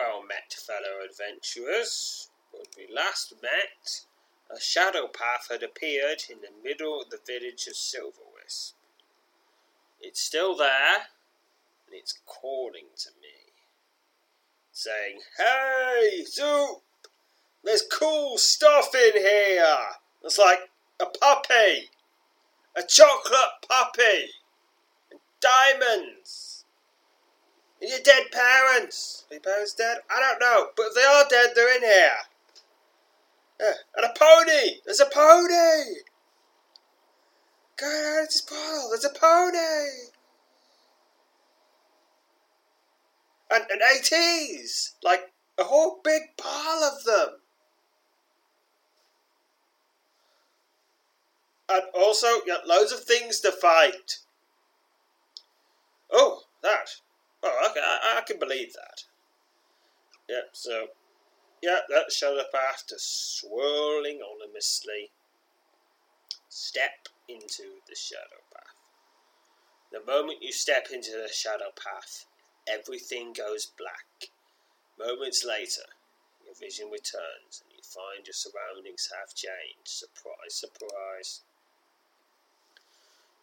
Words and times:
Well 0.00 0.22
met, 0.22 0.54
fellow 0.54 1.04
adventurers. 1.04 2.30
When 2.52 2.62
we 2.76 2.92
last 2.92 3.34
met, 3.42 4.06
a 4.50 4.58
shadow 4.58 5.06
path 5.08 5.48
had 5.50 5.62
appeared 5.62 6.22
in 6.30 6.38
the 6.40 6.52
middle 6.64 7.02
of 7.02 7.10
the 7.10 7.20
village 7.26 7.66
of 7.66 7.74
Silverwisp. 7.74 8.72
It's 10.00 10.22
still 10.22 10.56
there, 10.56 10.94
and 11.86 11.92
it's 11.92 12.18
calling 12.24 12.86
to 12.96 13.10
me, 13.20 13.52
saying, 14.72 15.20
Hey, 15.36 16.24
Zoop! 16.24 16.82
There's 17.62 17.82
cool 17.82 18.38
stuff 18.38 18.94
in 18.94 19.20
here! 19.20 19.86
It's 20.24 20.38
like 20.38 20.70
a 20.98 21.06
puppy! 21.06 21.90
A 22.74 22.82
chocolate 22.82 23.68
puppy! 23.68 24.30
And 25.10 25.20
diamonds! 25.40 26.49
And 27.80 27.90
your 27.90 28.00
dead 28.00 28.30
parents. 28.30 29.24
Are 29.30 29.34
your 29.34 29.40
parents 29.40 29.74
dead? 29.74 29.98
I 30.10 30.20
don't 30.20 30.40
know. 30.40 30.68
But 30.76 30.86
if 30.88 30.94
they 30.94 31.02
are 31.02 31.24
dead, 31.28 31.52
they're 31.54 31.76
in 31.76 31.82
here. 31.82 32.10
Yeah. 33.60 33.72
And 33.96 34.06
a 34.06 34.18
pony. 34.18 34.80
There's 34.84 35.00
a 35.00 35.06
pony. 35.06 36.00
Go 37.76 37.86
out 37.86 38.22
of 38.22 38.28
this 38.28 38.42
pile. 38.42 38.88
There's 38.90 39.04
a 39.04 39.18
pony. 39.18 40.10
And, 43.50 43.64
and 43.70 43.80
ATs. 43.82 44.96
Like 45.02 45.32
a 45.58 45.64
whole 45.64 46.00
big 46.04 46.22
pile 46.36 46.84
of 46.84 47.04
them. 47.04 47.28
And 51.72 51.82
also, 51.94 52.40
got 52.46 52.66
loads 52.66 52.92
of 52.92 53.04
things 53.04 53.40
to 53.40 53.52
fight. 53.52 54.18
Oh, 56.12 56.42
that. 56.62 56.88
Oh, 57.42 57.68
okay, 57.70 57.80
I, 57.80 58.18
I 58.18 58.20
can 58.22 58.38
believe 58.38 58.72
that. 58.74 59.04
Yeah, 60.28 60.48
so, 60.52 60.88
yeah, 61.62 61.80
that 61.88 62.12
shadow 62.12 62.42
path 62.52 62.84
to 62.88 62.96
swirling 62.98 64.20
ominously. 64.22 65.10
Step 66.48 67.08
into 67.28 67.80
the 67.88 67.96
shadow 67.96 68.42
path. 68.52 68.74
The 69.92 70.04
moment 70.04 70.42
you 70.42 70.52
step 70.52 70.88
into 70.92 71.12
the 71.12 71.32
shadow 71.32 71.72
path, 71.74 72.26
everything 72.68 73.32
goes 73.32 73.66
black. 73.78 74.30
Moments 74.98 75.44
later, 75.44 75.88
your 76.44 76.54
vision 76.54 76.90
returns 76.90 77.62
and 77.62 77.72
you 77.72 77.82
find 77.82 78.26
your 78.26 78.34
surroundings 78.34 79.10
have 79.18 79.34
changed. 79.34 79.86
Surprise, 79.86 80.54
surprise. 80.54 81.40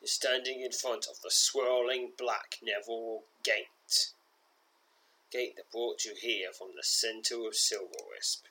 You're 0.02 0.08
standing 0.08 0.61
in 0.61 0.72
front 0.72 1.08
of 1.09 1.20
the 1.22 1.32
swirling 1.32 2.11
black 2.17 2.58
Neville 2.61 3.23
Gate. 3.44 3.67
Gate 5.32 5.56
that 5.58 5.72
brought 5.72 6.06
you 6.06 6.14
here 6.16 6.52
from 6.52 6.70
the 6.76 6.84
centre 6.84 7.46
of 7.48 7.54
Silverwisp. 7.54 8.44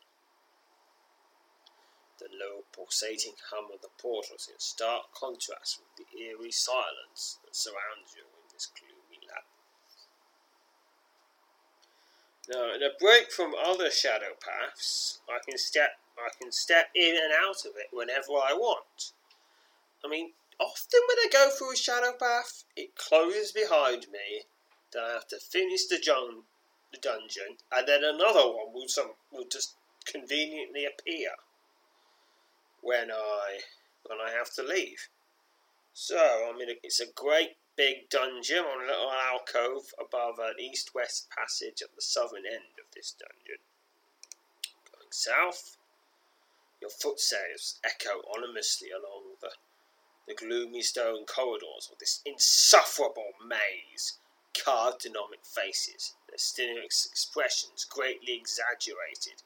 The 2.19 2.29
low 2.33 2.65
pulsating 2.73 3.35
hum 3.51 3.71
of 3.73 3.83
the 3.83 3.89
portals 3.99 4.49
in 4.51 4.59
stark 4.59 5.13
contrast 5.13 5.81
with 5.81 5.97
the 5.97 6.19
eerie 6.19 6.51
silence 6.51 7.39
that 7.45 7.57
surrounds 7.57 8.15
you 8.17 8.23
in 8.23 8.49
this 8.53 8.67
gloomy 8.67 9.21
labyrinth. 9.27 10.07
Now, 12.49 12.75
in 12.75 12.83
a 12.83 12.97
break 12.99 13.33
from 13.33 13.55
other 13.55 13.91
shadow 13.91 14.35
paths, 14.41 15.21
I 15.29 15.39
can 15.45 15.59
step 15.59 15.99
I 16.19 16.31
can 16.41 16.51
step 16.51 16.91
in 16.95 17.17
and 17.17 17.33
out 17.33 17.67
of 17.67 17.77
it 17.77 17.89
whenever 17.93 18.33
I 18.33 18.55
want. 18.55 19.13
I 20.03 20.09
mean, 20.09 20.33
often 20.59 21.01
when 21.09 21.19
I 21.19 21.29
go 21.31 21.51
through 21.51 21.73
a 21.73 21.77
shadow 21.77 22.13
path, 22.13 22.65
it 22.75 22.97
closes 22.97 23.53
behind 23.53 24.09
me. 24.11 24.47
Then 24.93 25.03
I 25.05 25.13
have 25.13 25.29
to 25.29 25.39
finish 25.39 25.87
the, 25.87 25.99
jun- 25.99 26.45
the 26.93 26.99
dungeon, 26.99 27.59
and 27.73 27.87
then 27.87 28.05
another 28.05 28.47
one 28.47 28.73
will 28.73 28.89
some 28.89 29.13
will 29.33 29.47
just 29.51 29.75
conveniently 30.05 30.85
appear 30.87 31.31
when 32.81 33.11
I 33.11 33.61
when 34.05 34.19
I 34.21 34.31
have 34.31 34.53
to 34.55 34.63
leave. 34.63 35.09
So 35.93 36.17
I 36.19 36.57
mean, 36.57 36.77
it's 36.83 37.01
a 37.01 37.13
great 37.13 37.57
big 37.77 38.09
dungeon 38.09 38.65
on 38.65 38.85
a 38.85 38.87
little 38.87 39.11
alcove 39.11 39.93
above 40.01 40.39
an 40.39 40.55
east-west 40.59 41.29
passage 41.37 41.83
at 41.83 41.95
the 41.95 42.01
southern 42.01 42.47
end 42.47 42.79
of 42.79 42.87
this 42.95 43.13
dungeon. 43.19 43.61
Going 44.91 45.11
south, 45.11 45.77
your 46.81 46.91
footsteps 46.91 47.81
echo 47.85 48.23
ominously 48.35 48.89
along 48.91 49.37
the 49.41 49.51
the 50.27 50.35
gloomy 50.35 50.83
stone 50.83 51.25
corridors 51.25 51.89
of 51.93 51.99
this 51.99 52.21
insufferable 52.27 53.31
maze, 53.47 54.19
carved 54.65 55.01
demonic 55.01 55.45
faces, 55.45 56.15
their 56.29 56.39
sinister 56.39 57.09
expressions 57.11 57.85
greatly 57.85 58.35
exaggerated, 58.35 59.43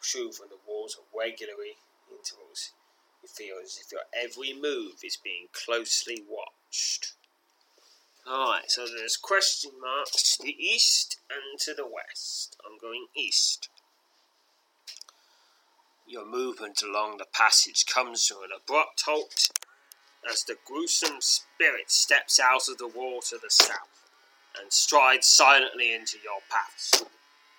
protrude 0.00 0.34
from 0.34 0.48
the 0.48 0.58
walls 0.66 0.96
at 0.98 1.18
regular 1.18 1.54
intervals. 2.10 2.72
You 3.22 3.28
feel 3.28 3.56
as 3.62 3.78
if 3.78 3.92
your 3.92 4.02
every 4.14 4.52
move 4.52 5.04
is 5.04 5.16
being 5.16 5.48
closely 5.52 6.22
watched. 6.28 7.14
Alright, 8.26 8.70
so 8.70 8.86
there's 8.86 9.16
question 9.16 9.72
marks 9.80 10.36
to 10.36 10.42
the 10.42 10.56
east 10.58 11.18
and 11.30 11.58
to 11.60 11.74
the 11.74 11.86
west. 11.86 12.56
I'm 12.64 12.78
going 12.78 13.06
east. 13.14 13.68
Your 16.06 16.26
movement 16.26 16.82
along 16.82 17.18
the 17.18 17.26
passage 17.32 17.86
comes 17.86 18.26
to 18.26 18.36
an 18.36 18.50
abrupt 18.56 19.02
halt 19.06 19.50
as 20.30 20.44
the 20.44 20.56
gruesome 20.66 21.20
spirit 21.20 21.90
steps 21.90 22.40
out 22.40 22.68
of 22.68 22.78
the 22.78 22.86
wall 22.86 23.20
to 23.22 23.38
the 23.38 23.50
south 23.50 23.99
and 24.58 24.72
strides 24.72 25.26
silently 25.26 25.92
into 25.92 26.16
your 26.22 26.40
paths. 26.50 27.04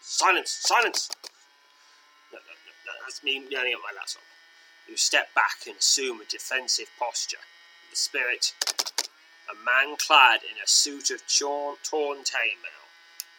Silence! 0.01 0.59
Silence! 0.61 1.09
No, 2.31 2.39
no, 2.39 2.53
no, 2.85 2.91
that's 3.03 3.23
me 3.23 3.43
yelling 3.49 3.73
at 3.73 3.79
my 3.79 3.93
laptop. 3.95 4.23
You 4.87 4.97
step 4.97 5.33
back 5.33 5.67
and 5.67 5.77
assume 5.77 6.21
a 6.21 6.25
defensive 6.25 6.89
posture. 6.99 7.43
The 7.89 7.95
spirit, 7.95 8.53
a 9.49 9.55
man 9.55 9.95
clad 9.97 10.41
in 10.43 10.57
a 10.63 10.67
suit 10.67 11.11
of 11.11 11.21
torn, 11.27 11.75
torn 11.83 12.19
chainmail, 12.19 12.87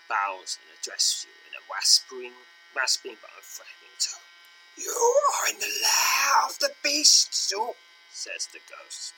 bows 0.09 0.59
and 0.61 0.69
addresses 0.79 1.27
you 1.27 1.33
in 1.49 1.57
a 1.57 1.63
rasping, 1.73 2.33
rasping 2.77 3.17
but 3.21 3.31
unthreatening 3.37 3.97
tone. 4.01 4.29
You 4.77 4.93
are 4.93 5.49
in 5.49 5.59
the 5.59 5.67
lair 5.67 6.47
of 6.49 6.59
the 6.59 6.73
beast, 6.83 7.35
Zoop 7.49 7.77
says 8.13 8.47
the 8.53 8.61
ghost. 8.69 9.15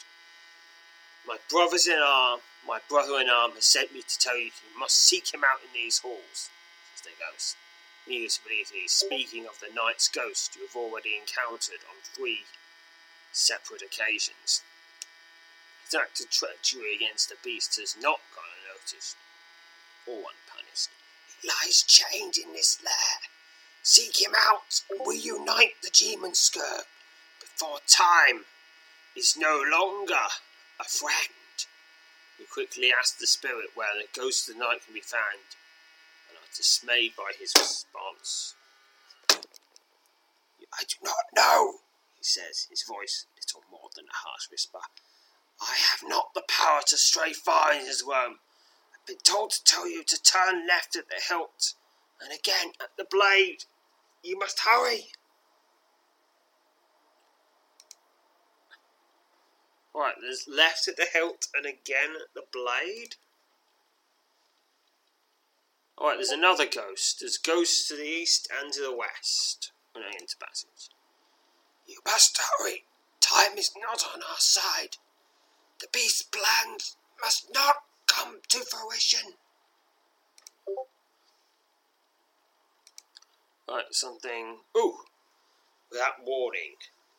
My 1.26 1.38
brothers 1.50 1.86
in 1.86 1.98
arm, 1.98 2.40
my 2.66 2.80
brother 2.88 3.20
in 3.20 3.30
arm 3.30 3.52
has 3.52 3.64
sent 3.64 3.94
me 3.94 4.02
to 4.02 4.18
tell 4.18 4.36
you 4.36 4.44
you 4.44 4.78
must 4.78 4.96
seek 4.96 5.32
him 5.32 5.42
out 5.42 5.62
in 5.62 5.72
these 5.72 5.98
halls, 5.98 6.50
says 6.92 7.02
the 7.02 7.10
ghost. 7.18 7.56
Needless 8.06 8.36
to 8.36 8.44
believe 8.44 8.68
he 8.68 8.80
is 8.80 8.92
speaking 8.92 9.46
of 9.46 9.58
the 9.60 9.72
knight's 9.74 10.08
ghost 10.08 10.54
you 10.54 10.66
have 10.66 10.76
already 10.76 11.16
encountered 11.16 11.80
on 11.88 11.96
three 12.02 12.44
separate 13.32 13.80
occasions. 13.80 14.62
His 15.84 15.94
act 15.94 16.20
of 16.20 16.30
treachery 16.30 16.94
against 16.94 17.30
the 17.30 17.36
beast 17.42 17.80
has 17.80 17.96
not 17.96 18.20
gone 18.34 18.44
unnoticed 18.60 19.16
or 20.06 20.28
unpunished. 20.28 20.90
He 21.40 21.48
lies 21.48 21.82
chained 21.82 22.36
in 22.36 22.52
this 22.52 22.78
lair. 22.84 23.20
Seek 23.82 24.20
him 24.20 24.32
out, 24.36 24.82
and 24.90 25.00
we 25.06 25.16
unite 25.16 25.80
the 25.82 25.90
demon 25.90 26.34
scourge 26.34 26.84
before 27.40 27.78
time 27.86 28.44
is 29.16 29.36
no 29.36 29.62
longer 29.70 30.26
a 30.80 30.84
friend. 30.84 31.56
You 32.38 32.46
quickly 32.52 32.90
ask 32.92 33.18
the 33.18 33.26
spirit 33.26 33.70
where 33.74 33.94
the 33.96 34.08
ghost 34.18 34.48
of 34.48 34.54
the 34.54 34.60
knight 34.60 34.84
can 34.84 34.94
be 34.94 35.00
found, 35.00 35.54
and 36.28 36.36
are 36.36 36.56
dismayed 36.56 37.12
by 37.16 37.32
his 37.38 37.52
response. 37.56 38.54
I 40.72 40.82
do 40.88 40.96
not 41.04 41.30
know, 41.36 41.78
he 42.16 42.24
says, 42.24 42.66
his 42.68 42.82
voice 42.82 43.26
little 43.36 43.62
more 43.70 43.90
than 43.94 44.06
a 44.06 44.26
harsh 44.26 44.50
whisper. 44.50 44.80
I 45.60 45.74
have 45.76 46.02
not 46.08 46.34
the 46.34 46.42
power 46.48 46.80
to 46.88 46.96
stray 46.96 47.32
far 47.32 47.72
in 47.72 47.86
his 47.86 48.02
realm. 48.06 48.40
I've 48.92 49.06
been 49.06 49.22
told 49.22 49.52
to 49.52 49.64
tell 49.64 49.88
you 49.88 50.02
to 50.02 50.22
turn 50.22 50.66
left 50.66 50.96
at 50.96 51.08
the 51.08 51.22
hilt, 51.28 51.74
and 52.20 52.32
again 52.32 52.72
at 52.80 52.96
the 52.96 53.06
blade. 53.08 53.64
You 54.22 54.38
must 54.38 54.60
hurry. 54.60 55.12
Right, 59.94 60.14
there's 60.20 60.46
left 60.48 60.88
at 60.88 60.96
the 60.96 61.06
hilt 61.12 61.46
and 61.54 61.64
again 61.64 62.16
at 62.16 62.34
the 62.34 62.42
blade. 62.52 63.14
Alright, 65.96 66.16
there's 66.18 66.30
another 66.30 66.66
ghost. 66.66 67.18
There's 67.20 67.38
ghosts 67.38 67.86
to 67.88 67.96
the 67.96 68.02
east 68.02 68.48
and 68.60 68.72
to 68.72 68.80
the 68.80 68.94
west. 68.94 69.70
When 69.92 70.02
I 70.02 70.08
enter 70.08 70.36
passage. 70.40 70.90
You 71.86 71.98
must 72.04 72.38
hurry. 72.58 72.84
Time 73.20 73.56
is 73.56 73.70
not 73.80 74.02
on 74.12 74.20
our 74.28 74.38
side. 74.38 74.96
The 75.80 75.86
beast's 75.92 76.22
plans 76.22 76.96
must 77.22 77.46
not 77.54 77.76
come 78.06 78.38
to 78.48 78.64
fruition. 78.64 79.34
Right, 83.68 83.84
something. 83.92 84.58
Ooh! 84.76 84.98
Without 85.90 86.24
warning, 86.26 86.74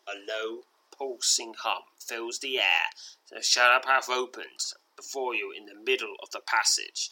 a 0.08 0.14
low, 0.28 0.64
pulsing 0.98 1.54
hum 1.58 1.84
fills 2.00 2.40
the 2.40 2.60
air. 2.60 2.90
The 3.32 3.42
shadow 3.42 3.84
path 3.84 4.10
opens 4.10 4.74
before 4.96 5.36
you 5.36 5.52
in 5.52 5.66
the 5.66 5.76
middle 5.76 6.16
of 6.22 6.32
the 6.32 6.40
passage. 6.40 7.12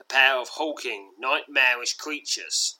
A 0.00 0.04
pair 0.04 0.36
of 0.36 0.50
hulking, 0.50 1.12
nightmarish 1.18 1.94
creatures 1.94 2.78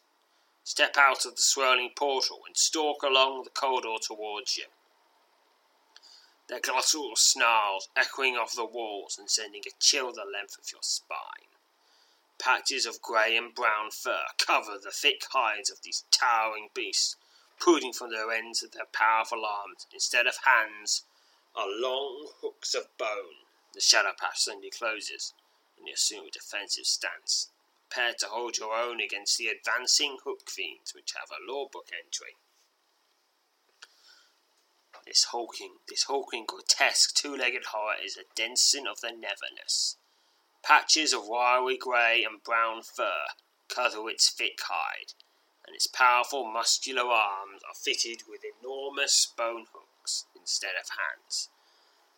step 0.64 0.96
out 0.96 1.26
of 1.26 1.36
the 1.36 1.42
swirling 1.42 1.90
portal 1.94 2.40
and 2.46 2.56
stalk 2.56 3.02
along 3.02 3.44
the 3.44 3.50
corridor 3.50 3.96
towards 4.00 4.56
you. 4.56 4.64
Their 6.48 6.60
glottal 6.60 7.16
snarls 7.16 7.88
echoing 7.96 8.36
off 8.36 8.54
the 8.54 8.64
walls 8.64 9.18
and 9.18 9.30
sending 9.30 9.62
a 9.66 9.70
chill 9.78 10.12
the 10.12 10.24
length 10.24 10.58
of 10.58 10.70
your 10.72 10.82
spine. 10.82 11.48
Patches 12.38 12.84
of 12.84 13.00
grey 13.00 13.36
and 13.36 13.54
brown 13.54 13.90
fur 13.90 14.24
cover 14.38 14.78
the 14.78 14.90
thick 14.90 15.22
hides 15.32 15.70
of 15.70 15.82
these 15.82 16.04
towering 16.10 16.68
beasts, 16.74 17.16
protruding 17.58 17.92
from 17.92 18.10
their 18.10 18.30
ends 18.30 18.62
of 18.62 18.72
their 18.72 18.86
powerful 18.92 19.44
arms. 19.44 19.86
Instead 19.92 20.26
of 20.26 20.36
hands, 20.44 21.04
are 21.56 21.68
long 21.68 22.30
hooks 22.40 22.74
of 22.74 22.96
bone. 22.98 23.46
The 23.74 23.80
shadow 23.80 24.12
path 24.18 24.36
suddenly 24.36 24.70
closes, 24.70 25.32
and 25.78 25.86
you 25.86 25.94
assume 25.94 26.26
a 26.26 26.30
defensive 26.30 26.86
stance, 26.86 27.50
prepared 27.88 28.18
to 28.18 28.26
hold 28.26 28.58
your 28.58 28.74
own 28.74 29.00
against 29.00 29.38
the 29.38 29.48
advancing 29.48 30.18
hook 30.24 30.50
fiends 30.50 30.94
which 30.94 31.14
have 31.14 31.30
a 31.30 31.52
law 31.52 31.66
book 31.72 31.90
entry. 31.92 32.36
This 35.06 35.24
hulking, 35.32 35.74
this 35.88 36.04
hulking, 36.04 36.46
grotesque 36.46 37.14
two-legged 37.14 37.66
horror 37.66 37.96
is 38.02 38.16
a 38.16 38.24
denizen 38.34 38.86
of 38.86 39.00
the 39.00 39.08
Neverness. 39.08 39.96
Patches 40.62 41.12
of 41.12 41.28
wiry 41.28 41.76
grey 41.76 42.24
and 42.24 42.42
brown 42.42 42.82
fur 42.82 43.26
cover 43.68 44.08
its 44.08 44.30
thick 44.30 44.58
hide, 44.62 45.12
and 45.74 45.78
its 45.78 45.88
powerful 45.88 46.44
muscular 46.44 47.02
arms 47.02 47.60
are 47.66 47.74
fitted 47.74 48.22
with 48.30 48.42
enormous 48.62 49.26
bone 49.36 49.66
hooks 49.72 50.24
instead 50.38 50.70
of 50.80 50.86
hands. 50.90 51.48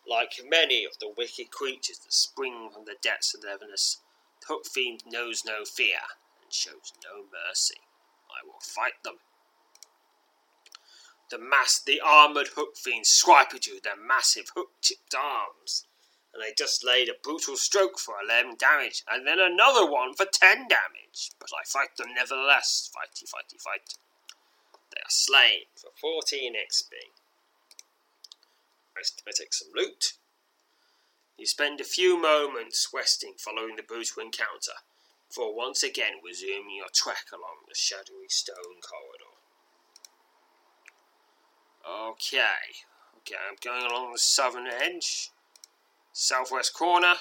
Like 0.07 0.33
many 0.47 0.85
of 0.85 0.99
the 0.99 1.11
wicked 1.17 1.49
creatures 1.49 1.97
that 1.97 2.13
spring 2.13 2.69
from 2.71 2.85
the 2.85 2.97
depths 3.01 3.33
of 3.33 3.41
Neverness, 3.41 3.97
the 4.41 4.53
Hook 4.53 4.67
Fiend 4.67 5.01
knows 5.07 5.41
no 5.43 5.65
fear 5.65 6.05
and 6.43 6.53
shows 6.53 6.93
no 7.03 7.23
mercy. 7.33 7.81
I 8.29 8.45
will 8.45 8.61
fight 8.61 9.01
them. 9.03 9.15
The 11.31 11.39
mass, 11.39 11.81
the 11.83 11.99
armoured 11.99 12.49
Hook 12.55 12.77
Fiends 12.77 13.09
swipe 13.09 13.55
at 13.55 13.65
you 13.65 13.73
with 13.73 13.83
their 13.83 13.97
massive 13.97 14.51
hook-tipped 14.55 15.15
arms 15.15 15.87
and 16.37 16.45
they 16.45 16.53
just 16.55 16.85
laid 16.85 17.09
a 17.09 17.17
brutal 17.23 17.57
stroke 17.57 17.97
for 17.97 18.13
11 18.23 18.57
damage, 18.59 19.03
and 19.09 19.25
then 19.25 19.39
another 19.39 19.89
one 19.89 20.13
for 20.13 20.25
10 20.31 20.67
damage. 20.67 21.31
But 21.39 21.49
I 21.49 21.65
fight 21.65 21.97
them 21.97 22.13
nevertheless. 22.15 22.91
Fighty, 22.93 23.23
fighty, 23.23 23.59
fight. 23.59 23.97
They 24.93 25.01
are 25.01 25.09
slain 25.09 25.65
for 25.75 25.89
14 25.99 26.53
XP. 26.53 26.93
I 28.95 29.31
take 29.35 29.53
some 29.53 29.69
loot. 29.75 30.13
You 31.39 31.47
spend 31.47 31.81
a 31.81 31.83
few 31.83 32.21
moments 32.21 32.87
resting 32.93 33.33
following 33.37 33.75
the 33.75 33.83
brutal 33.83 34.21
encounter, 34.21 34.77
before 35.27 35.55
once 35.55 35.81
again 35.81 36.21
resuming 36.23 36.77
your 36.77 36.89
trek 36.93 37.25
along 37.33 37.65
the 37.67 37.75
shadowy 37.75 38.29
stone 38.29 38.81
corridor. 38.81 39.33
Okay, 42.11 42.85
okay, 43.17 43.35
I'm 43.49 43.57
going 43.63 43.89
along 43.89 44.11
the 44.13 44.19
southern 44.19 44.67
edge 44.67 45.31
southwest 46.17 46.73
corner. 46.73 47.13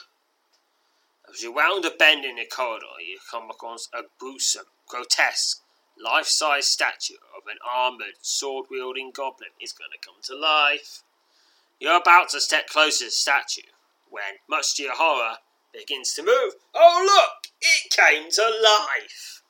As 1.29 1.43
you 1.43 1.55
round 1.55 1.85
a 1.85 1.91
bend 1.91 2.25
in 2.25 2.37
the 2.37 2.47
corridor, 2.47 2.87
you 3.07 3.19
come 3.31 3.51
across 3.51 3.89
a 3.93 4.03
gruesome, 4.19 4.65
grotesque, 4.89 5.61
life 6.03 6.27
size 6.27 6.67
statue 6.67 7.21
of 7.37 7.43
an 7.51 7.59
armoured, 7.69 8.17
sword 8.23 8.67
wielding 8.71 9.11
goblin. 9.15 9.51
It's 9.61 9.73
going 9.73 9.91
to 9.93 10.07
come 10.07 10.17
to 10.25 10.37
life. 10.37 11.03
You're 11.79 12.01
about 12.01 12.31
to 12.31 12.41
step 12.41 12.69
closer 12.69 13.01
to 13.01 13.05
the 13.07 13.11
statue 13.11 13.69
when, 14.09 14.41
much 14.49 14.77
to 14.77 14.85
your 14.85 14.97
horror, 14.97 15.37
it 15.75 15.87
begins 15.87 16.15
to 16.15 16.23
move. 16.23 16.55
Oh, 16.75 17.03
look! 17.05 17.53
It 17.61 17.91
came 17.91 18.31
to 18.31 18.43
life! 18.43 19.43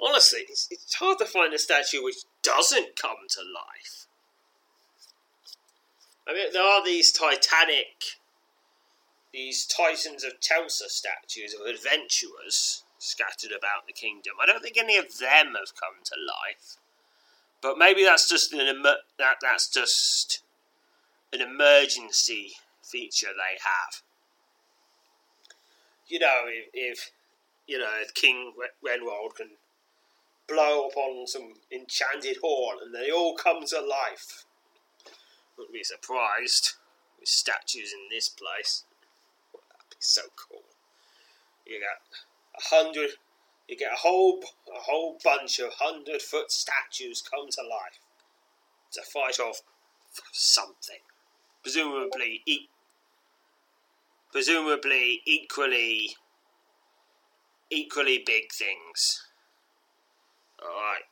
Honestly, 0.00 0.40
it's, 0.48 0.68
it's 0.70 0.94
hard 0.94 1.18
to 1.18 1.24
find 1.24 1.52
a 1.52 1.58
statue 1.58 2.04
which 2.04 2.18
doesn't 2.44 2.94
come 2.94 3.26
to 3.30 3.40
life. 3.40 4.06
I 6.28 6.34
mean, 6.34 6.52
there 6.52 6.62
are 6.62 6.84
these 6.84 7.10
titanic 7.10 8.17
these 9.38 9.66
Titans 9.66 10.24
of 10.24 10.40
Telsa 10.40 10.88
statues 10.88 11.54
of 11.54 11.64
adventurers 11.64 12.82
scattered 12.98 13.52
about 13.52 13.86
the 13.86 13.92
kingdom. 13.92 14.34
I 14.42 14.46
don't 14.46 14.60
think 14.60 14.76
any 14.76 14.96
of 14.96 15.18
them 15.18 15.54
have 15.54 15.78
come 15.78 16.02
to 16.02 16.14
life, 16.18 16.76
but 17.62 17.78
maybe 17.78 18.02
that's 18.02 18.28
just 18.28 18.52
an 18.52 18.82
that 18.82 19.36
that's 19.40 19.68
just 19.68 20.40
an 21.32 21.40
emergency 21.40 22.54
feature 22.82 23.28
they 23.28 23.58
have. 23.62 24.02
You 26.08 26.18
know, 26.18 26.46
if, 26.46 26.66
if 26.74 27.10
you 27.68 27.78
know 27.78 27.90
if 28.02 28.12
King 28.14 28.54
Renwald 28.84 29.36
can 29.36 29.50
blow 30.48 30.88
up 30.88 30.96
on 30.96 31.28
some 31.28 31.54
enchanted 31.70 32.38
horn 32.42 32.78
and 32.82 32.92
they 32.92 33.12
all 33.12 33.36
come 33.36 33.64
to 33.66 33.80
life, 33.80 34.44
wouldn't 35.56 35.74
be 35.74 35.84
surprised 35.84 36.72
with 37.20 37.28
statues 37.28 37.92
in 37.92 38.08
this 38.10 38.28
place 38.28 38.82
so 39.98 40.22
cool. 40.36 40.62
You 41.66 41.80
got 41.80 42.00
a 42.56 42.74
hundred, 42.74 43.10
you 43.68 43.76
get 43.76 43.92
a 43.92 43.96
whole 43.96 44.40
a 44.74 44.80
whole 44.80 45.18
bunch 45.22 45.58
of 45.60 45.72
hundred 45.74 46.22
foot 46.22 46.50
statues 46.50 47.22
come 47.22 47.48
to 47.50 47.62
life 47.62 47.98
to 48.92 49.02
fight 49.02 49.38
off 49.38 49.60
something, 50.32 51.00
presumably 51.62 52.42
e- 52.46 52.68
presumably 54.32 55.20
equally 55.26 56.16
equally 57.70 58.22
big 58.24 58.52
things. 58.52 59.24
All 60.62 60.68
right. 60.68 61.02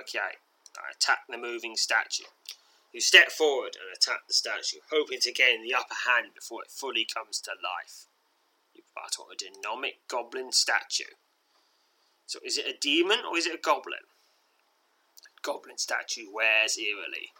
Okay. 0.00 0.18
I 0.18 0.92
attack 0.94 1.20
the 1.28 1.38
moving 1.38 1.76
statue. 1.76 2.24
You 2.96 3.02
step 3.02 3.30
forward 3.30 3.76
and 3.76 3.94
attack 3.94 4.26
the 4.26 4.32
statue, 4.32 4.78
hoping 4.90 5.20
to 5.20 5.30
gain 5.30 5.62
the 5.62 5.74
upper 5.74 6.08
hand 6.08 6.28
before 6.34 6.62
it 6.62 6.70
fully 6.70 7.04
comes 7.04 7.42
to 7.42 7.50
life. 7.50 8.06
You 8.72 8.84
battle 8.94 9.26
a 9.30 9.36
demonic 9.36 10.08
goblin 10.08 10.50
statue. 10.50 11.12
So 12.24 12.38
is 12.42 12.56
it 12.56 12.64
a 12.66 12.78
demon 12.80 13.18
or 13.30 13.36
is 13.36 13.44
it 13.44 13.54
a 13.54 13.60
goblin? 13.60 14.08
Goblin 15.42 15.76
statue 15.76 16.32
wears 16.32 16.78
eerily, 16.78 17.32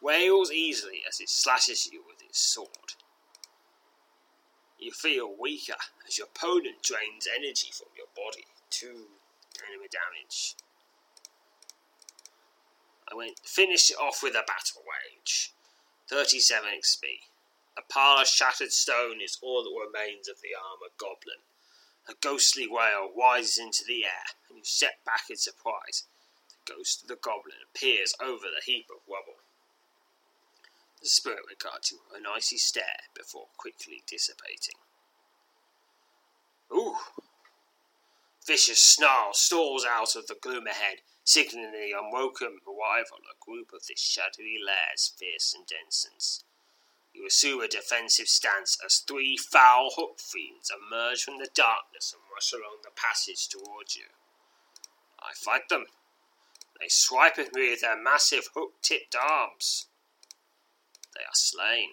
wails 0.00 0.52
easily 0.52 1.02
as 1.08 1.18
it 1.18 1.28
slashes 1.28 1.90
you 1.90 2.04
with 2.06 2.22
its 2.22 2.38
sword. 2.38 2.94
You 4.78 4.92
feel 4.92 5.28
weaker 5.36 5.74
as 6.06 6.18
your 6.18 6.28
opponent 6.28 6.84
drains 6.84 7.26
energy 7.26 7.72
from 7.72 7.88
your 7.96 8.06
body. 8.14 8.46
Two 8.70 9.06
enemy 9.58 9.88
damage. 9.90 10.54
I 13.10 13.14
went 13.14 13.40
finish 13.44 13.90
it 13.90 13.98
off 13.98 14.22
with 14.22 14.34
a 14.34 14.44
battle 14.46 14.82
wage. 14.84 15.52
37 16.08 16.68
XP. 16.80 17.02
A 17.76 17.82
pile 17.82 18.20
of 18.20 18.28
shattered 18.28 18.72
stone 18.72 19.20
is 19.20 19.38
all 19.42 19.64
that 19.64 19.70
remains 19.70 20.28
of 20.28 20.40
the 20.40 20.54
armoured 20.54 20.96
goblin. 20.96 21.42
A 22.08 22.14
ghostly 22.14 22.66
wail 22.68 23.12
rises 23.16 23.58
into 23.58 23.84
the 23.84 24.04
air, 24.04 24.26
and 24.48 24.58
you 24.58 24.64
step 24.64 25.04
back 25.04 25.30
in 25.30 25.36
surprise. 25.36 26.04
The 26.48 26.74
ghost 26.74 27.02
of 27.02 27.08
the 27.08 27.16
goblin 27.16 27.56
appears 27.62 28.14
over 28.20 28.46
the 28.46 28.62
heap 28.64 28.86
of 28.90 29.02
rubble. 29.08 29.40
The 31.00 31.08
spirit 31.08 31.44
regards 31.48 31.90
you 31.90 32.00
with 32.08 32.20
an 32.20 32.26
icy 32.26 32.58
stare 32.58 33.08
before 33.14 33.48
quickly 33.56 34.02
dissipating. 34.06 34.76
Ooh! 36.72 36.96
Vicious 38.46 38.82
snarl 38.82 39.32
stalls 39.32 39.84
out 39.84 40.16
of 40.16 40.26
the 40.26 40.34
gloom 40.34 40.66
ahead, 40.66 41.00
signaling 41.24 41.72
the 41.72 41.96
unwelcome 41.96 42.60
arrival 42.66 43.18
of 43.18 43.32
a 43.32 43.44
group 43.44 43.72
of 43.72 43.86
this 43.86 44.00
shadowy 44.00 44.58
lair's 44.64 45.12
fearsome 45.18 45.64
denizens. 45.66 46.44
You 47.14 47.26
assume 47.26 47.60
a 47.60 47.68
defensive 47.68 48.28
stance 48.28 48.76
as 48.84 48.98
three 48.98 49.36
foul 49.36 49.90
hook 49.96 50.20
fiends 50.20 50.70
emerge 50.70 51.22
from 51.22 51.38
the 51.38 51.48
darkness 51.54 52.12
and 52.12 52.22
rush 52.32 52.52
along 52.52 52.82
the 52.82 52.90
passage 52.90 53.48
towards 53.48 53.96
you. 53.96 54.06
I 55.20 55.32
fight 55.34 55.68
them. 55.68 55.86
They 56.80 56.88
swipe 56.88 57.38
at 57.38 57.54
me 57.54 57.70
with 57.70 57.80
their 57.80 57.96
massive 57.96 58.48
hook 58.54 58.82
tipped 58.82 59.14
arms. 59.14 59.86
They 61.14 61.22
are 61.22 61.34
slain. 61.34 61.90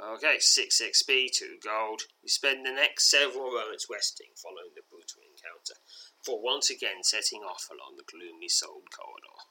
Okay, 0.00 0.38
6 0.38 0.80
XP, 0.80 1.30
2 1.32 1.58
gold. 1.62 2.02
You 2.22 2.28
spend 2.28 2.64
the 2.64 2.72
next 2.72 3.10
several 3.10 3.52
moments 3.52 3.86
resting 3.90 4.34
following 4.34 4.72
the 4.74 4.82
brutal 4.88 5.20
encounter, 5.22 5.74
for 6.22 6.40
once 6.40 6.70
again 6.70 7.02
setting 7.02 7.42
off 7.42 7.68
along 7.70 7.96
the 7.96 8.04
gloomy 8.04 8.48
souled 8.48 8.90
corridor. 8.90 9.42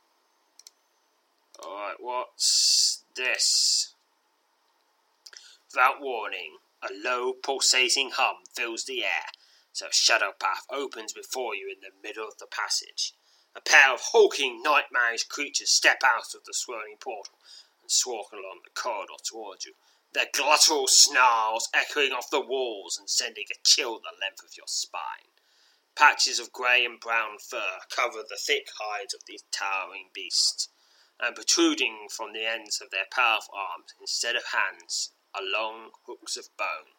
Alright, 1.60 1.98
what's 2.00 3.04
this? 3.16 3.94
Without 5.70 6.01
warning, 6.01 6.58
a 6.82 6.90
low, 6.92 7.34
pulsating 7.34 8.12
hum 8.12 8.38
fills 8.54 8.86
the 8.86 9.04
air, 9.04 9.28
so 9.72 9.88
a 9.88 9.94
shadow 9.94 10.32
path 10.38 10.66
opens 10.70 11.13
before 11.13 11.56
you 11.56 11.70
in 11.70 11.82
the 11.82 12.08
middle 12.08 12.28
of 12.28 12.38
the 12.40 12.48
passage. 12.48 13.13
A 13.56 13.62
pair 13.62 13.94
of 13.94 14.01
hulking, 14.12 14.62
nightmarish 14.63 15.25
creatures 15.25 15.70
step 15.70 16.01
out 16.04 16.34
of 16.34 16.46
the 16.46 16.54
swirling 16.54 16.98
portal 17.00 17.36
and 17.82 17.92
stalk 17.92 18.32
along 18.32 18.62
the 18.63 18.72
corridor 18.82 19.20
towards 19.24 19.66
you, 19.66 19.74
their 20.13 20.28
guttural 20.34 20.88
snarls 20.88 21.70
echoing 21.74 22.12
off 22.12 22.30
the 22.30 22.42
walls 22.42 22.98
and 22.98 23.10
sending 23.10 23.46
a 23.51 23.60
chill 23.63 24.00
the 24.00 24.12
length 24.22 24.44
of 24.44 24.58
your 24.58 24.68
spine. 24.68 25.31
Patches 25.95 26.39
of 26.39 26.51
grey 26.51 26.86
and 26.86 27.00
brown 27.00 27.38
fur 27.38 27.79
cover 27.89 28.24
the 28.27 28.38
thick 28.38 28.69
hides 28.79 29.13
of 29.13 29.25
these 29.25 29.43
towering 29.51 30.10
beasts, 30.13 30.69
and 31.19 31.36
protruding 31.36 32.07
from 32.10 32.33
the 32.33 32.45
ends 32.45 32.81
of 32.81 32.89
their 32.89 33.07
powerful 33.12 33.53
arms, 33.53 33.93
instead 34.00 34.36
of 34.36 34.43
hands, 34.45 35.12
are 35.36 35.43
long 35.43 35.91
hooks 36.05 36.38
of 36.38 36.55
bone. 36.57 36.95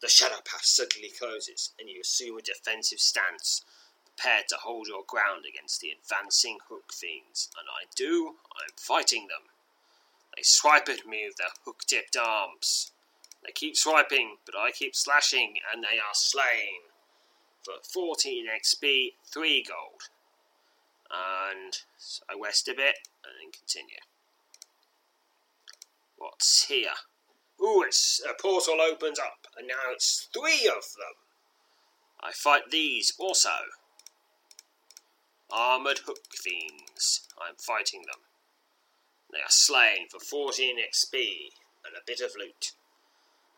The 0.00 0.08
shadow 0.08 0.40
path 0.44 0.64
suddenly 0.64 1.10
closes, 1.10 1.72
and 1.78 1.88
you 1.88 2.00
assume 2.00 2.38
a 2.38 2.42
defensive 2.42 2.98
stance, 2.98 3.62
prepared 4.04 4.48
to 4.48 4.56
hold 4.56 4.88
your 4.88 5.04
ground 5.06 5.44
against 5.48 5.80
the 5.80 5.90
advancing 5.90 6.58
hook 6.68 6.92
fiends. 6.92 7.50
And 7.56 7.68
I 7.68 7.86
do, 7.94 8.36
I'm 8.56 8.74
fighting 8.76 9.28
them. 9.28 9.50
They 10.36 10.42
swipe 10.42 10.88
at 10.88 11.06
me 11.06 11.26
with 11.26 11.36
their 11.36 11.54
hook 11.64 11.82
tipped 11.86 12.16
arms. 12.16 12.92
They 13.44 13.52
keep 13.52 13.76
swiping, 13.76 14.38
but 14.44 14.56
I 14.56 14.70
keep 14.70 14.96
slashing, 14.96 15.60
and 15.72 15.84
they 15.84 15.98
are 15.98 16.14
slain. 16.14 16.91
For 17.64 17.74
14 17.82 18.46
XP, 18.48 19.12
3 19.32 19.64
gold. 19.68 20.08
And 21.10 21.74
so 21.98 22.22
I 22.28 22.34
rest 22.42 22.68
a 22.68 22.74
bit, 22.74 22.96
and 23.24 23.34
then 23.38 23.52
continue. 23.52 24.02
What's 26.16 26.66
here? 26.66 26.94
Ooh, 27.60 27.84
it's, 27.86 28.20
a 28.28 28.40
portal 28.40 28.80
opens 28.80 29.18
up, 29.18 29.46
and 29.56 29.68
now 29.68 29.92
it's 29.92 30.28
three 30.32 30.66
of 30.66 30.94
them. 30.94 31.14
I 32.20 32.32
fight 32.32 32.70
these 32.70 33.12
also. 33.18 33.50
Armoured 35.50 36.00
hook 36.06 36.32
fiends. 36.32 37.28
I'm 37.38 37.56
fighting 37.56 38.02
them. 38.02 38.22
They 39.30 39.38
are 39.38 39.50
slain 39.50 40.08
for 40.10 40.18
14 40.18 40.76
XP 40.78 41.52
and 41.84 41.94
a 41.96 42.04
bit 42.06 42.20
of 42.20 42.32
loot. 42.38 42.72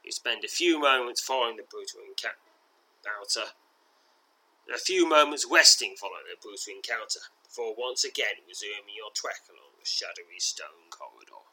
You 0.04 0.12
spend 0.12 0.44
a 0.44 0.48
few 0.48 0.78
moments 0.78 1.20
following 1.20 1.56
the 1.56 1.62
brutal 1.62 2.00
encounter. 2.06 3.52
A 4.72 4.78
few 4.78 5.08
moments 5.08 5.46
resting 5.48 5.94
followed 5.96 6.24
the 6.30 6.40
brutal 6.40 6.72
encounter 6.74 7.20
before 7.42 7.74
once 7.76 8.04
again 8.04 8.42
resuming 8.48 8.94
your 8.96 9.10
trek 9.14 9.42
along 9.48 9.76
the 9.78 9.86
shadowy 9.86 10.38
stone 10.38 10.88
corridor. 10.90 11.44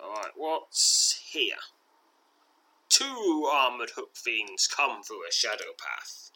Alright, 0.00 0.32
what's 0.36 1.20
here? 1.30 1.60
Two 2.88 3.48
armoured 3.52 3.90
hook 3.90 4.16
fiends 4.16 4.66
come 4.66 5.02
through 5.02 5.28
a 5.28 5.32
shadow 5.32 5.76
path. 5.76 6.30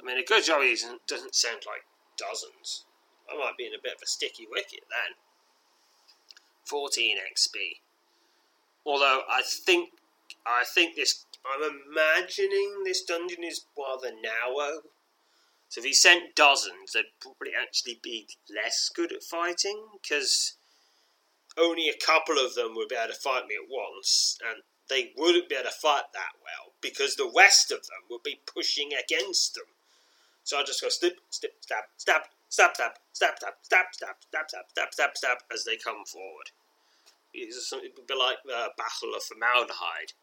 I 0.00 0.04
mean, 0.04 0.18
a 0.18 0.24
good 0.24 0.44
job 0.44 0.62
isn't 0.62 1.06
doesn't 1.06 1.34
sound 1.34 1.62
like 1.66 1.84
dozens. 2.16 2.84
I 3.30 3.36
might 3.38 3.56
be 3.56 3.66
in 3.66 3.74
a 3.74 3.82
bit 3.82 3.94
of 3.94 4.02
a 4.02 4.06
sticky 4.06 4.46
wicket 4.50 4.84
then. 4.90 5.16
14 6.64 7.16
XP. 7.32 7.80
Although 8.84 9.22
I 9.28 9.42
think 9.42 9.90
I 10.46 10.64
think 10.64 10.96
this 10.96 11.24
I'm 11.44 11.82
imagining 11.90 12.82
this 12.84 13.02
dungeon 13.02 13.44
is 13.44 13.64
rather 13.76 14.10
narrow. 14.10 14.82
So 15.68 15.80
if 15.80 15.84
he 15.84 15.92
sent 15.92 16.34
dozens, 16.34 16.92
they'd 16.92 17.04
probably 17.20 17.52
actually 17.60 18.00
be 18.02 18.28
less 18.48 18.90
good 18.94 19.12
at 19.12 19.22
fighting 19.22 19.86
because 20.00 20.54
only 21.58 21.88
a 21.88 22.04
couple 22.06 22.38
of 22.38 22.54
them 22.54 22.74
would 22.74 22.88
be 22.88 22.96
able 22.96 23.12
to 23.12 23.18
fight 23.18 23.46
me 23.46 23.56
at 23.56 23.68
once, 23.68 24.38
and 24.48 24.62
they 24.88 25.12
wouldn't 25.16 25.48
be 25.48 25.56
able 25.56 25.70
to 25.70 25.76
fight 25.76 26.04
that 26.14 26.32
well 26.42 26.72
because 26.80 27.16
the 27.16 27.30
rest 27.36 27.70
of 27.70 27.80
them 27.80 28.08
would 28.10 28.22
be 28.22 28.40
pushing 28.46 28.90
against 28.92 29.54
them. 29.54 29.64
So 30.44 30.58
I 30.58 30.62
just 30.62 30.80
go 30.80 30.88
snip, 30.88 31.18
snip, 31.30 31.56
stab, 31.60 31.84
stab, 31.96 32.22
stab, 32.48 32.74
stab, 32.76 32.92
stab, 33.12 33.34
stab, 33.38 33.54
stab, 33.62 33.84
stab, 33.92 34.16
stab, 34.20 34.48
stab, 34.48 34.64
stab, 34.70 34.94
stab, 34.94 35.16
stab 35.16 35.38
as 35.52 35.64
they 35.64 35.76
come 35.76 36.04
forward. 36.06 36.50
It 37.34 37.52
would 37.72 38.06
be 38.06 38.14
like 38.14 38.38
the 38.44 38.70
Battle 38.78 39.14
of 39.14 39.22
Formaldehyde, 39.22 40.14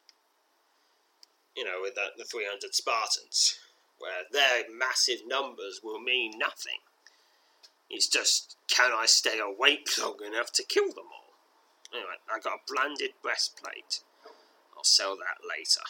you 1.55 1.63
know, 1.63 1.79
with 1.81 1.95
the, 1.95 2.07
the 2.17 2.25
300 2.25 2.73
Spartans, 2.73 3.57
where 3.97 4.23
their 4.31 4.63
massive 4.71 5.19
numbers 5.25 5.81
will 5.83 5.99
mean 5.99 6.33
nothing. 6.37 6.79
It's 7.89 8.07
just, 8.07 8.57
can 8.67 8.91
I 8.93 9.05
stay 9.05 9.39
awake 9.39 9.87
long 9.99 10.17
enough 10.25 10.51
to 10.53 10.63
kill 10.63 10.87
them 10.87 11.07
all? 11.11 11.33
Anyway, 11.93 12.17
I 12.29 12.39
got 12.39 12.53
a 12.53 12.73
blanded 12.73 13.11
breastplate. 13.21 14.01
I'll 14.75 14.83
sell 14.83 15.15
that 15.15 15.47
later. 15.47 15.85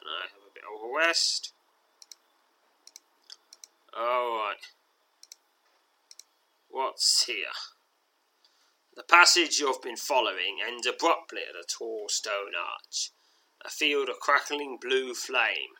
And 0.00 0.08
I 0.08 0.22
have 0.22 0.40
a 0.40 0.54
bit 0.54 0.64
of 0.64 0.90
a 0.90 0.96
rest. 0.96 1.52
Alright. 3.96 4.56
What's 6.68 7.24
here? 7.26 7.54
The 8.96 9.02
passage 9.02 9.58
you've 9.58 9.82
been 9.82 9.96
following 9.96 10.58
ends 10.64 10.86
abruptly 10.86 11.40
at 11.48 11.56
a 11.56 11.66
tall 11.66 12.06
stone 12.08 12.52
arch. 12.56 13.10
A 13.64 13.70
field 13.70 14.08
of 14.08 14.20
crackling 14.20 14.78
blue 14.80 15.14
flame 15.14 15.78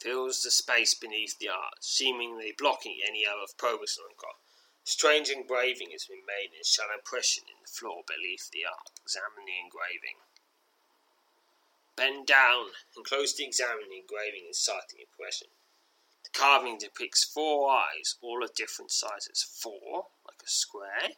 fills 0.00 0.42
the 0.42 0.50
space 0.50 0.94
beneath 0.94 1.38
the 1.38 1.48
arch, 1.48 1.80
seemingly 1.80 2.54
blocking 2.56 2.98
any 3.06 3.26
other 3.26 3.52
progress 3.56 3.98
on 3.98 4.14
Strange 4.88 5.28
engraving 5.28 5.90
has 5.92 6.06
been 6.06 6.24
made 6.26 6.56
in 6.56 6.64
shallow 6.64 6.94
impression 6.96 7.44
in 7.46 7.60
the 7.60 7.70
floor 7.70 8.02
beneath 8.06 8.50
the 8.50 8.64
arch. 8.64 8.88
Examine 9.04 9.44
the 9.44 9.60
engraving. 9.62 10.16
Bend 11.94 12.26
down 12.26 12.68
and 12.96 13.04
closely 13.04 13.44
examine 13.44 13.90
the 13.90 14.00
engraving 14.00 14.46
inside 14.46 14.88
the 14.88 15.02
impression. 15.02 15.48
The 16.24 16.30
carving 16.30 16.78
depicts 16.78 17.22
four 17.22 17.70
eyes, 17.70 18.16
all 18.22 18.42
of 18.42 18.54
different 18.54 18.90
sizes. 18.90 19.42
Four, 19.42 20.06
like 20.24 20.40
a 20.42 20.48
square. 20.48 21.10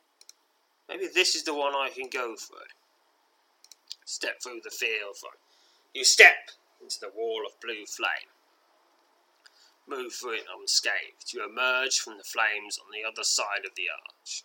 Maybe 0.88 1.06
this 1.06 1.36
is 1.36 1.44
the 1.44 1.54
one 1.54 1.76
I 1.76 1.90
can 1.90 2.08
go 2.08 2.34
through. 2.34 2.74
Step 4.10 4.42
through 4.42 4.60
the 4.64 4.70
field. 4.70 5.16
You 5.94 6.04
step 6.04 6.50
into 6.82 6.98
the 7.00 7.10
wall 7.14 7.42
of 7.46 7.60
blue 7.60 7.86
flame 7.86 8.30
move 9.90 10.12
through 10.12 10.34
it 10.34 10.44
unscathed. 10.56 11.32
You 11.34 11.44
emerge 11.44 11.98
from 11.98 12.16
the 12.16 12.24
flames 12.24 12.78
on 12.78 12.86
the 12.92 13.06
other 13.06 13.24
side 13.24 13.64
of 13.66 13.72
the 13.76 13.88
arch. 13.90 14.44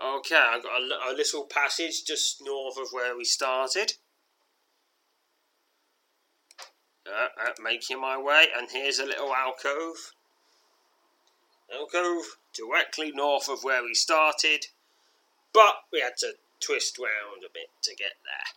Okay, 0.00 0.36
I've 0.36 0.62
got 0.62 0.80
a, 0.80 1.12
a 1.12 1.16
little 1.16 1.44
passage 1.44 2.04
just 2.04 2.42
north 2.44 2.76
of 2.78 2.88
where 2.92 3.16
we 3.16 3.24
started. 3.24 3.94
Uh, 7.06 7.28
uh, 7.42 7.52
making 7.62 8.00
my 8.00 8.18
way, 8.18 8.46
and 8.56 8.68
here's 8.70 8.98
a 8.98 9.06
little 9.06 9.34
alcove. 9.34 10.12
Alcove 11.74 12.36
directly 12.54 13.10
north 13.12 13.48
of 13.48 13.64
where 13.64 13.82
we 13.82 13.94
started, 13.94 14.66
but 15.52 15.74
we 15.90 16.00
had 16.00 16.16
to 16.18 16.34
twist 16.60 16.98
round 16.98 17.44
a 17.44 17.52
bit 17.52 17.70
to 17.82 17.94
get 17.94 18.14
there. 18.24 18.54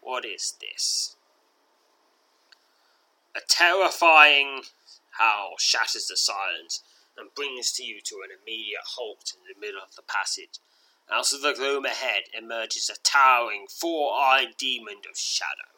What 0.00 0.24
is 0.24 0.54
this? 0.60 1.16
A 3.36 3.40
terrifying 3.48 4.62
howl 5.18 5.54
shatters 5.58 6.06
the 6.06 6.16
silence 6.16 6.82
and 7.16 7.34
brings 7.34 7.72
to 7.72 7.84
you 7.84 8.00
to 8.00 8.16
an 8.24 8.30
immediate 8.42 8.96
halt 8.96 9.34
in 9.34 9.40
the 9.46 9.60
middle 9.60 9.80
of 9.82 9.94
the 9.94 10.02
passage. 10.02 10.58
Out 11.12 11.32
of 11.32 11.42
the 11.42 11.52
gloom 11.52 11.84
ahead 11.84 12.24
emerges 12.36 12.88
a 12.88 13.00
towering, 13.02 13.66
four-eyed 13.68 14.56
demon 14.56 14.98
of 15.10 15.18
shadow. 15.18 15.70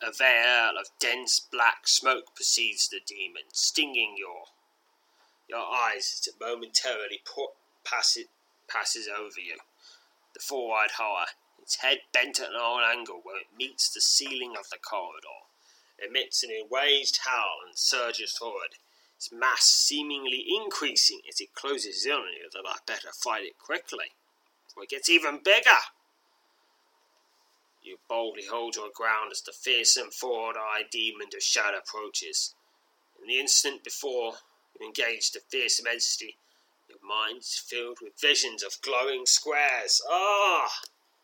A 0.00 0.10
veil 0.12 0.78
of 0.78 0.88
dense 0.98 1.40
black 1.40 1.86
smoke 1.86 2.34
precedes 2.34 2.88
the 2.88 3.00
demon, 3.06 3.42
stinging 3.52 4.16
your 4.18 4.46
your 5.48 5.64
eyes 5.72 6.18
as 6.18 6.26
it 6.26 6.40
momentarily 6.40 7.20
passes, 7.84 8.26
passes 8.68 9.06
over 9.08 9.38
you. 9.38 9.58
The 10.34 10.40
four-eyed 10.40 10.92
horror, 10.92 11.26
its 11.60 11.76
head 11.76 12.00
bent 12.12 12.40
at 12.40 12.50
an 12.50 12.56
odd 12.56 12.84
angle 12.84 13.20
where 13.22 13.40
it 13.40 13.56
meets 13.56 13.90
the 13.90 14.00
ceiling 14.00 14.56
of 14.58 14.68
the 14.70 14.78
corridor 14.78 15.46
emits 15.98 16.42
an 16.42 16.50
enraged 16.50 17.20
howl 17.24 17.60
and 17.66 17.78
surges 17.78 18.32
forward, 18.32 18.76
its 19.16 19.30
mass 19.30 19.64
seemingly 19.64 20.44
increasing 20.48 21.20
as 21.28 21.40
it 21.40 21.54
closes 21.54 22.04
in 22.04 22.12
on 22.12 22.32
you 22.32 22.48
that 22.52 22.64
I 22.66 22.78
better 22.86 23.12
fight 23.12 23.44
it 23.44 23.58
quickly, 23.58 24.12
for 24.72 24.82
it 24.82 24.90
gets 24.90 25.08
even 25.08 25.40
bigger. 25.44 25.78
You 27.82 27.98
boldly 28.08 28.46
hold 28.46 28.76
your 28.76 28.90
ground 28.94 29.32
as 29.32 29.42
the 29.42 29.52
fearsome 29.52 30.10
four-eyed 30.10 30.90
demon 30.90 31.28
of 31.34 31.42
shadow 31.42 31.78
approaches. 31.78 32.54
In 33.20 33.28
the 33.28 33.38
instant 33.38 33.84
before 33.84 34.34
you 34.78 34.86
engage 34.86 35.30
the 35.30 35.40
fearsome 35.40 35.86
entity, 35.86 36.36
mind's 37.02 37.56
filled 37.58 37.98
with 38.02 38.20
visions 38.20 38.62
of 38.62 38.80
glowing 38.82 39.26
squares. 39.26 40.00
Ah! 40.08 40.70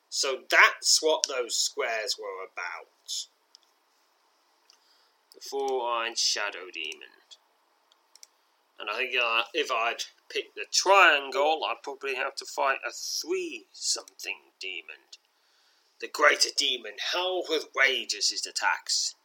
So 0.09 0.43
that's 0.51 1.03
what 1.03 1.27
those 1.29 1.57
squares 1.57 2.17
were 2.19 2.45
about. 2.45 3.27
The 5.35 5.41
four-eyed 5.41 6.19
shadow 6.19 6.71
demon. 6.73 7.09
And 8.79 8.89
I 8.89 8.97
think 8.97 9.15
uh, 9.21 9.43
if 9.55 9.71
I'd 9.71 10.05
picked 10.31 10.55
the 10.55 10.67
triangle, 10.73 11.63
I'd 11.69 11.83
probably 11.83 12.15
have 12.15 12.37
to 12.37 12.45
fight 12.45 12.79
a 12.87 12.93
three-something 12.93 14.37
demon. 14.61 15.03
The 16.01 16.09
greater 16.09 16.51
demon 16.57 16.95
howls 17.13 17.47
with 17.49 17.69
rage 17.77 18.15
as 18.15 18.31
it 18.31 18.47
attacks. 18.47 19.17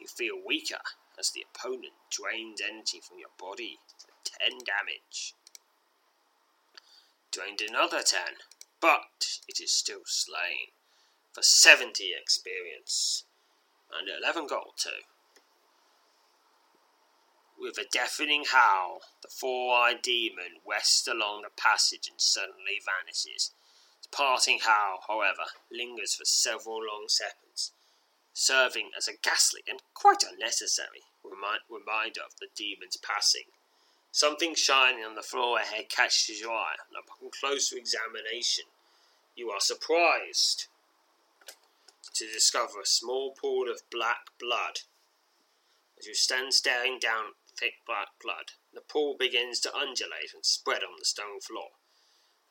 You 0.00 0.08
feel 0.08 0.34
weaker 0.44 0.82
as 1.18 1.30
the 1.30 1.44
opponent 1.54 1.94
drains 2.10 2.60
energy 2.60 3.00
from 3.00 3.18
your 3.18 3.30
body 3.38 3.78
for 3.96 4.08
10 4.42 4.58
damage. 4.64 5.34
Drained 7.36 7.60
another 7.60 8.02
10, 8.02 8.38
but 8.80 9.40
it 9.46 9.60
is 9.60 9.70
still 9.70 10.06
slain 10.06 10.72
for 11.34 11.42
70 11.42 12.14
experience 12.18 13.24
and 13.92 14.08
11 14.08 14.46
gold 14.46 14.72
too. 14.78 15.04
With 17.58 17.76
a 17.76 17.84
deafening 17.92 18.44
howl, 18.46 19.02
the 19.20 19.28
four-eyed 19.28 20.00
demon 20.00 20.62
whests 20.64 21.06
along 21.06 21.42
the 21.42 21.50
passage 21.50 22.08
and 22.08 22.18
suddenly 22.18 22.80
vanishes. 22.82 23.52
Its 23.98 24.06
parting 24.10 24.60
howl, 24.60 25.04
however, 25.06 25.44
lingers 25.70 26.14
for 26.14 26.24
several 26.24 26.78
long 26.78 27.04
seconds, 27.08 27.72
serving 28.32 28.92
as 28.96 29.08
a 29.08 29.12
ghastly 29.22 29.60
and 29.68 29.82
quite 29.92 30.22
unnecessary 30.22 31.04
remind, 31.22 31.60
reminder 31.68 32.22
of 32.22 32.32
the 32.40 32.48
demon's 32.56 32.96
passing. 32.96 33.52
Something 34.16 34.54
shining 34.54 35.04
on 35.04 35.14
the 35.14 35.20
floor 35.20 35.58
ahead 35.58 35.90
catches 35.90 36.40
your 36.40 36.50
eye, 36.50 36.76
and 36.88 36.96
upon 36.96 37.28
closer 37.38 37.76
examination, 37.76 38.64
you 39.34 39.50
are 39.50 39.60
surprised 39.60 40.68
to 42.14 42.24
discover 42.32 42.80
a 42.80 42.86
small 42.86 43.32
pool 43.32 43.70
of 43.70 43.82
black 43.90 44.28
blood. 44.40 44.80
As 45.98 46.06
you 46.06 46.14
stand 46.14 46.54
staring 46.54 46.98
down 46.98 47.34
thick 47.60 47.74
black 47.86 48.08
blood, 48.24 48.52
the 48.72 48.80
pool 48.80 49.16
begins 49.18 49.60
to 49.60 49.76
undulate 49.76 50.32
and 50.32 50.46
spread 50.46 50.80
on 50.82 50.96
the 50.98 51.04
stone 51.04 51.40
floor. 51.42 51.76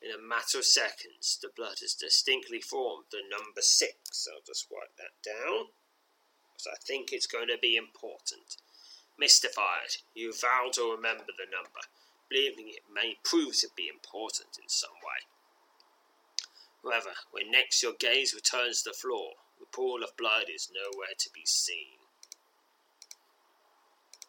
In 0.00 0.12
a 0.12 0.22
matter 0.22 0.58
of 0.58 0.66
seconds, 0.66 1.36
the 1.42 1.50
blood 1.56 1.78
has 1.80 1.94
distinctly 1.94 2.60
formed 2.60 3.06
the 3.10 3.22
number 3.28 3.60
six. 3.60 4.28
I'll 4.32 4.46
just 4.46 4.68
write 4.70 4.94
that 4.98 5.18
down, 5.28 5.66
because 6.52 6.68
I 6.72 6.76
think 6.86 7.08
it's 7.10 7.26
going 7.26 7.48
to 7.48 7.58
be 7.60 7.74
important. 7.74 8.58
Mystified, 9.18 9.96
you 10.14 10.32
vow 10.32 10.70
to 10.72 10.94
remember 10.94 11.24
the 11.26 11.50
number, 11.50 11.80
believing 12.28 12.68
it 12.68 12.82
may 12.92 13.16
prove 13.24 13.56
to 13.60 13.68
be 13.76 13.88
important 13.88 14.58
in 14.62 14.68
some 14.68 14.90
way. 15.02 15.24
However, 16.84 17.14
when 17.30 17.50
next 17.50 17.82
your 17.82 17.94
gaze 17.98 18.34
returns 18.34 18.82
to 18.82 18.90
the 18.90 18.96
floor, 18.96 19.30
the 19.58 19.66
pool 19.66 20.02
of 20.04 20.16
blood 20.16 20.44
is 20.54 20.70
nowhere 20.72 21.14
to 21.18 21.30
be 21.32 21.44
seen. 21.44 21.98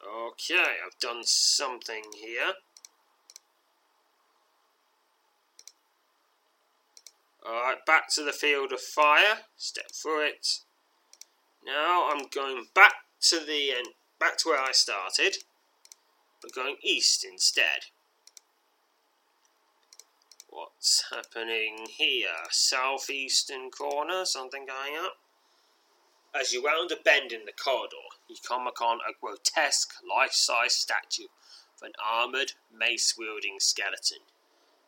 Okay, 0.06 0.78
I've 0.86 1.00
done 1.00 1.24
something 1.24 2.04
here. 2.16 2.54
Alright, 7.46 7.86
back 7.86 8.10
to 8.14 8.24
the 8.24 8.34
field 8.34 8.72
of 8.74 8.82
fire. 8.82 9.40
Step 9.56 9.92
through 9.92 10.28
it. 10.28 10.60
Now 11.66 12.10
I'm 12.12 12.28
going 12.34 12.66
back 12.74 12.94
to 13.22 13.40
the 13.40 13.72
end, 13.72 13.88
back 14.20 14.38
to 14.40 14.50
where 14.50 14.62
I 14.62 14.72
started, 14.72 15.38
but 16.42 16.54
going 16.54 16.78
east 16.84 17.24
instead. 17.24 17.92
What's 20.50 21.04
happening 21.12 21.88
here? 21.98 22.30
Southeastern 22.50 23.70
corner, 23.70 24.26
something 24.26 24.66
going 24.66 24.98
up? 25.04 25.18
As 26.34 26.54
you 26.54 26.66
round 26.66 26.92
a 26.92 26.96
bend 26.96 27.32
in 27.32 27.46
the 27.46 27.52
corridor, 27.52 27.96
you 28.30 28.36
come 28.48 28.68
upon 28.68 29.00
a 29.00 29.14
grotesque, 29.20 29.94
life 30.08 30.34
size 30.34 30.74
statue 30.74 31.28
of 31.76 31.86
an 31.86 31.94
armoured, 32.04 32.54
mace 32.72 33.16
wielding 33.18 33.60
skeleton. 33.60 34.20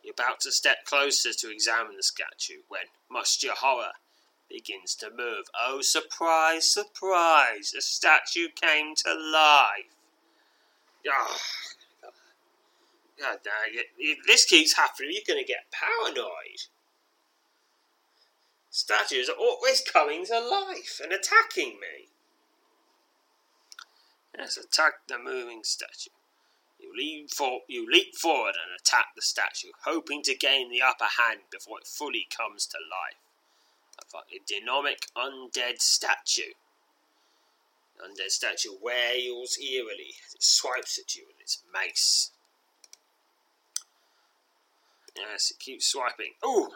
You're 0.03 0.13
about 0.13 0.39
to 0.41 0.51
step 0.51 0.85
closer 0.85 1.33
to 1.33 1.51
examine 1.51 1.97
the 1.97 2.03
statue 2.03 2.61
when, 2.67 2.83
much 3.09 3.39
to 3.39 3.47
your 3.47 3.55
horror, 3.55 3.93
begins 4.49 4.95
to 4.95 5.09
move. 5.09 5.45
Oh, 5.59 5.81
surprise, 5.81 6.71
surprise! 6.71 7.71
The 7.73 7.81
statue 7.81 8.47
came 8.49 8.95
to 8.95 9.13
life. 9.13 9.95
Oh, 11.07 11.37
God 13.19 13.39
dang 13.43 13.73
it. 13.73 13.87
If 13.97 14.19
this 14.25 14.45
keeps 14.45 14.73
happening, 14.73 15.11
you're 15.13 15.35
going 15.35 15.43
to 15.43 15.47
get 15.47 15.71
paranoid. 15.71 16.67
Statues 18.69 19.29
are 19.29 19.37
always 19.37 19.81
coming 19.81 20.25
to 20.25 20.39
life 20.39 21.01
and 21.03 21.11
attacking 21.11 21.79
me. 21.79 22.09
Yes, 24.37 24.57
attack 24.57 25.07
the 25.07 25.17
moving 25.17 25.63
statue. 25.63 26.11
You 26.79 26.93
leap, 26.95 27.31
for, 27.31 27.61
you 27.67 27.85
leap 27.91 28.15
forward 28.15 28.55
and 28.55 28.79
attack 28.79 29.07
the 29.15 29.21
statue, 29.21 29.71
hoping 29.83 30.21
to 30.23 30.35
gain 30.35 30.69
the 30.69 30.81
upper 30.81 31.07
hand 31.19 31.41
before 31.51 31.79
it 31.79 31.87
fully 31.87 32.27
comes 32.35 32.65
to 32.67 32.77
life. 32.77 33.28
A 34.15 34.39
dynamic 34.47 35.05
undead 35.15 35.81
statue. 35.81 36.53
Undead 38.03 38.31
statue 38.31 38.75
wails 38.81 39.57
eerily 39.59 40.15
as 40.25 40.33
it 40.33 40.43
swipes 40.43 40.97
at 40.97 41.15
you 41.15 41.25
with 41.27 41.39
its 41.39 41.61
mace. 41.71 42.31
Yes, 45.15 45.51
it 45.51 45.59
keeps 45.59 45.85
swiping. 45.85 46.33
Oh! 46.41 46.73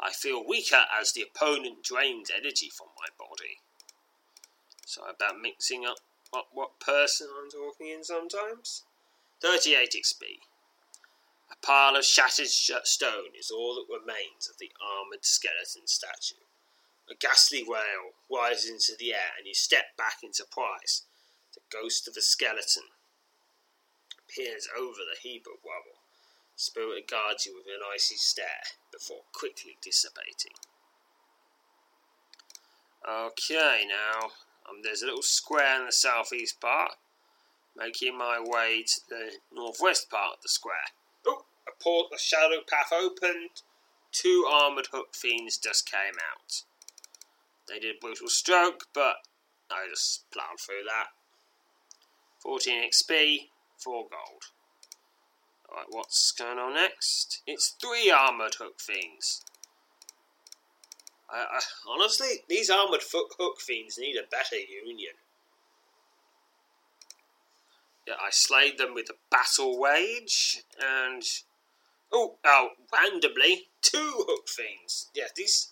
I 0.00 0.12
feel 0.12 0.44
weaker 0.46 0.84
as 0.98 1.12
the 1.12 1.22
opponent 1.22 1.82
drains 1.82 2.30
energy 2.30 2.70
from 2.70 2.88
my 2.98 3.08
body. 3.18 3.60
Sorry 4.86 5.12
about 5.14 5.40
mixing 5.40 5.84
up 5.84 5.98
what, 6.30 6.46
what 6.52 6.80
person 6.80 7.28
I'm 7.40 7.50
talking 7.50 7.88
in 7.88 8.04
sometimes. 8.04 8.84
38 9.42 9.94
XP. 9.94 10.22
A 11.50 11.56
pile 11.64 11.96
of 11.96 12.04
shattered 12.04 12.48
stone 12.48 13.34
is 13.38 13.50
all 13.50 13.74
that 13.74 13.92
remains 13.92 14.48
of 14.48 14.58
the 14.58 14.72
armoured 14.80 15.24
skeleton 15.24 15.86
statue. 15.86 16.47
A 17.10 17.14
ghastly 17.14 17.64
wail 17.66 18.12
rises 18.30 18.70
into 18.70 18.92
the 18.98 19.12
air, 19.14 19.32
and 19.38 19.46
you 19.46 19.54
step 19.54 19.96
back 19.96 20.18
in 20.22 20.32
surprise. 20.32 21.04
The 21.54 21.60
ghost 21.72 22.06
of 22.06 22.16
a 22.16 22.20
skeleton 22.20 22.84
peers 24.28 24.68
over 24.78 25.00
the 25.08 25.18
heap 25.20 25.46
of 25.46 25.64
rubble. 25.64 25.98
Spirit 26.54 27.06
regards 27.06 27.46
you 27.46 27.54
with 27.54 27.66
an 27.66 27.80
icy 27.94 28.16
stare 28.16 28.76
before 28.92 29.22
quickly 29.32 29.78
dissipating. 29.82 30.52
Okay, 33.08 33.86
now 33.88 34.30
um, 34.68 34.82
there's 34.82 35.02
a 35.02 35.06
little 35.06 35.22
square 35.22 35.80
in 35.80 35.86
the 35.86 35.92
southeast 35.92 36.60
part, 36.60 36.92
making 37.76 38.18
my 38.18 38.38
way 38.40 38.82
to 38.86 39.00
the 39.08 39.30
northwest 39.54 40.10
part 40.10 40.36
of 40.36 40.42
the 40.42 40.48
square. 40.48 40.92
Oh, 41.26 41.44
a 41.66 41.82
port, 41.82 42.08
a 42.14 42.18
shadow 42.18 42.60
path 42.68 42.92
opened. 42.92 43.62
Two 44.10 44.46
armoured 44.50 44.88
hook 44.92 45.14
fiends 45.14 45.58
just 45.58 45.88
came 45.88 46.16
out. 46.34 46.64
They 47.68 47.78
did 47.78 47.96
a 47.96 47.98
brutal 48.00 48.28
stroke, 48.28 48.84
but 48.94 49.16
I 49.70 49.86
just 49.90 50.24
plowed 50.30 50.60
through 50.60 50.84
that. 50.86 51.08
14 52.40 52.88
XP, 52.88 53.48
4 53.78 54.02
gold. 54.02 54.42
Alright, 55.70 55.86
what's 55.90 56.32
going 56.32 56.58
on 56.58 56.74
next? 56.74 57.42
It's 57.46 57.76
three 57.80 58.10
armoured 58.10 58.54
hook 58.54 58.80
fiends. 58.80 59.42
I, 61.30 61.36
I, 61.36 61.60
honestly, 61.86 62.44
these 62.48 62.70
armoured 62.70 63.02
hook 63.02 63.60
fiends 63.60 63.98
need 63.98 64.16
a 64.16 64.26
better 64.30 64.56
union. 64.56 65.12
Yeah, 68.06 68.14
I 68.14 68.30
slayed 68.30 68.78
them 68.78 68.94
with 68.94 69.10
a 69.10 69.16
battle 69.30 69.78
wage, 69.78 70.62
and 70.80 71.22
oh, 72.10 72.36
oh, 72.42 72.68
randomly 72.90 73.66
two 73.82 74.24
hook 74.26 74.48
fiends. 74.48 75.10
Yeah, 75.14 75.26
these 75.36 75.68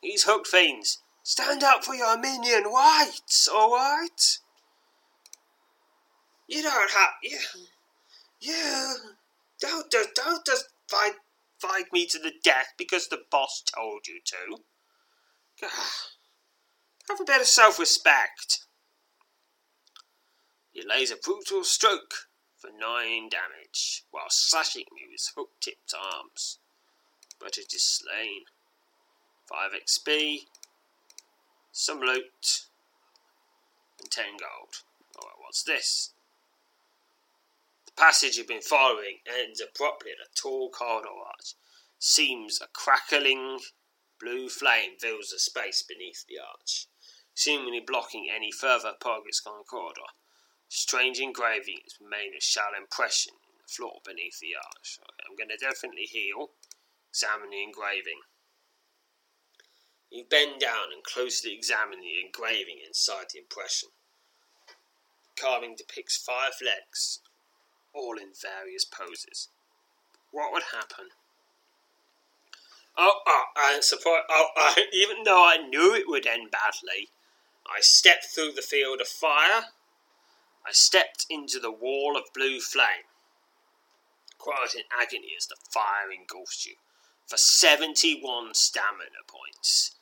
these 0.00 0.22
hook 0.22 0.46
fiends. 0.46 1.00
Stand 1.28 1.62
up 1.62 1.84
for 1.84 1.94
your 1.94 2.16
minion, 2.16 2.72
whites. 2.72 3.50
All 3.52 3.70
right. 3.74 4.38
You 6.46 6.62
don't 6.62 6.90
have 6.90 7.10
yeah. 7.22 7.38
You 8.40 8.96
don't 9.60 9.92
just 9.92 10.14
don't 10.14 10.46
just 10.46 10.70
fight 10.88 11.16
fight 11.58 11.92
me 11.92 12.06
to 12.06 12.18
the 12.18 12.32
death 12.42 12.72
because 12.78 13.08
the 13.08 13.18
boss 13.30 13.62
told 13.76 14.06
you 14.08 14.20
to. 14.24 15.68
Have 17.10 17.20
a 17.20 17.24
bit 17.24 17.42
of 17.42 17.46
self 17.46 17.78
respect. 17.78 18.60
He 20.72 20.82
lays 20.82 21.10
a 21.10 21.16
brutal 21.16 21.62
stroke 21.62 22.28
for 22.56 22.70
nine 22.70 23.28
damage 23.28 24.04
while 24.12 24.30
slashing 24.30 24.86
me 24.94 25.02
with 25.12 25.30
hook 25.36 25.50
tipped 25.60 25.92
arms. 25.94 26.58
But 27.38 27.58
it 27.58 27.74
is 27.74 27.84
slain. 27.84 28.44
5 29.50 29.70
XP, 29.72 30.40
some 31.72 32.00
loot, 32.00 32.66
and 34.00 34.10
10 34.10 34.24
gold. 34.38 34.82
Alright, 35.16 35.38
what's 35.40 35.62
this? 35.62 36.12
The 37.86 37.92
passage 37.92 38.36
you've 38.36 38.48
been 38.48 38.60
following 38.60 39.18
ends 39.26 39.60
abruptly 39.60 40.12
at 40.12 40.26
a 40.26 40.34
tall 40.40 40.70
corridor 40.70 41.08
arch. 41.08 41.54
Seems 41.98 42.60
a 42.60 42.68
crackling 42.72 43.58
blue 44.20 44.48
flame 44.48 44.98
fills 44.98 45.30
the 45.30 45.38
space 45.38 45.82
beneath 45.82 46.24
the 46.26 46.38
arch, 46.38 46.86
seemingly 47.34 47.80
blocking 47.80 48.28
any 48.34 48.52
further 48.52 48.92
progress 49.00 49.42
on 49.46 49.58
the 49.58 49.64
corridor. 49.64 50.10
Strange 50.68 51.18
engraving 51.18 51.78
has 51.84 51.96
made 52.00 52.36
a 52.36 52.40
shallow 52.40 52.76
impression 52.76 53.34
in 53.48 53.56
the 53.62 53.72
floor 53.72 54.00
beneath 54.04 54.38
the 54.38 54.54
arch. 54.54 54.98
Okay, 55.00 55.24
I'm 55.28 55.36
going 55.36 55.48
to 55.48 55.56
definitely 55.56 56.04
heal. 56.04 56.50
Examine 57.08 57.50
the 57.50 57.62
engraving. 57.62 58.20
You 60.10 60.24
bend 60.28 60.60
down 60.60 60.92
and 60.92 61.04
closely 61.04 61.52
examine 61.52 62.00
the 62.00 62.20
engraving 62.24 62.80
inside 62.86 63.26
the 63.32 63.40
impression. 63.40 63.90
The 64.66 65.42
carving 65.42 65.76
depicts 65.76 66.16
five 66.16 66.54
legs, 66.64 67.20
all 67.92 68.16
in 68.16 68.32
various 68.32 68.84
poses. 68.84 69.48
What 70.30 70.52
would 70.52 70.64
happen? 70.74 71.08
Oh, 72.96 73.20
oh, 73.26 73.44
I'm 73.56 73.82
surprised. 73.82 74.24
Oh, 74.30 74.48
I, 74.56 74.86
even 74.92 75.24
though 75.24 75.44
I 75.44 75.58
knew 75.58 75.94
it 75.94 76.08
would 76.08 76.26
end 76.26 76.50
badly, 76.50 77.10
I 77.66 77.80
stepped 77.80 78.26
through 78.34 78.52
the 78.52 78.62
field 78.62 79.00
of 79.00 79.08
fire. 79.08 79.66
I 80.66 80.72
stepped 80.72 81.26
into 81.30 81.60
the 81.60 81.70
wall 81.70 82.16
of 82.16 82.32
blue 82.34 82.60
flame. 82.60 83.06
Quiet 84.38 84.74
in 84.74 84.82
agony 84.90 85.32
as 85.36 85.46
the 85.46 85.56
fire 85.70 86.10
engulfs 86.10 86.66
you. 86.66 86.76
For 87.26 87.36
71 87.36 88.54
stamina 88.54 89.22
points. 89.26 89.97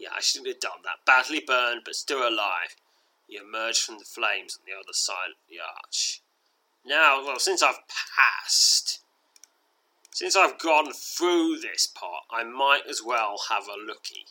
Yeah, 0.00 0.08
I 0.16 0.22
shouldn't 0.22 0.48
have 0.48 0.60
done 0.60 0.80
that. 0.84 1.04
Badly 1.04 1.42
burned, 1.46 1.82
but 1.84 1.94
still 1.94 2.26
alive. 2.26 2.74
He 3.28 3.36
emerged 3.36 3.82
from 3.82 3.98
the 3.98 4.06
flames 4.06 4.56
on 4.58 4.64
the 4.64 4.72
other 4.72 4.94
side 4.94 5.36
of 5.36 5.48
the 5.50 5.58
arch. 5.60 6.22
Now, 6.86 7.22
well, 7.22 7.38
since 7.38 7.62
I've 7.62 7.80
passed, 7.86 9.00
since 10.10 10.34
I've 10.34 10.58
gone 10.58 10.90
through 10.94 11.58
this 11.58 11.86
part, 11.86 12.24
I 12.30 12.44
might 12.44 12.86
as 12.88 13.02
well 13.04 13.36
have 13.50 13.64
a 13.68 13.76
looky. 13.78 14.24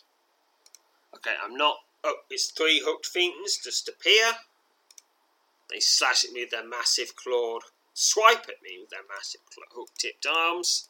Okay, 1.16 1.36
I'm 1.42 1.56
not. 1.56 1.78
Oh, 2.04 2.22
it's 2.32 2.50
three 2.50 2.82
hooked 2.84 3.06
fiends 3.06 3.60
just 3.64 3.88
appear. 3.88 4.34
They 5.70 5.80
slash 5.80 6.26
at 6.26 6.32
me 6.32 6.42
with 6.42 6.50
their 6.50 6.68
massive 6.68 7.16
clawed, 7.16 7.62
swipe 7.94 8.50
at 8.50 8.64
me 8.64 8.80
with 8.82 8.90
their 8.90 9.06
massive 9.08 9.42
hook 9.76 9.90
tipped 10.00 10.26
arms. 10.26 10.90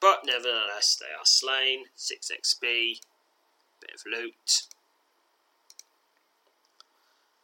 But 0.00 0.20
nevertheless, 0.24 0.96
they 1.00 1.12
are 1.18 1.24
slain. 1.24 1.86
6 1.96 2.30
XP, 2.30 3.00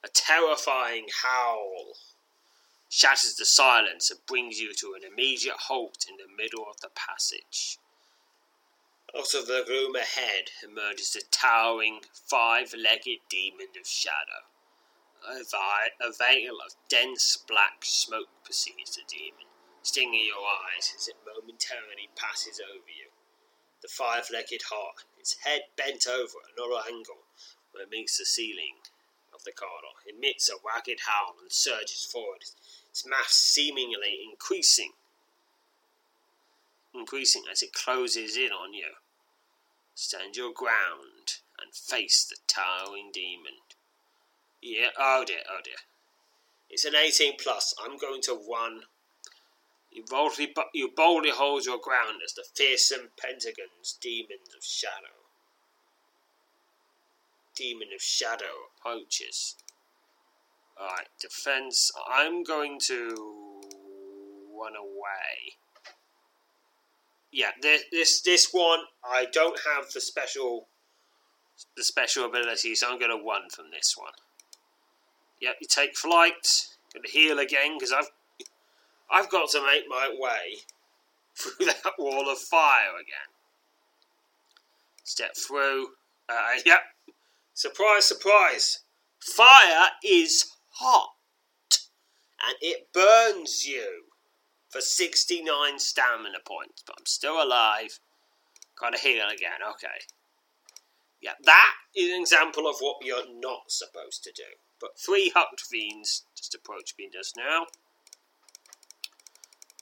A 0.02 0.08
terrifying 0.08 1.06
howl 1.22 1.94
shatters 2.88 3.36
the 3.36 3.44
silence 3.44 4.10
and 4.10 4.24
brings 4.26 4.60
you 4.60 4.72
to 4.74 4.94
an 4.94 5.02
immediate 5.04 5.56
halt 5.68 6.04
in 6.08 6.16
the 6.16 6.26
middle 6.36 6.66
of 6.68 6.80
the 6.80 6.90
passage. 6.94 7.78
Out 9.16 9.34
of 9.34 9.46
the 9.46 9.64
room 9.68 9.96
ahead 9.96 10.50
emerges 10.62 11.16
a 11.16 11.22
towering, 11.30 12.00
five 12.12 12.72
legged 12.74 13.18
demon 13.28 13.68
of 13.78 13.86
shadow. 13.86 14.46
A, 15.26 15.44
vi- 15.44 15.92
a 16.00 16.12
veil 16.12 16.58
of 16.64 16.76
dense 16.88 17.36
black 17.36 17.84
smoke 17.84 18.28
precedes 18.44 18.96
the 18.96 19.02
demon, 19.08 19.46
stinging 19.82 20.26
your 20.26 20.46
eyes 20.46 20.94
as 20.96 21.08
it 21.08 21.16
momentarily 21.26 22.08
passes 22.16 22.60
over 22.60 22.88
you. 22.88 23.10
The 23.82 23.88
five 23.88 24.30
legged 24.30 24.62
hawk, 24.70 25.04
its 25.20 25.36
head 25.44 25.62
bent 25.76 26.06
over 26.08 26.38
at 26.42 26.58
an 26.58 26.94
angle 26.94 27.22
where 27.70 27.84
it 27.84 27.90
meets 27.90 28.18
the 28.18 28.24
ceiling 28.24 28.80
of 29.34 29.44
the 29.44 29.52
corridor, 29.52 29.94
emits 30.08 30.48
a 30.48 30.54
ragged 30.66 31.00
howl 31.06 31.36
and 31.40 31.52
surges 31.52 32.04
forward, 32.10 32.42
its 32.88 33.06
mass 33.06 33.32
seemingly 33.32 34.18
increasing, 34.28 34.92
increasing 36.94 37.44
as 37.50 37.62
it 37.62 37.72
closes 37.72 38.36
in 38.36 38.50
on 38.50 38.72
you. 38.72 38.88
Stand 39.94 40.36
your 40.36 40.52
ground 40.52 41.40
and 41.60 41.74
face 41.74 42.24
the 42.24 42.36
towering 42.46 43.10
demon. 43.12 43.60
Yeah, 44.62 44.88
oh 44.98 45.24
dear, 45.26 45.44
oh 45.48 45.60
dear. 45.62 45.74
It's 46.70 46.84
an 46.84 46.94
18 46.94 47.34
plus. 47.42 47.74
I'm 47.82 47.98
going 47.98 48.22
to 48.22 48.32
run. 48.32 48.82
You 49.92 50.04
boldly, 50.08 50.54
you 50.72 50.90
boldly 50.96 51.30
hold 51.30 51.66
your 51.66 51.78
ground 51.78 52.20
as 52.24 52.34
the 52.34 52.44
fearsome 52.54 53.10
pentagons, 53.18 53.98
demons 54.00 54.54
of 54.56 54.64
shadow. 54.64 55.18
Demon 57.56 57.88
of 57.94 58.00
shadow 58.00 58.68
approaches. 58.78 59.56
Alright, 60.80 61.08
defense. 61.20 61.90
I'm 62.08 62.44
going 62.44 62.78
to 62.86 63.60
run 64.58 64.72
away. 64.76 65.56
Yeah, 67.32 67.50
this, 67.60 67.82
this 67.92 68.20
this 68.22 68.48
one 68.52 68.80
I 69.04 69.26
don't 69.30 69.60
have 69.74 69.90
the 69.92 70.00
special 70.00 70.68
the 71.76 71.84
special 71.84 72.24
ability, 72.24 72.74
so 72.74 72.90
I'm 72.90 72.98
going 72.98 73.16
to 73.16 73.24
run 73.24 73.50
from 73.50 73.66
this 73.70 73.94
one. 73.96 74.12
Yep, 75.40 75.56
you 75.60 75.66
take 75.68 75.96
flight. 75.96 76.68
Going 76.92 77.04
to 77.04 77.10
heal 77.10 77.38
again 77.38 77.76
because 77.76 77.92
I've 77.92 78.10
I've 79.10 79.30
got 79.30 79.50
to 79.50 79.64
make 79.64 79.84
my 79.88 80.14
way 80.16 80.60
through 81.34 81.66
that 81.66 81.92
wall 81.98 82.30
of 82.30 82.38
fire 82.38 82.94
again. 82.94 83.34
Step 85.04 85.36
through. 85.36 85.88
Uh, 86.28 86.34
yep. 86.66 86.80
Surprise, 87.54 88.06
surprise. 88.06 88.80
Fire 89.18 89.88
is 90.02 90.52
hot 90.70 91.10
and 92.46 92.56
it 92.60 92.92
burns 92.92 93.66
you 93.66 94.04
for 94.70 94.80
69 94.80 95.78
stamina 95.78 96.38
points, 96.46 96.82
but 96.86 96.96
I'm 96.98 97.06
still 97.06 97.42
alive. 97.42 97.98
Gotta 98.78 98.98
heal 98.98 99.26
again, 99.26 99.60
okay. 99.72 100.06
Yeah, 101.20 101.32
that 101.44 101.72
is 101.94 102.14
an 102.14 102.20
example 102.20 102.66
of 102.66 102.76
what 102.80 103.04
you're 103.04 103.28
not 103.40 103.70
supposed 103.70 104.24
to 104.24 104.32
do. 104.34 104.56
But 104.80 104.98
three 104.98 105.32
Hook 105.34 105.58
Fiends 105.58 106.24
just 106.34 106.54
approached 106.54 106.94
me 106.98 107.10
just 107.12 107.36
now. 107.36 107.66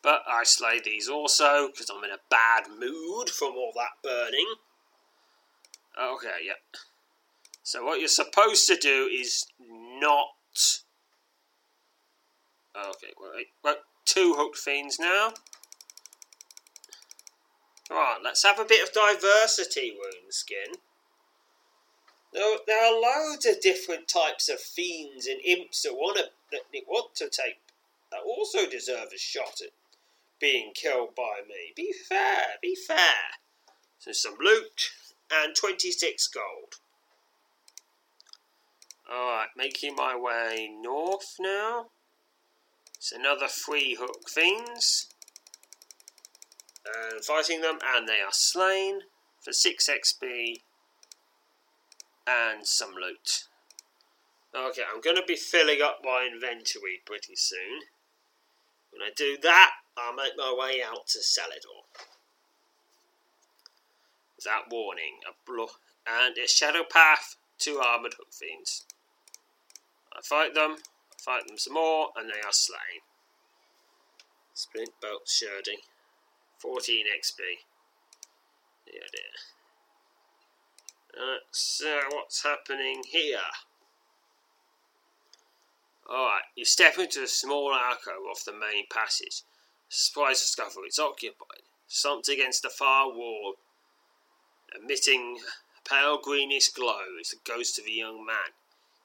But 0.03 0.23
I 0.29 0.45
slay 0.45 0.81
these 0.85 1.09
also, 1.09 1.69
because 1.69 1.91
I'm 1.91 2.05
in 2.05 2.11
a 2.11 2.21
bad 2.31 2.65
mood 2.79 3.31
from 3.31 3.53
all 3.53 3.73
that 3.75 4.03
burning. 4.03 4.55
Okay, 6.01 6.45
yeah. 6.47 6.79
So 7.63 7.85
what 7.85 7.99
you're 7.99 8.09
supposed 8.09 8.67
to 8.69 8.77
do 8.77 9.09
is 9.13 9.47
not 9.61 10.29
Okay, 12.87 13.13
wait, 13.19 13.47
wait. 13.65 13.77
Two 14.05 14.35
hooked 14.35 14.57
fiends 14.57 14.99
now. 14.99 15.33
Right, 17.91 18.19
let's 18.23 18.45
have 18.45 18.59
a 18.59 18.65
bit 18.65 18.87
of 18.87 18.93
diversity, 18.93 19.93
Woundskin. 19.93 20.79
There, 22.33 22.59
there 22.67 22.85
are 22.85 23.01
loads 23.01 23.47
of 23.47 23.61
different 23.61 24.07
types 24.07 24.49
of 24.49 24.61
fiends 24.61 25.27
and 25.27 25.41
imps 25.45 25.83
that 25.83 25.95
want 25.95 26.19
to 26.19 26.25
that 26.53 26.63
want 26.87 27.15
to 27.17 27.25
take 27.25 27.59
that 28.11 28.21
also 28.25 28.69
deserve 28.69 29.09
a 29.15 29.19
shot 29.19 29.61
at 29.63 29.71
being 30.41 30.73
killed 30.75 31.15
by 31.15 31.41
me. 31.49 31.73
Be 31.75 31.93
fair, 32.09 32.57
be 32.63 32.75
fair. 32.75 33.39
So 33.99 34.13
some 34.13 34.37
loot 34.41 34.91
and 35.33 35.55
26 35.55 36.29
gold. 36.29 36.75
Alright, 39.11 39.49
making 39.57 39.95
my 39.97 40.15
way 40.17 40.71
north 40.81 41.37
now. 41.41 41.87
It's 42.97 43.13
another 43.13 43.49
three 43.49 43.97
hook 43.99 44.29
fiends. 44.29 45.09
And 46.85 47.25
fighting 47.25 47.61
them, 47.61 47.79
and 47.95 48.09
they 48.09 48.21
are 48.21 48.33
slain 48.33 49.01
for 49.41 49.53
6 49.53 49.89
XP 49.89 50.61
and 52.27 52.67
some 52.67 52.95
loot. 52.95 53.45
Okay, 54.55 54.83
I'm 54.93 55.01
going 55.01 55.17
to 55.17 55.23
be 55.27 55.37
filling 55.37 55.81
up 55.83 56.01
my 56.03 56.29
inventory 56.31 57.01
pretty 57.05 57.37
soon. 57.37 57.81
When 58.91 59.03
I 59.03 59.11
do 59.15 59.37
that, 59.43 59.71
I'll 59.99 60.15
make 60.15 60.37
my 60.37 60.55
way 60.57 60.83
out 60.83 61.09
to 61.09 61.19
Salador. 61.19 61.85
Without 64.37 64.71
warning, 64.71 65.19
a 65.29 65.33
blo- 65.45 65.79
and 66.07 66.37
a 66.39 66.47
shadow 66.47 66.85
path, 66.89 67.37
two 67.59 67.81
armored 67.81 68.15
hook 68.15 68.33
fiends. 68.33 68.85
I 70.17 70.21
fight 70.23 70.55
them, 70.55 70.77
I 70.79 71.23
Fight 71.23 71.47
them 71.47 71.59
some 71.59 71.75
more, 71.75 72.09
and 72.17 72.31
they 72.31 72.41
are 72.41 72.53
slain. 72.53 73.03
Splint 74.55 75.01
belt 75.01 75.27
Shirdy. 75.27 75.83
14 76.59 77.07
XP. 77.07 77.39
Yeah, 78.87 79.07
dear. 79.13 79.35
Uh, 81.21 81.39
so, 81.51 82.01
what's 82.11 82.43
happening 82.45 83.03
here? 83.07 83.39
Alright, 86.09 86.45
you 86.57 86.65
step 86.65 86.99
into 86.99 87.23
a 87.23 87.29
small 87.29 87.75
alcove 87.75 88.25
off 88.31 88.45
the 88.45 88.53
main 88.53 88.87
passage. 88.91 89.43
Surprise 89.89 90.41
discover 90.41 90.85
it's 90.85 90.99
occupied. 90.99 91.63
Slumped 91.87 92.29
against 92.29 92.63
the 92.63 92.69
far 92.69 93.09
wall, 93.09 93.55
emitting 94.79 95.39
a 95.77 95.89
pale 95.89 96.19
greenish 96.23 96.69
glow, 96.69 97.01
is 97.21 97.31
the 97.31 97.37
ghost 97.45 97.79
of 97.79 97.87
a 97.87 97.91
young 97.91 98.25
man. 98.27 98.53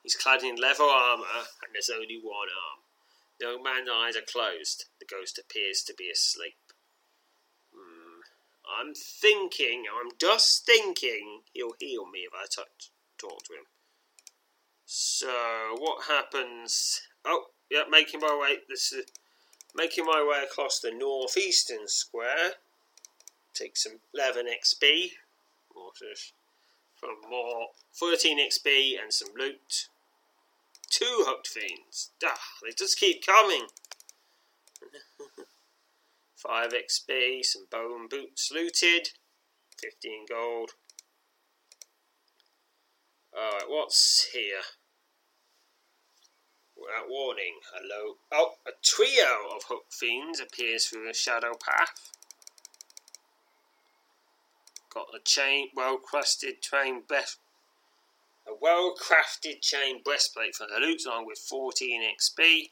He's 0.04 0.15
clad 0.15 0.43
in 0.43 0.58
leather 0.58 0.84
armour 0.84 1.48
and 1.63 1.74
there's 1.74 1.89
only 1.89 2.19
one 2.22 2.50
arm. 2.50 2.82
The 3.39 3.46
young 3.46 3.63
man's 3.63 3.89
eyes 3.91 4.17
are 4.17 4.22
closed. 4.22 4.86
The 5.00 5.06
ghost 5.06 5.39
appears 5.39 5.82
to 5.84 5.93
be 5.98 6.10
asleep. 6.10 6.58
Hmm. 7.74 8.22
I'm 8.80 8.93
thinking, 8.93 9.86
I'm 9.89 10.12
just 10.19 10.65
thinking 10.65 11.41
he'll 11.54 11.76
heal 11.80 12.06
me 12.06 12.19
if 12.19 12.34
I 12.34 12.46
touch, 12.54 12.91
talk 13.17 13.43
to 13.46 13.54
him. 13.54 13.65
So, 14.86 15.76
what 15.78 16.06
happens? 16.08 17.02
Oh, 17.26 17.46
yeah, 17.72 17.84
making 17.89 18.19
my 18.19 18.38
way. 18.39 18.58
This 18.67 18.91
is 18.91 19.06
making 19.76 20.06
my 20.06 20.26
way 20.28 20.44
across 20.44 20.80
the 20.80 20.92
northeastern 20.92 21.88
square. 21.88 22.54
Take 23.54 23.78
some 23.78 24.00
11 24.14 24.48
XP. 24.48 25.12
From 26.96 27.30
more 27.30 27.68
13 27.94 28.40
XP 28.40 28.94
and 29.02 29.12
some 29.14 29.30
loot. 29.38 29.88
Two 30.90 31.24
hooked 31.28 31.48
fiends. 31.48 32.12
Ah, 32.24 32.40
they 32.64 32.72
just 32.72 33.00
keep 33.00 33.26
coming. 33.26 33.68
5 36.36 36.72
XP, 36.72 37.44
some 37.44 37.66
bone 37.72 38.08
boots 38.08 38.52
looted. 38.54 39.10
15 39.82 40.26
gold. 40.30 40.72
Alright, 43.36 43.64
what's 43.68 44.30
here? 44.34 44.62
Without 46.84 47.10
warning, 47.10 47.60
hello. 47.72 48.17
Oh, 48.32 48.56
a 48.67 48.72
trio 48.84 49.56
of 49.56 49.63
hook 49.69 49.86
fiends 49.89 50.41
appears 50.41 50.86
through 50.86 51.08
the 51.08 51.13
shadow 51.13 51.54
path. 51.54 52.12
Got 54.93 55.08
a 55.15 55.19
chain, 55.24 55.69
well 55.74 55.98
crafted 55.98 56.62
chain 56.62 57.04
breast, 57.08 57.38
a 58.46 58.52
well 58.60 58.93
crafted 58.96 59.62
chain 59.62 60.02
breastplate 60.04 60.56
for 60.56 60.67
the 60.67 60.80
loot 60.80 61.06
along 61.06 61.26
with 61.26 61.39
14 61.39 62.02
XP. 62.02 62.69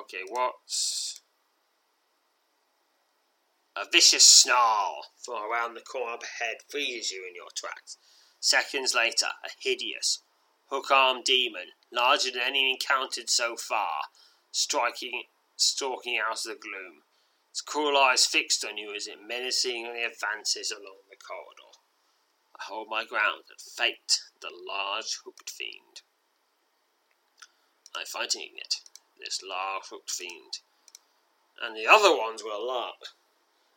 Okay, 0.00 0.22
what's 0.28 1.20
a 3.76 3.84
vicious 3.90 4.26
snarl 4.26 5.06
from 5.22 5.42
around 5.44 5.74
the 5.74 5.80
corner 5.80 6.14
of 6.14 6.22
head 6.40 6.56
freezes 6.68 7.12
you 7.12 7.24
in 7.28 7.36
your 7.36 7.50
tracks. 7.54 7.98
Seconds 8.40 8.94
later, 8.94 9.28
a 9.44 9.50
hideous, 9.60 10.22
hook 10.70 10.90
armed 10.90 11.24
demon, 11.24 11.68
larger 11.94 12.30
than 12.30 12.42
any 12.42 12.70
encountered 12.70 13.30
so 13.30 13.56
far, 13.56 14.02
striking, 14.50 15.24
stalking 15.56 16.18
out 16.18 16.38
of 16.38 16.42
the 16.42 16.56
gloom. 16.60 17.02
Its 17.50 17.60
cruel 17.60 17.96
eyes 17.96 18.26
fixed 18.26 18.64
on 18.64 18.76
you 18.76 18.94
as 18.94 19.06
it 19.06 19.18
menacingly 19.26 20.02
advances 20.02 20.70
along 20.70 20.98
the 21.08 21.16
corridor. 21.16 21.78
I 22.58 22.64
hold 22.64 22.88
my 22.88 23.04
ground 23.04 23.44
at 23.50 23.60
Fate, 23.60 24.20
the 24.40 24.50
large 24.50 25.20
hooked 25.24 25.50
fiend. 25.50 26.02
I'm 27.96 28.06
fighting 28.06 28.50
it, 28.56 28.80
this 29.20 29.40
large 29.42 29.84
hooked 29.90 30.10
fiend. 30.10 30.58
And 31.62 31.76
the 31.76 31.86
other 31.86 32.16
ones 32.16 32.42
were 32.42 32.58
large. 32.58 33.14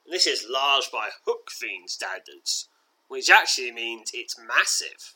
This 0.09 0.25
is 0.25 0.47
large 0.49 0.89
by 0.91 1.09
hook 1.25 1.51
fiend 1.51 1.89
standards, 1.89 2.69
which 3.07 3.29
actually 3.29 3.71
means 3.71 4.11
it's 4.13 4.37
massive. 4.39 5.13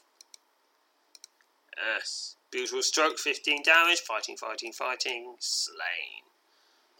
Yes. 1.78 2.36
Brutal 2.52 2.84
stroke, 2.84 3.18
15 3.18 3.64
damage, 3.64 4.02
fighting, 4.02 4.36
fighting, 4.36 4.74
fighting, 4.74 5.36
slain. 5.40 6.24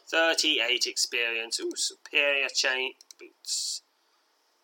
38 0.08 0.86
experience, 0.88 1.60
ooh, 1.60 1.72
superior 1.76 2.48
chain 2.54 2.94
boots. 3.20 3.82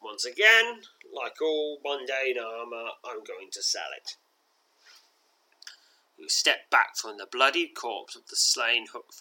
Once 0.02 0.26
again, 0.26 0.82
like 1.14 1.42
all 1.42 1.80
mundane 1.84 2.40
armour, 2.40 2.92
I'm 3.04 3.24
going 3.24 3.50
to 3.52 3.64
sell 3.64 3.90
it. 3.96 4.16
You 6.18 6.30
step 6.30 6.70
back 6.70 6.96
from 6.96 7.18
the 7.18 7.28
bloodied 7.30 7.76
corpse 7.76 8.16
of 8.16 8.28
the 8.28 8.36
slain 8.36 8.88
hook. 8.94 9.14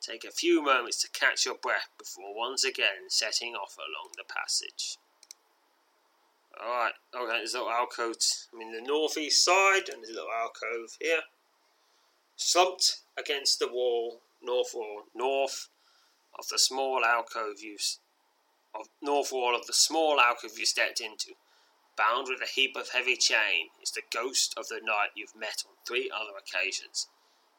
Take 0.00 0.24
a 0.24 0.30
few 0.30 0.62
moments 0.62 1.00
to 1.02 1.10
catch 1.10 1.46
your 1.46 1.54
breath 1.54 1.88
before 1.98 2.36
once 2.36 2.64
again 2.64 3.08
setting 3.08 3.54
off 3.54 3.76
along 3.76 4.12
the 4.16 4.24
passage. 4.24 4.96
Alright, 6.60 6.94
okay, 7.14 7.38
there's 7.38 7.54
a 7.54 7.58
little 7.58 7.72
alcove. 7.72 8.16
I'm 8.52 8.60
in 8.60 8.72
the 8.72 8.80
northeast 8.80 9.44
side, 9.44 9.88
and 9.88 10.02
there's 10.02 10.10
a 10.10 10.14
little 10.14 10.30
alcove 10.30 10.96
here. 11.00 11.20
Slumped 12.36 13.00
against 13.16 13.58
the 13.58 13.68
wall, 13.68 14.20
north 14.42 14.72
wall, 14.74 15.04
north 15.14 15.68
of 16.38 16.48
the 16.48 16.58
small 16.58 17.04
alcove 17.04 17.60
you 17.60 17.76
of 18.74 18.88
north 19.00 19.32
wall 19.32 19.56
of 19.56 19.66
the 19.66 19.72
small 19.72 20.20
alcove 20.20 20.58
you 20.58 20.66
stepped 20.66 21.00
into, 21.00 21.32
bound 21.96 22.28
with 22.28 22.40
a 22.42 22.52
heap 22.52 22.76
of 22.76 22.90
heavy 22.90 23.16
chain, 23.16 23.68
is 23.82 23.90
the 23.90 24.02
ghost 24.12 24.54
of 24.56 24.68
the 24.68 24.80
knight 24.82 25.10
you've 25.16 25.34
met 25.34 25.64
on 25.66 25.74
three 25.86 26.10
other 26.14 26.36
occasions. 26.38 27.08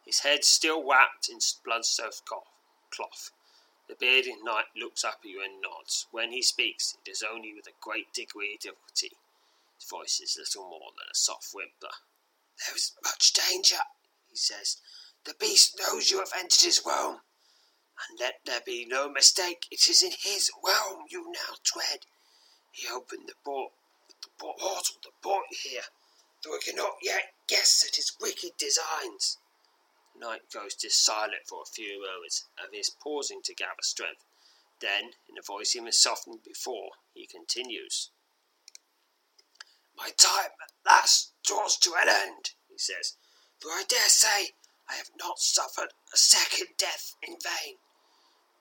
His 0.05 0.19
head 0.19 0.43
still 0.43 0.87
wrapped 0.87 1.29
in 1.29 1.39
blood-soaked 1.65 2.23
cloth. 2.91 3.31
The 3.89 3.95
bearded 3.95 4.43
knight 4.43 4.69
looks 4.77 5.03
up 5.03 5.21
at 5.23 5.29
you 5.29 5.41
and 5.43 5.59
nods. 5.59 6.05
When 6.11 6.31
he 6.31 6.43
speaks, 6.43 6.95
it 7.03 7.09
is 7.09 7.23
only 7.23 7.55
with 7.55 7.65
a 7.65 7.81
great 7.81 8.13
degree 8.13 8.53
of 8.53 8.61
difficulty. 8.61 9.17
His 9.79 9.89
voice 9.89 10.21
is 10.21 10.37
little 10.37 10.69
more 10.69 10.91
than 10.95 11.09
a 11.11 11.15
soft 11.15 11.49
whimper. 11.55 11.95
There 12.67 12.75
is 12.75 12.93
much 13.03 13.33
danger, 13.33 13.81
he 14.29 14.35
says. 14.35 14.77
The 15.25 15.33
beast 15.39 15.75
knows 15.79 16.11
you 16.11 16.19
have 16.19 16.31
entered 16.37 16.61
his 16.61 16.83
realm. 16.85 17.21
And 18.07 18.19
let 18.19 18.41
there 18.45 18.61
be 18.63 18.85
no 18.85 19.09
mistake, 19.09 19.65
it 19.71 19.87
is 19.89 20.03
in 20.03 20.11
his 20.11 20.51
realm 20.63 21.05
you 21.09 21.31
now 21.31 21.55
tread. 21.63 22.05
He 22.71 22.87
opened 22.87 23.27
the, 23.27 23.33
por- 23.43 23.71
the 24.21 24.29
portal 24.37 25.01
brought 25.23 25.49
you 25.49 25.71
here, 25.71 25.89
though 26.43 26.51
we 26.51 26.59
cannot 26.59 26.93
yet 27.01 27.33
guess 27.47 27.83
at 27.87 27.95
his 27.95 28.13
wicked 28.21 28.51
designs. 28.59 29.39
Knight 30.19 30.41
Ghost 30.53 30.83
is 30.83 30.95
silent 30.95 31.47
for 31.47 31.61
a 31.61 31.73
few 31.73 32.01
moments 32.01 32.45
and 32.61 32.73
is 32.73 32.89
pausing 32.89 33.41
to 33.43 33.55
gather 33.55 33.81
strength. 33.81 34.25
Then, 34.81 35.11
in 35.29 35.37
a 35.37 35.41
voice 35.41 35.75
even 35.75 35.91
softened 35.91 36.43
before, 36.43 36.91
he 37.13 37.25
continues. 37.25 38.11
My 39.97 40.09
time 40.17 40.51
at 40.61 40.71
last 40.85 41.31
draws 41.45 41.77
to 41.77 41.95
an 41.95 42.09
end, 42.09 42.51
he 42.69 42.77
says, 42.77 43.15
for 43.59 43.69
I 43.71 43.83
dare 43.87 44.07
say 44.07 44.51
I 44.89 44.95
have 44.95 45.11
not 45.19 45.39
suffered 45.39 45.93
a 46.13 46.17
second 46.17 46.67
death 46.77 47.15
in 47.21 47.35
vain. 47.43 47.75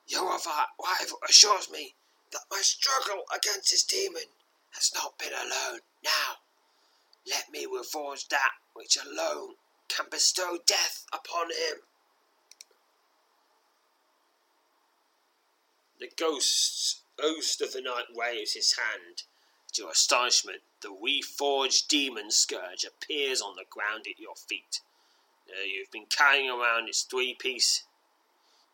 Your 0.07 0.25
rival 0.25 1.19
assures 1.27 1.69
me 1.69 1.95
that 2.31 2.49
my 2.51 2.61
struggle 2.61 3.23
against 3.33 3.71
this 3.71 3.83
demon 3.83 4.29
has 4.71 4.91
not 4.93 5.17
been 5.17 5.33
alone. 5.33 5.81
Now, 6.03 6.39
let 7.27 7.49
me 7.51 7.65
reforge 7.65 8.27
that 8.29 8.51
which 8.73 8.97
alone 8.97 9.55
can 9.89 10.05
bestow 10.09 10.57
death 10.65 11.05
upon 11.11 11.47
him. 11.47 11.81
The 15.99 16.09
ghost, 16.17 17.01
ghost 17.19 17.61
of 17.61 17.73
the 17.73 17.81
knight 17.81 18.05
waves 18.13 18.53
his 18.53 18.77
hand. 18.77 19.23
To 19.73 19.83
your 19.83 19.91
astonishment, 19.91 20.61
the 20.81 20.89
reforged 20.89 21.87
demon 21.89 22.31
scourge 22.31 22.85
appears 22.85 23.41
on 23.41 23.55
the 23.55 23.65
ground 23.69 24.05
at 24.09 24.19
your 24.19 24.35
feet. 24.35 24.81
Uh, 25.47 25.63
you've 25.63 25.91
been 25.91 26.07
carrying 26.09 26.49
around 26.49 26.87
its 26.87 27.03
three 27.03 27.35
piece. 27.37 27.83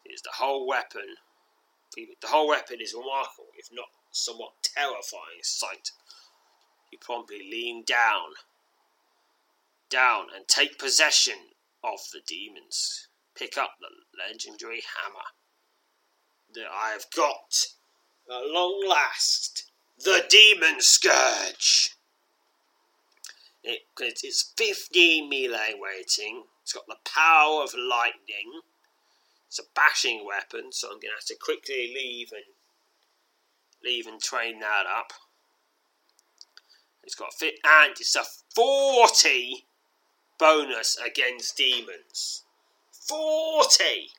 It 0.05 0.13
is 0.13 0.21
the 0.21 0.35
whole 0.35 0.67
weapon. 0.67 1.15
The 1.95 2.27
whole 2.27 2.47
weapon 2.49 2.77
is 2.81 2.93
a 2.93 2.97
remarkable, 2.97 3.47
if 3.57 3.69
not 3.71 3.87
somewhat 4.11 4.51
terrifying 4.63 5.41
sight. 5.41 5.91
You 6.91 6.99
promptly 6.99 7.39
lean 7.39 7.83
down 7.85 8.35
down 9.89 10.27
and 10.35 10.47
take 10.47 10.79
possession 10.79 11.35
of 11.83 11.99
the 12.11 12.21
demons. 12.25 13.07
Pick 13.35 13.57
up 13.57 13.71
the 13.79 13.87
legendary 14.17 14.83
hammer 14.95 15.25
that 16.53 16.67
I 16.71 16.91
have 16.91 17.05
got 17.15 17.65
at 18.29 18.51
long 18.51 18.85
last. 18.87 19.71
The 19.97 20.25
Demon 20.29 20.81
Scourge. 20.81 21.91
It, 23.63 23.81
it's 23.99 24.53
15 24.57 25.29
melee 25.29 25.73
weighting. 25.79 26.43
It's 26.61 26.73
got 26.73 26.85
the 26.87 26.97
power 27.05 27.63
of 27.63 27.73
lightning. 27.73 28.61
It's 29.47 29.59
a 29.59 29.63
bashing 29.73 30.25
weapon, 30.25 30.71
so 30.71 30.87
I'm 30.87 30.95
going 30.95 31.11
to 31.11 31.19
have 31.19 31.25
to 31.27 31.35
quickly 31.39 31.93
leave 31.95 32.29
and 32.31 32.43
leave 33.83 34.07
and 34.07 34.19
train 34.21 34.59
that 34.59 34.85
up. 34.85 35.13
It's 37.03 37.15
got 37.15 37.33
fit 37.33 37.55
and 37.63 37.91
it's 37.91 38.15
a 38.15 38.23
40 38.55 39.67
bonus 40.39 40.97
against 40.97 41.57
demons. 41.57 42.43
40! 42.91 44.09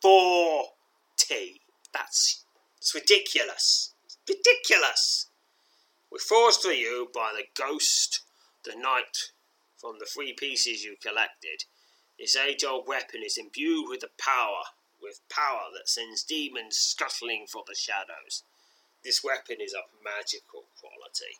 40! 0.00 1.60
That's 1.92 2.44
it's 2.78 2.94
ridiculous. 2.94 3.92
ridiculous! 4.28 5.26
We're 6.10 6.18
forced 6.18 6.64
you 6.64 7.08
by 7.14 7.32
the 7.36 7.44
ghost, 7.54 8.22
the 8.64 8.74
knight, 8.74 9.32
from 9.76 9.98
the 9.98 10.06
three 10.06 10.32
pieces 10.32 10.82
you 10.82 10.96
collected. 11.00 11.64
This 12.18 12.36
age 12.36 12.64
old 12.64 12.88
weapon 12.88 13.22
is 13.24 13.38
imbued 13.38 13.88
with 13.88 14.00
the 14.00 14.10
power, 14.18 14.64
with 15.00 15.20
power 15.28 15.68
that 15.74 15.88
sends 15.88 16.22
demons 16.22 16.76
scuttling 16.76 17.46
for 17.46 17.64
the 17.66 17.74
shadows. 17.74 18.44
This 19.04 19.22
weapon 19.22 19.56
is 19.60 19.74
of 19.74 19.84
magical 20.02 20.64
quality. 20.80 21.38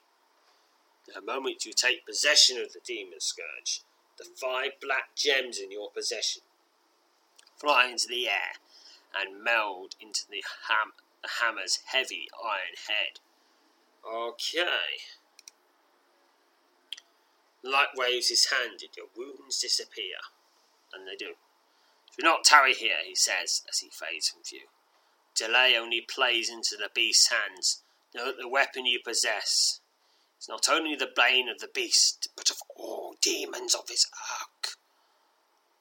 The 1.14 1.20
moment 1.20 1.64
you 1.64 1.72
take 1.72 2.06
possession 2.06 2.58
of 2.58 2.72
the 2.72 2.80
Demon 2.84 3.20
Scourge, 3.20 3.82
the 4.16 4.24
five 4.24 4.72
black 4.80 5.16
gems 5.16 5.58
in 5.58 5.72
your 5.72 5.90
possession 5.90 6.42
fly 7.56 7.88
into 7.90 8.06
the 8.08 8.28
air 8.28 8.60
and 9.18 9.42
meld 9.42 9.96
into 10.00 10.22
the, 10.30 10.42
ham- 10.68 10.92
the 11.22 11.28
hammer's 11.42 11.80
heavy 11.86 12.28
iron 12.42 12.76
head. 12.88 13.18
Okay. 14.06 15.02
Light 17.62 17.88
waves 17.96 18.28
his 18.28 18.46
hand 18.46 18.80
and 18.80 18.96
your 18.96 19.06
wounds 19.16 19.60
disappear. 19.60 20.16
And 20.94 21.06
they 21.06 21.16
do. 21.16 21.34
Do 22.16 22.22
not 22.22 22.44
tarry 22.44 22.74
here, 22.74 23.02
he 23.04 23.14
says 23.14 23.62
as 23.68 23.78
he 23.78 23.90
fades 23.90 24.28
from 24.28 24.42
view. 24.42 24.68
Delay 25.34 25.76
only 25.76 26.00
plays 26.00 26.48
into 26.48 26.76
the 26.76 26.90
beast's 26.94 27.30
hands. 27.30 27.82
Know 28.14 28.26
that 28.26 28.38
the 28.40 28.48
weapon 28.48 28.86
you 28.86 29.00
possess 29.04 29.80
is 30.40 30.48
not 30.48 30.68
only 30.70 30.96
the 30.96 31.10
bane 31.14 31.48
of 31.48 31.58
the 31.58 31.68
beast, 31.72 32.28
but 32.36 32.50
of 32.50 32.56
all 32.74 33.16
demons 33.20 33.74
of 33.74 33.88
his 33.88 34.06
ark. 34.40 34.76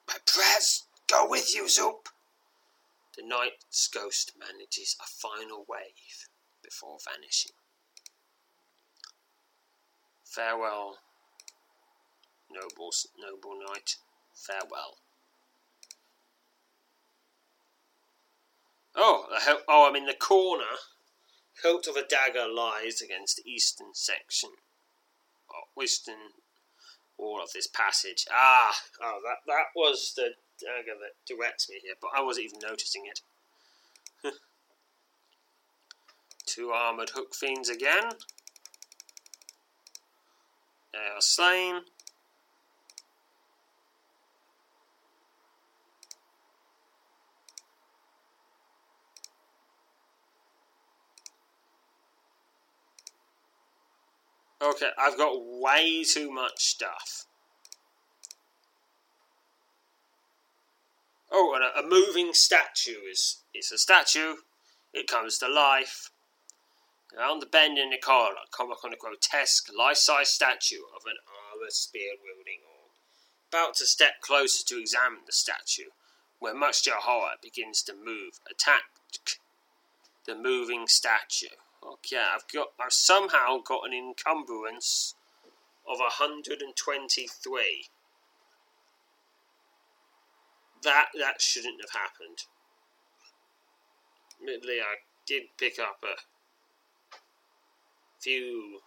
My 0.07 0.17
prayers 0.25 0.85
go 1.07 1.27
with 1.27 1.55
you, 1.55 1.69
Zoop. 1.69 2.09
The 3.15 3.25
knight's 3.25 3.87
ghost 3.87 4.33
manages 4.37 4.95
a 5.01 5.07
final 5.07 5.65
wave 5.67 6.27
before 6.63 6.97
vanishing. 7.03 7.53
Farewell, 10.23 10.97
noble, 12.51 12.91
noble 13.19 13.59
knight. 13.65 13.95
Farewell. 14.33 14.97
Oh, 18.95 19.27
oh, 19.67 19.87
I'm 19.87 19.95
in 19.95 20.05
the 20.05 20.13
corner. 20.13 20.63
Hilt 21.61 21.87
of 21.87 21.95
a 21.95 22.05
dagger 22.05 22.47
lies 22.47 23.01
against 23.01 23.37
the 23.37 23.49
eastern 23.49 23.93
section, 23.93 24.51
or 25.49 25.83
eastern 25.83 26.33
wall 27.17 27.41
of 27.43 27.51
this 27.53 27.67
passage. 27.67 28.25
Ah, 28.31 28.75
oh, 29.01 29.19
that 29.23 29.39
that 29.47 29.67
was 29.75 30.13
the 30.15 30.31
dagger 30.59 30.97
that 30.99 31.15
directs 31.27 31.69
me 31.69 31.79
here, 31.83 31.95
but 32.01 32.11
I 32.15 32.21
wasn't 32.21 32.45
even 32.45 32.59
noticing 32.61 33.03
it. 33.05 33.21
Two 36.45 36.71
armoured 36.71 37.11
hook 37.11 37.35
fiends 37.35 37.69
again. 37.69 38.11
They 40.93 40.99
are 40.99 41.21
slain. 41.21 41.81
Okay, 54.61 54.89
I've 54.97 55.17
got 55.17 55.39
way 55.39 56.03
too 56.03 56.31
much 56.31 56.59
stuff. 56.59 57.25
Oh, 61.31 61.53
and 61.55 61.63
a, 61.63 61.85
a 61.85 61.89
moving 61.89 62.33
statue 62.33 62.99
is 63.09 63.43
it's 63.53 63.71
a 63.71 63.77
statue. 63.77 64.35
It 64.93 65.07
comes 65.07 65.37
to 65.37 65.47
life. 65.47 66.11
Around 67.17 67.39
the 67.39 67.45
bend 67.45 67.77
in 67.77 67.89
the 67.89 67.97
corridor, 67.97 68.41
come 68.55 68.71
upon 68.71 68.93
a 68.93 68.97
grotesque, 68.97 69.69
life-size 69.75 70.29
statue 70.29 70.83
of 70.95 71.03
an 71.05 71.17
armored 71.25 71.71
spear-wielding 71.71 72.61
orc. 72.67 72.91
About 73.51 73.75
to 73.77 73.85
step 73.85 74.21
closer 74.21 74.63
to 74.65 74.79
examine 74.79 75.21
the 75.25 75.31
statue, 75.31 75.89
where 76.39 76.53
much 76.53 76.83
to 76.83 76.91
your 76.91 76.99
horror 76.99 77.33
begins 77.41 77.81
to 77.83 77.93
move, 77.93 78.39
attack 78.49 78.83
the 80.27 80.35
moving 80.35 80.87
statue. 80.87 81.55
Okay, 81.85 82.17
I've 82.17 82.47
got 82.53 82.69
I've 82.79 82.93
somehow 82.93 83.59
got 83.65 83.85
an 83.85 83.93
encumbrance 83.93 85.15
of 85.87 85.99
123. 85.99 87.85
That 90.83 91.07
that 91.19 91.41
shouldn't 91.41 91.81
have 91.81 92.01
happened. 92.01 92.45
Admittedly, 94.39 94.79
I 94.79 94.95
did 95.25 95.43
pick 95.57 95.79
up 95.79 96.03
a 96.03 96.21
few 98.19 98.79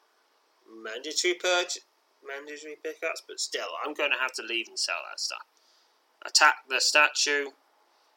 mandatory 0.83 1.35
purge 1.35 1.79
mandatory 2.27 2.77
pickups, 2.83 3.23
but 3.27 3.41
still, 3.41 3.69
I'm 3.85 3.95
going 3.95 4.11
to 4.11 4.19
have 4.19 4.33
to 4.35 4.43
leave 4.43 4.69
and 4.69 4.79
sell 4.79 5.03
that 5.11 5.21
stuff. 5.21 5.45
Attack 6.25 6.55
the 6.69 6.81
statue. 6.81 7.47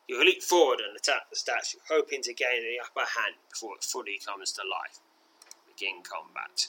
You 0.07 0.23
leap 0.23 0.43
forward 0.43 0.79
and 0.85 0.95
attack 0.95 1.29
the 1.29 1.35
statue, 1.35 1.79
hoping 1.89 2.21
to 2.23 2.33
gain 2.33 2.61
the 2.61 2.83
upper 2.83 3.09
hand 3.09 3.35
before 3.49 3.75
it 3.75 3.83
fully 3.83 4.19
comes 4.23 4.51
to 4.53 4.61
life. 4.61 4.99
Begin 5.67 6.03
combat. 6.03 6.67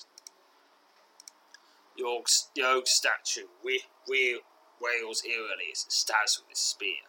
The 1.96 2.04
oak, 2.04 2.28
the 2.54 2.62
oak 2.62 2.86
statue 2.86 3.48
we, 3.64 3.82
we, 4.08 4.40
wails 4.80 5.22
eerily 5.24 5.72
as 5.72 5.84
it 5.84 5.92
stabs 5.92 6.38
with 6.38 6.48
his 6.50 6.58
spear. 6.58 7.08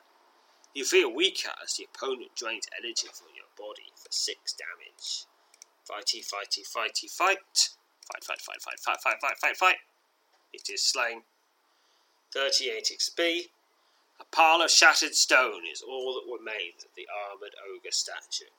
You 0.74 0.86
feel 0.86 1.14
weaker 1.14 1.52
as 1.64 1.74
the 1.74 1.88
opponent 1.88 2.36
drains 2.36 2.68
energy 2.78 3.08
from 3.12 3.34
your 3.36 3.50
body 3.58 3.92
for 3.96 4.12
6 4.12 4.54
damage. 4.54 5.26
Fighty, 5.90 6.20
fighty, 6.20 6.62
fighty, 6.68 7.10
fight. 7.10 7.72
Fight, 8.06 8.24
fight, 8.24 8.42
fight, 8.42 8.62
fight, 8.62 8.80
fight, 8.80 9.02
fight, 9.02 9.18
fight, 9.22 9.38
fight, 9.40 9.58
fight. 9.58 9.78
It 10.54 10.70
is 10.70 10.84
slain. 10.84 11.24
38 12.34 12.92
XP. 12.94 13.50
Pile 14.32 14.62
of 14.62 14.72
shattered 14.72 15.16
stone 15.16 15.62
is 15.72 15.82
all 15.82 16.14
that 16.14 16.32
remains 16.32 16.84
of 16.84 16.92
the 16.96 17.08
armoured 17.08 17.56
ogre 17.64 17.92
statue. 17.92 18.52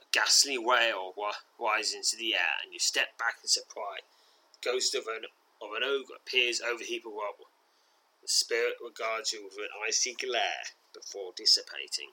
A 0.00 0.04
ghastly 0.12 0.56
wail 0.56 1.14
rises 1.58 1.94
into 1.94 2.16
the 2.16 2.34
air, 2.34 2.56
and 2.62 2.72
you 2.72 2.78
step 2.78 3.18
back 3.18 3.36
in 3.42 3.48
surprise. 3.48 4.06
The 4.52 4.70
ghost 4.70 4.94
of 4.94 5.06
an, 5.06 5.24
of 5.60 5.70
an 5.76 5.82
ogre 5.84 6.14
appears 6.16 6.60
over 6.60 6.78
the 6.78 6.84
heap 6.84 7.04
of 7.04 7.12
rubble. 7.12 7.50
The 8.22 8.28
spirit 8.28 8.74
regards 8.82 9.32
you 9.32 9.44
with 9.44 9.58
an 9.58 9.68
icy 9.86 10.14
glare 10.14 10.74
before 10.94 11.32
dissipating. 11.36 12.10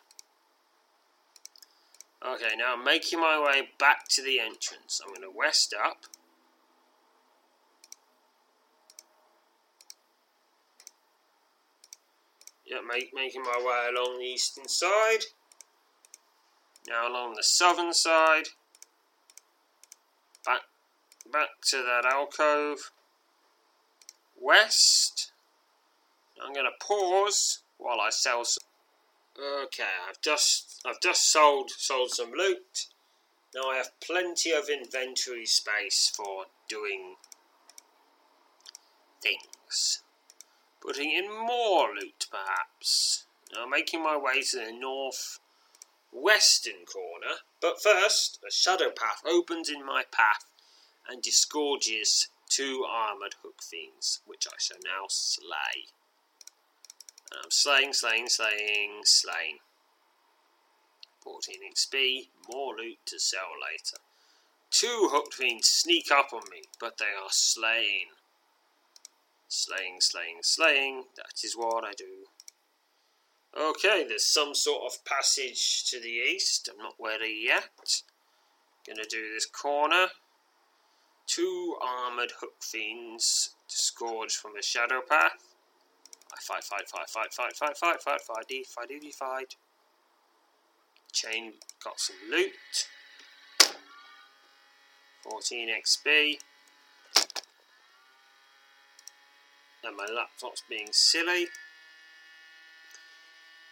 Okay, 2.25 2.56
now 2.58 2.73
I'm 2.73 2.84
making 2.84 3.19
my 3.19 3.39
way 3.39 3.69
back 3.78 4.08
to 4.10 4.23
the 4.23 4.39
entrance. 4.39 4.99
I'm 5.04 5.13
going 5.13 5.21
to 5.21 5.36
west 5.36 5.73
up. 5.73 6.06
Yeah, 12.65 12.80
make, 12.88 13.12
making 13.13 13.43
my 13.43 13.58
way 13.58 13.89
along 13.95 14.19
the 14.19 14.25
eastern 14.25 14.67
side. 14.67 15.25
Now 16.88 17.08
along 17.08 17.36
the 17.36 17.43
southern 17.43 17.93
side. 17.93 18.49
Back, 20.45 20.62
back 21.32 21.49
to 21.69 21.78
that 21.78 22.06
alcove. 22.06 22.91
West. 24.39 25.32
I'm 26.43 26.54
going 26.54 26.65
to 26.65 26.86
pause 26.86 27.60
while 27.78 28.01
I 28.01 28.10
sell 28.10 28.43
some. 28.45 28.63
Okay, 29.38 29.84
I've 30.10 30.21
just 30.21 30.82
I've 30.86 31.01
just 31.01 31.32
sold 31.32 31.69
sold 31.69 32.12
some 32.12 32.32
loot. 32.32 32.88
Now 33.54 33.69
I 33.69 33.75
have 33.75 33.91
plenty 33.99 34.51
of 34.51 34.69
inventory 34.69 35.45
space 35.45 36.12
for 36.15 36.45
doing 36.69 37.15
things 39.21 40.04
putting 40.86 41.12
in 41.12 41.30
more 41.30 41.89
loot 41.93 42.28
perhaps. 42.30 43.26
Now 43.54 43.65
making 43.65 44.04
my 44.04 44.17
way 44.17 44.41
to 44.41 44.58
the 44.58 44.71
north 44.71 45.39
western 46.12 46.86
corner, 46.86 47.38
but 47.62 47.82
first 47.82 48.39
a 48.48 48.52
shadow 48.52 48.89
path 48.89 49.21
opens 49.26 49.69
in 49.69 49.86
my 49.86 50.04
path 50.12 50.45
and 51.08 51.21
disgorges 51.21 52.30
two 52.50 52.86
armoured 52.88 53.36
hook 53.43 53.62
fiends, 53.62 54.21
which 54.26 54.48
I 54.48 54.56
shall 54.60 54.78
now 54.84 55.06
slay. 55.10 55.88
And 57.32 57.41
I'm 57.43 57.52
slaying, 57.52 57.93
slaying, 57.93 58.30
slaying, 58.30 59.02
slaying. 59.04 59.58
14 61.24 61.56
XP, 61.74 62.28
more 62.54 62.76
loot 62.76 63.00
to 63.08 63.19
sell 63.19 63.50
later. 63.60 63.98
Two 64.69 65.10
hooked 65.12 65.34
fiends 65.34 65.69
sneak 65.69 66.12
up 66.12 66.28
on 66.34 66.43
me, 66.52 66.63
but 66.80 66.98
they 66.98 67.06
are 67.06 67.32
slain. 67.32 68.08
Slaying, 69.48 69.98
slaying, 70.00 70.40
slaying. 70.42 71.04
That 71.16 71.44
is 71.44 71.56
what 71.56 71.84
I 71.84 71.94
do. 71.98 72.26
Okay, 73.58 74.06
there's 74.08 74.26
some 74.26 74.54
sort 74.54 74.84
of 74.86 75.06
passage 75.06 75.86
to 75.90 76.00
the 76.00 76.10
east. 76.10 76.70
I'm 76.72 76.78
not 76.78 76.96
ready 77.00 77.44
yet. 77.46 78.02
Gonna 78.86 79.04
do 79.10 79.32
this 79.34 79.46
corner. 79.46 80.08
Two 81.28 81.78
armoured 81.82 82.34
hook 82.39 82.62
fiends 82.62 83.56
disgorged 83.70 84.36
from 84.36 84.52
the 84.56 84.62
shadow 84.62 85.02
path. 85.08 85.56
I 86.34 86.38
fight, 86.41 86.64
fight, 86.64 86.89
fight, 86.89 87.10
fight, 87.10 87.34
fight, 87.34 87.56
fight, 87.56 87.78
fight, 87.78 88.02
fight, 88.02 88.22
fight, 88.22 88.38
fight, 88.38 88.58
fight, 88.62 88.78
fight, 88.84 89.14
fight. 89.14 89.56
Chain 91.14 91.54
got 91.82 91.98
some 91.98 92.18
loot. 92.30 92.52
14 95.24 95.70
XP. 95.70 96.39
And 99.86 99.96
my 99.96 100.08
laptop's 100.14 100.64
being 100.70 100.90
silly. 100.92 101.48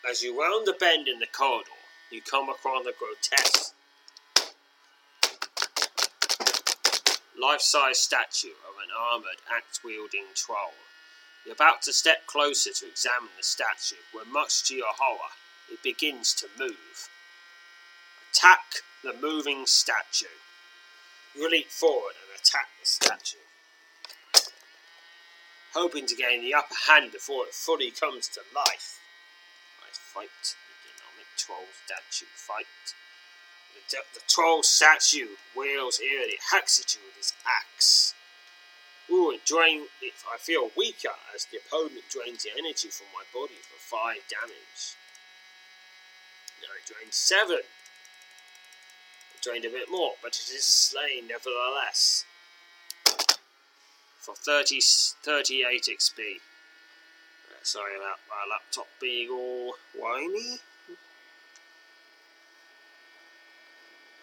As 0.09 0.22
you 0.22 0.39
round 0.39 0.68
the 0.68 0.74
bend 0.74 1.07
in 1.07 1.20
the 1.20 1.28
corridor, 1.28 1.70
you 2.11 2.22
come 2.22 2.49
across 2.49 2.86
a 2.86 2.93
grotesque 2.97 3.74
life-size 7.39 7.97
statue 7.99 8.55
of 8.64 8.76
an 8.82 8.89
armoured, 8.97 9.41
axe-wielding 9.53 10.26
troll. 10.36 10.74
You're 11.45 11.55
about 11.55 11.82
to 11.84 11.93
step 11.93 12.26
closer 12.26 12.72
to 12.72 12.88
examine 12.88 13.36
the 13.36 13.43
statue, 13.43 14.01
when 14.14 14.32
much 14.32 14.64
to 14.68 14.76
your 14.76 14.93
horror, 14.97 15.34
it 15.70 15.84
begins 15.84 16.34
to 16.36 16.47
move. 16.57 17.09
Attack 18.32 18.84
the 19.03 19.14
moving 19.14 19.66
statue. 19.66 20.39
You 21.36 21.49
leap 21.49 21.70
forward 21.70 22.14
and 22.22 22.39
attack 22.39 22.68
the 22.80 22.86
statue, 22.86 23.43
hoping 25.74 26.05
to 26.05 26.15
gain 26.15 26.41
the 26.41 26.53
upper 26.53 26.76
hand 26.88 27.11
before 27.11 27.45
it 27.45 27.53
fully 27.53 27.91
comes 27.91 28.28
to 28.30 28.41
life. 28.55 28.99
I 29.82 29.89
fight 29.91 30.30
the 30.41 30.76
dynamic 30.86 31.28
troll 31.38 31.67
statue 31.86 32.30
fight. 32.36 32.65
The, 33.89 33.97
the 34.13 34.21
troll 34.28 34.63
statue 34.63 35.36
wails 35.55 35.99
eerily, 35.99 36.38
hacks 36.51 36.80
at 36.80 36.95
you 36.95 37.01
with 37.05 37.17
his 37.17 37.34
axe. 37.45 38.13
Ooh, 39.11 39.32
it 39.32 39.45
drain. 39.45 39.88
It, 40.01 40.13
I 40.32 40.38
feel 40.38 40.71
weaker 40.78 41.13
as 41.36 41.45
the 41.45 41.57
opponent 41.57 42.05
drains 42.09 42.43
the 42.43 42.51
energy 42.57 42.88
from 42.88 43.07
my 43.13 43.24
body 43.34 43.59
for 43.61 43.78
five 43.78 44.21
damage. 44.30 44.95
Now 46.61 46.71
it 46.80 46.88
drains 46.88 47.15
seven. 47.15 47.59
It 49.36 49.41
drained 49.41 49.65
a 49.65 49.69
bit 49.69 49.91
more, 49.91 50.13
but 50.21 50.39
it 50.39 50.49
is 50.53 50.65
slain 50.65 51.28
nevertheless. 51.28 52.26
For 54.24 54.36
30, 54.36 54.80
38 54.80 55.89
XP. 55.99 56.19
Uh, 56.39 57.59
sorry 57.61 57.97
about 57.97 58.19
my 58.30 58.49
laptop 58.49 58.88
being 59.01 59.30
all 59.30 59.76
whiny. 59.93 60.59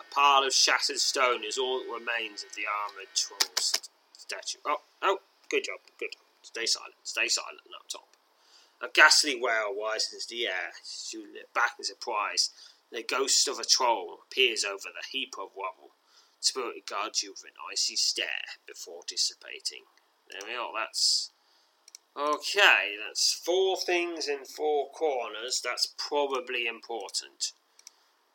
A 0.00 0.14
pile 0.14 0.44
of 0.44 0.54
shattered 0.54 1.00
stone 1.00 1.44
is 1.44 1.58
all 1.58 1.80
that 1.80 1.92
remains 1.92 2.42
of 2.42 2.54
the 2.54 2.62
armoured 2.64 3.12
troll 3.14 3.40
st- 3.58 3.90
statue. 4.16 4.60
Oh, 4.64 4.80
oh, 5.02 5.18
good 5.50 5.64
job, 5.64 5.80
good. 5.98 6.16
Stay 6.40 6.64
silent, 6.64 6.94
stay 7.04 7.28
silent 7.28 7.60
up 7.78 7.86
top. 7.86 8.08
A 8.80 8.88
ghastly 8.88 9.38
wail 9.38 9.74
widens 9.74 10.24
the 10.30 10.46
air. 10.46 10.72
You 11.12 11.26
back 11.54 11.72
in 11.78 11.84
surprise. 11.84 12.48
The 12.90 13.02
ghost 13.02 13.46
of 13.48 13.58
a 13.58 13.64
troll 13.66 14.20
appears 14.26 14.64
over 14.64 14.88
the 14.88 15.06
heap 15.12 15.34
of 15.34 15.50
rubble. 15.54 15.90
Spirit 16.40 16.74
regards 16.76 17.22
you 17.22 17.32
with 17.32 17.44
an 17.44 17.56
icy 17.70 17.96
stare 17.96 18.26
before 18.66 19.02
dissipating. 19.06 19.84
There 20.30 20.40
we 20.48 20.56
are, 20.56 20.70
that's. 20.74 21.30
Okay, 22.16 22.96
that's 23.06 23.32
four 23.32 23.76
things 23.76 24.26
in 24.26 24.44
four 24.44 24.90
corners. 24.90 25.60
That's 25.62 25.94
probably 25.96 26.66
important. 26.66 27.52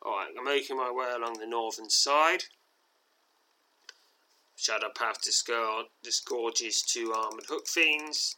Alright, 0.05 0.29
I'm 0.37 0.45
making 0.45 0.77
my 0.77 0.91
way 0.91 1.11
along 1.15 1.39
the 1.39 1.47
northern 1.47 1.89
side. 1.89 2.43
Shadow 4.55 4.89
Path 4.95 5.21
disgorge, 5.21 5.87
disgorges 6.01 6.81
two 6.81 7.11
armoured 7.11 7.45
hook 7.49 7.67
fiends, 7.67 8.37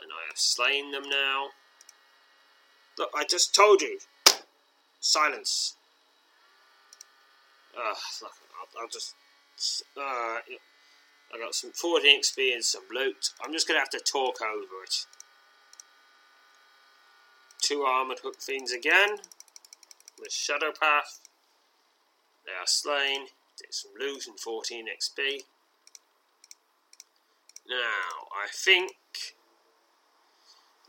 and 0.00 0.10
I 0.10 0.26
have 0.28 0.38
slain 0.38 0.92
them 0.92 1.08
now. 1.08 1.48
Look, 2.96 3.10
I 3.14 3.24
just 3.24 3.54
told 3.54 3.82
you! 3.82 3.98
Silence! 5.00 5.74
Ugh, 7.76 7.96
look, 8.22 8.32
I'll, 8.58 8.82
I'll 8.82 8.88
just. 8.88 9.14
Uh, 9.96 10.40
I 11.34 11.38
got 11.38 11.54
some 11.54 11.72
14 11.72 12.20
XP 12.20 12.54
and 12.54 12.64
some 12.64 12.82
loot. 12.92 13.30
I'm 13.42 13.52
just 13.52 13.66
gonna 13.66 13.80
have 13.80 13.90
to 13.90 14.00
talk 14.00 14.40
over 14.40 14.84
it. 14.84 15.06
Two 17.60 17.82
armoured 17.82 18.20
hook 18.22 18.40
fiends 18.40 18.72
again. 18.72 19.16
With 20.20 20.32
Shadow 20.32 20.72
Path. 20.78 21.20
They 22.46 22.52
are 22.52 22.66
slain. 22.66 23.26
Get 23.60 23.72
some 23.72 23.92
loot 23.98 24.26
and 24.26 24.38
14 24.38 24.86
XP. 24.86 25.42
Now, 27.68 28.28
I 28.32 28.48
think. 28.52 28.92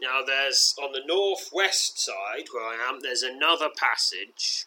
Now, 0.02 0.22
there's 0.26 0.76
on 0.82 0.92
the 0.92 1.02
northwest 1.06 2.04
side 2.04 2.48
where 2.52 2.66
I 2.66 2.90
am, 2.90 3.00
there's 3.00 3.24
another 3.24 3.70
passage. 3.76 4.66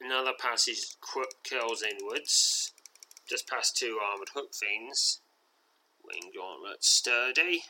Another 0.00 0.32
passage 0.38 0.96
curls 1.00 1.82
inwards. 1.82 2.72
Just 3.28 3.48
past 3.48 3.76
two 3.76 3.98
armoured 4.02 4.30
hook 4.34 4.54
fiends. 4.54 5.20
Wing 6.04 6.32
gauntlet 6.34 6.82
sturdy. 6.82 7.62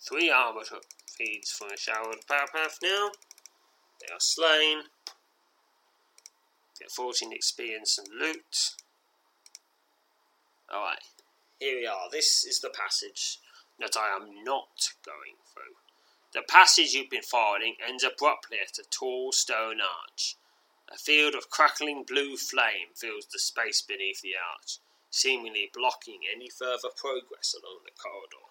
Three 0.00 0.30
armoured 0.30 0.68
hook 0.68 0.84
fiends 1.08 1.50
from 1.50 1.68
a 1.72 1.76
showered 1.76 2.26
power 2.28 2.46
path 2.54 2.78
now. 2.82 3.10
They 4.00 4.12
are 4.12 4.20
slain. 4.20 4.82
Get 6.78 6.92
14 6.92 7.32
experience 7.32 7.98
and 7.98 8.08
loot. 8.20 8.76
Alright, 10.72 11.02
here 11.58 11.80
we 11.80 11.86
are. 11.86 12.08
This 12.12 12.44
is 12.44 12.60
the 12.60 12.70
passage 12.70 13.40
that 13.80 13.96
I 13.96 14.14
am 14.14 14.44
not 14.44 14.92
going 15.04 15.36
through. 15.52 15.87
The 16.34 16.42
passage 16.42 16.92
you've 16.92 17.08
been 17.08 17.22
following 17.22 17.76
ends 17.86 18.04
abruptly 18.04 18.58
at 18.60 18.78
a 18.78 18.84
tall 18.90 19.32
stone 19.32 19.80
arch. 19.80 20.36
A 20.90 20.98
field 20.98 21.34
of 21.34 21.48
crackling 21.48 22.04
blue 22.04 22.36
flame 22.36 22.88
fills 22.94 23.26
the 23.26 23.38
space 23.38 23.80
beneath 23.80 24.20
the 24.20 24.36
arch, 24.36 24.78
seemingly 25.10 25.70
blocking 25.72 26.20
any 26.30 26.50
further 26.50 26.90
progress 26.94 27.54
along 27.54 27.80
the 27.84 27.92
corridor. 27.92 28.48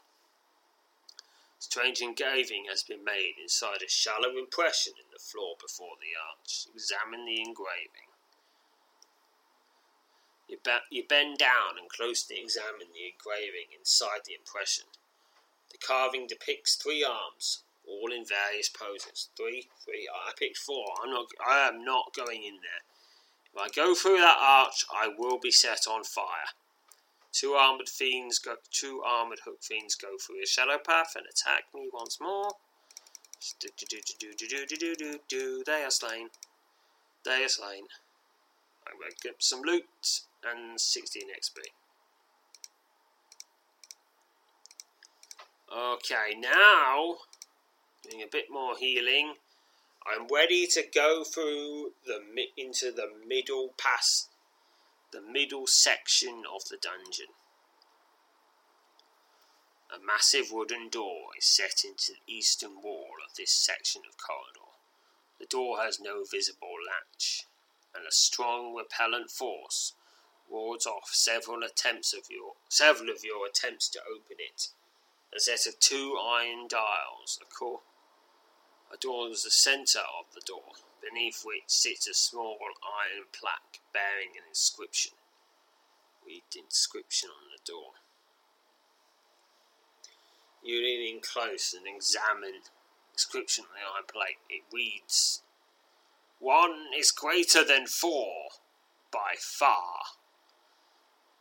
Strange 1.59 2.01
engraving 2.01 2.65
has 2.69 2.83
been 2.83 3.03
made 3.03 3.35
inside 3.41 3.81
a 3.83 3.89
shallow 3.89 4.37
impression 4.37 4.93
in 4.97 5.11
the 5.11 5.19
floor 5.19 5.55
before 5.59 5.97
the 5.99 6.13
arch. 6.17 6.67
Examine 6.73 7.25
the 7.25 7.41
engraving. 7.41 8.09
You, 10.47 10.57
be- 10.63 10.87
you 10.89 11.03
bend 11.03 11.37
down 11.37 11.77
and 11.77 11.89
closely 11.89 12.39
examine 12.39 12.93
the 12.93 13.11
engraving 13.11 13.69
inside 13.77 14.21
the 14.25 14.33
impression. 14.33 14.85
The 15.71 15.77
carving 15.77 16.25
depicts 16.27 16.75
three 16.75 17.03
arms, 17.03 17.63
all 17.87 18.11
in 18.11 18.25
various 18.25 18.69
poses. 18.69 19.29
Three, 19.35 19.69
three. 19.83 20.07
I 20.11 20.31
picked 20.37 20.57
four. 20.57 20.85
I'm 21.03 21.11
not. 21.11 21.27
I 21.45 21.67
am 21.67 21.83
not 21.83 22.13
going 22.15 22.43
in 22.43 22.59
there. 22.61 22.83
If 23.53 23.57
I 23.57 23.69
go 23.73 23.95
through 23.95 24.17
that 24.17 24.37
arch, 24.39 24.85
I 24.93 25.09
will 25.17 25.39
be 25.39 25.51
set 25.51 25.87
on 25.89 26.03
fire. 26.03 26.51
Two 27.31 27.53
armored 27.53 27.89
fiends 27.89 28.39
go. 28.39 28.55
Two 28.71 29.01
armored 29.05 29.39
hook 29.45 29.63
fiends 29.63 29.95
go 29.95 30.17
through 30.19 30.43
a 30.43 30.47
shadow 30.47 30.77
path 30.77 31.13
and 31.15 31.25
attack 31.25 31.65
me 31.73 31.89
once 31.91 32.19
more. 32.19 32.51
Do 33.59 33.69
do 33.77 33.85
do 33.89 33.99
do 34.19 34.33
do 34.37 34.47
do 34.47 34.65
do 34.65 34.95
do 34.95 35.19
do. 35.27 35.63
They 35.65 35.83
are 35.83 35.91
slain. 35.91 36.29
They 37.23 37.43
are 37.43 37.49
slain. 37.49 37.83
I'm 38.87 38.99
going 38.99 39.11
to 39.11 39.27
get 39.27 39.43
some 39.43 39.61
loot 39.61 39.85
and 40.43 40.79
16 40.79 41.23
XP. 41.23 41.57
Okay, 45.69 46.39
now 46.39 47.17
a 48.15 48.27
bit 48.31 48.45
more 48.49 48.75
healing. 48.77 49.33
I'm 50.05 50.27
ready 50.33 50.65
to 50.67 50.83
go 50.83 51.23
through 51.23 51.91
the 52.05 52.21
into 52.55 52.91
the 52.91 53.09
middle 53.27 53.73
pass, 53.77 54.29
the 55.11 55.21
middle 55.21 55.67
section 55.67 56.43
of 56.53 56.65
the 56.69 56.77
dungeon. 56.77 57.27
A 59.93 59.99
massive 59.99 60.51
wooden 60.51 60.89
door 60.89 61.29
is 61.37 61.45
set 61.45 61.83
into 61.83 62.13
the 62.13 62.33
eastern 62.33 62.81
wall 62.81 63.15
of 63.27 63.35
this 63.35 63.51
section 63.51 64.03
of 64.07 64.17
corridor. 64.17 64.71
The 65.39 65.45
door 65.45 65.79
has 65.79 65.99
no 65.99 66.23
visible 66.23 66.75
latch, 66.87 67.45
and 67.93 68.07
a 68.07 68.11
strong 68.11 68.73
repellent 68.73 69.31
force 69.31 69.93
wards 70.49 70.85
off 70.85 71.09
several 71.11 71.63
attempts 71.63 72.13
of 72.13 72.29
your 72.29 72.53
several 72.69 73.09
of 73.09 73.23
your 73.23 73.45
attempts 73.45 73.89
to 73.89 73.99
open 74.01 74.37
it. 74.39 74.69
A 75.35 75.39
set 75.41 75.67
of 75.67 75.79
two 75.79 76.17
iron 76.17 76.67
dials 76.69 77.37
adorns 78.93 79.43
the 79.43 79.51
centre 79.51 80.05
of 80.19 80.33
the 80.33 80.41
door, 80.45 80.73
beneath 81.01 81.43
which 81.43 81.63
sits 81.67 82.07
a 82.07 82.13
small 82.13 82.57
iron 82.83 83.25
plaque 83.31 83.79
bearing 83.93 84.31
an 84.35 84.43
inscription. 84.49 85.13
Read 86.25 86.43
the 86.51 86.59
inscription 86.59 87.29
on 87.29 87.51
the 87.51 87.71
door. 87.71 87.91
You 90.63 90.81
lean 90.81 91.15
in 91.15 91.21
close 91.21 91.73
and 91.73 91.87
examine 91.87 92.61
the 92.63 93.13
inscription 93.13 93.65
on 93.65 93.69
the 93.73 93.93
iron 93.95 94.05
plate. 94.11 94.37
It 94.49 94.63
reads, 94.73 95.41
One 96.39 96.87
is 96.97 97.11
greater 97.11 97.63
than 97.63 97.87
four, 97.87 98.49
by 99.11 99.35
far. 99.39 99.99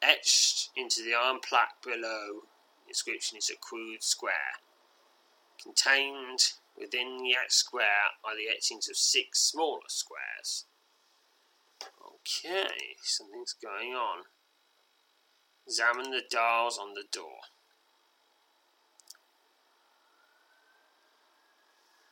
Etched 0.03 0.71
into 0.77 1.03
the 1.03 1.15
iron 1.15 1.41
plaque 1.41 1.83
below, 1.83 2.43
the 2.85 2.91
inscription 2.91 3.39
is 3.39 3.51
a 3.51 3.57
crude 3.57 4.03
square. 4.03 4.61
Contained 5.61 6.53
within 6.79 7.19
the 7.19 7.35
square 7.49 8.15
are 8.25 8.37
the 8.37 8.49
etchings 8.49 8.89
of 8.89 8.97
six 8.97 9.41
smaller 9.41 9.89
squares. 9.89 10.65
Okay, 12.05 12.97
something's 13.03 13.55
going 13.55 13.95
on. 13.95 14.25
Examine 15.67 16.11
the 16.11 16.23
dials 16.31 16.79
on 16.79 16.95
the 16.95 17.05
door. 17.11 17.39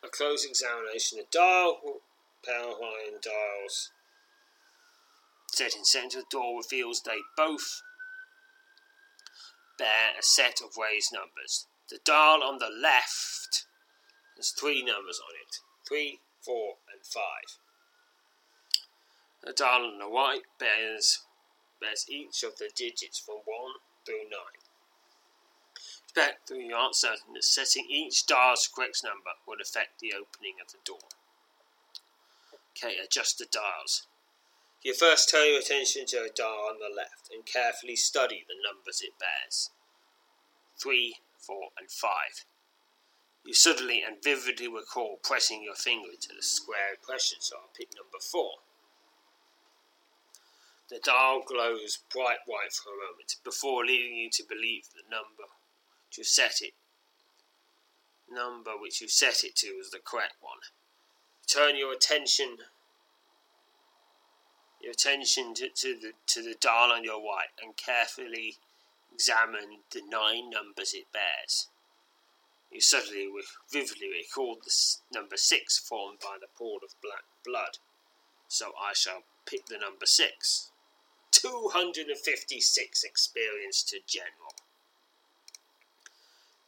A 0.02 0.08
close 0.08 0.44
examination 0.44 1.18
of 1.18 1.30
dial, 1.30 1.80
power 2.44 2.74
iron 2.82 3.20
dials 3.22 3.90
set 5.54 5.76
in 5.76 5.84
centre 5.84 6.18
of 6.18 6.24
the 6.24 6.36
door 6.36 6.58
reveals 6.58 7.02
they 7.02 7.18
both 7.36 7.82
bear 9.78 10.10
a 10.18 10.22
set 10.22 10.60
of 10.60 10.76
raised 10.76 11.12
numbers. 11.12 11.66
The 11.88 11.98
dial 12.04 12.42
on 12.42 12.58
the 12.58 12.70
left 12.70 13.66
There's 14.36 14.50
three 14.50 14.82
numbers 14.82 15.20
on 15.20 15.34
it 15.40 15.60
three, 15.86 16.20
four, 16.40 16.76
and 16.92 17.04
five. 17.04 17.58
The 19.42 19.52
dial 19.52 19.84
on 19.84 19.98
the 19.98 20.06
right 20.06 20.42
bears, 20.58 21.20
bears 21.80 22.06
each 22.08 22.42
of 22.42 22.56
the 22.56 22.70
digits 22.74 23.18
from 23.18 23.36
1 23.44 23.72
through 24.06 24.24
9. 24.30 24.40
Expect 26.04 26.48
through 26.48 26.60
your 26.60 26.78
answer 26.78 27.16
that 27.34 27.44
setting 27.44 27.86
each 27.90 28.24
dial's 28.26 28.68
correct 28.74 29.02
number 29.04 29.32
would 29.46 29.60
affect 29.60 30.00
the 30.00 30.14
opening 30.14 30.54
of 30.62 30.72
the 30.72 30.78
door. 30.84 31.10
Okay, 32.72 32.96
adjust 32.98 33.38
the 33.38 33.46
dials. 33.46 34.06
You 34.82 34.94
first 34.94 35.30
turn 35.30 35.48
your 35.48 35.60
attention 35.60 36.06
to 36.06 36.24
a 36.24 36.28
dial 36.28 36.68
on 36.70 36.78
the 36.78 36.94
left 36.94 37.30
and 37.32 37.44
carefully 37.44 37.96
study 37.96 38.44
the 38.46 38.54
numbers 38.62 39.02
it 39.02 39.18
bears. 39.18 39.70
3, 40.78 41.16
4, 41.38 41.56
and 41.78 41.90
5. 41.90 42.10
You 43.44 43.54
suddenly 43.54 44.02
and 44.02 44.22
vividly 44.22 44.68
recall 44.68 45.18
pressing 45.22 45.62
your 45.62 45.74
finger 45.74 46.10
into 46.10 46.28
the 46.34 46.42
square 46.42 46.94
impression, 46.98 47.38
so 47.40 47.56
I'll 47.56 47.70
pick 47.76 47.90
number 47.94 48.18
4. 48.18 48.52
The 50.88 50.98
dial 50.98 51.42
glows 51.46 51.98
bright 52.12 52.38
white 52.46 52.72
for 52.72 52.90
a 52.90 52.96
moment 52.96 53.36
before 53.44 53.84
leading 53.84 54.16
you 54.16 54.30
to 54.30 54.44
believe 54.48 54.88
the 54.94 55.02
number 55.10 55.52
which 56.08 56.18
you 56.18 56.24
set 56.24 56.60
it 56.60 56.74
number 58.30 58.72
which 58.76 59.00
you 59.00 59.08
set 59.08 59.44
it 59.44 59.54
to 59.56 59.76
was 59.76 59.90
the 59.90 59.98
correct 59.98 60.34
one. 60.40 60.58
Turn 61.46 61.76
your 61.76 61.92
attention 61.92 62.56
your 64.80 64.92
attention 64.92 65.54
to, 65.54 65.68
to 65.70 65.98
the 65.98 66.12
to 66.26 66.42
the 66.42 66.54
dial 66.60 66.92
on 66.92 67.04
your 67.04 67.20
right 67.20 67.48
and 67.62 67.76
carefully 67.76 68.56
examine 69.12 69.80
the 69.92 70.02
nine 70.08 70.50
numbers 70.50 70.92
it 70.92 71.06
bears. 71.12 71.68
You 72.74 72.80
suddenly 72.80 73.28
vividly 73.70 74.08
recall 74.08 74.56
the 74.56 74.72
number 75.12 75.36
six 75.36 75.78
formed 75.78 76.18
by 76.18 76.38
the 76.40 76.48
pool 76.58 76.80
of 76.82 77.00
black 77.00 77.22
blood. 77.44 77.78
So 78.48 78.72
I 78.76 78.92
shall 78.94 79.22
pick 79.46 79.66
the 79.66 79.78
number 79.78 80.06
six. 80.06 80.72
256 81.30 83.04
experience 83.04 83.84
to 83.84 84.00
general. 84.04 84.56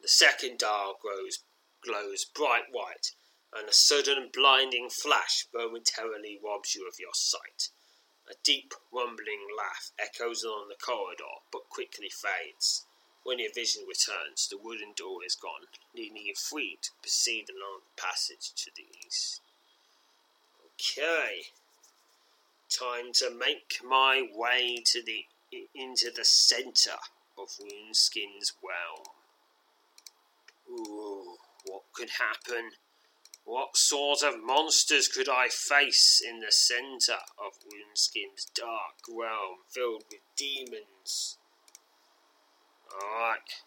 The 0.01 0.07
second 0.07 0.59
dial 0.59 0.97
grows, 1.01 1.39
glows 1.83 2.23
bright 2.23 2.71
white, 2.71 3.11
and 3.53 3.67
a 3.67 3.73
sudden 3.73 4.29
blinding 4.33 4.89
flash 4.89 5.45
momentarily 5.53 6.39
robs 6.41 6.73
you 6.73 6.87
of 6.87 7.01
your 7.01 7.13
sight. 7.13 7.69
A 8.29 8.35
deep 8.45 8.73
rumbling 8.93 9.45
laugh 9.57 9.91
echoes 9.99 10.41
along 10.41 10.69
the 10.69 10.75
corridor, 10.75 11.43
but 11.51 11.67
quickly 11.67 12.09
fades. 12.09 12.86
When 13.27 13.39
your 13.39 13.51
vision 13.53 13.83
returns, 13.85 14.47
the 14.47 14.57
wooden 14.57 14.93
door 14.95 15.19
is 15.25 15.35
gone, 15.35 15.67
leaving 15.93 16.27
you 16.27 16.33
free 16.33 16.79
to 16.81 16.91
proceed 17.01 17.47
along 17.49 17.81
the 17.83 18.01
passage 18.01 18.53
to 18.55 18.71
the 18.73 18.85
east. 19.05 19.41
Okay. 20.71 21.47
Time 22.69 23.11
to 23.15 23.29
make 23.29 23.81
my 23.83 24.29
way 24.33 24.81
to 24.85 25.03
the 25.03 25.25
into 25.75 26.09
the 26.09 26.23
centre 26.23 27.01
of 27.37 27.49
Runeskin's 27.59 28.53
realm. 28.63 29.07
Ooh, 30.69 31.35
what 31.65 31.83
could 31.91 32.11
happen? 32.11 32.71
What 33.43 33.75
sort 33.75 34.23
of 34.23 34.41
monsters 34.41 35.09
could 35.09 35.27
I 35.27 35.49
face 35.49 36.21
in 36.25 36.39
the 36.39 36.53
centre 36.53 37.23
of 37.37 37.59
Runeskin's 37.65 38.45
dark 38.55 39.03
realm 39.09 39.65
filled 39.67 40.05
with 40.09 40.21
demons? 40.37 41.37
Alright. 42.93 43.63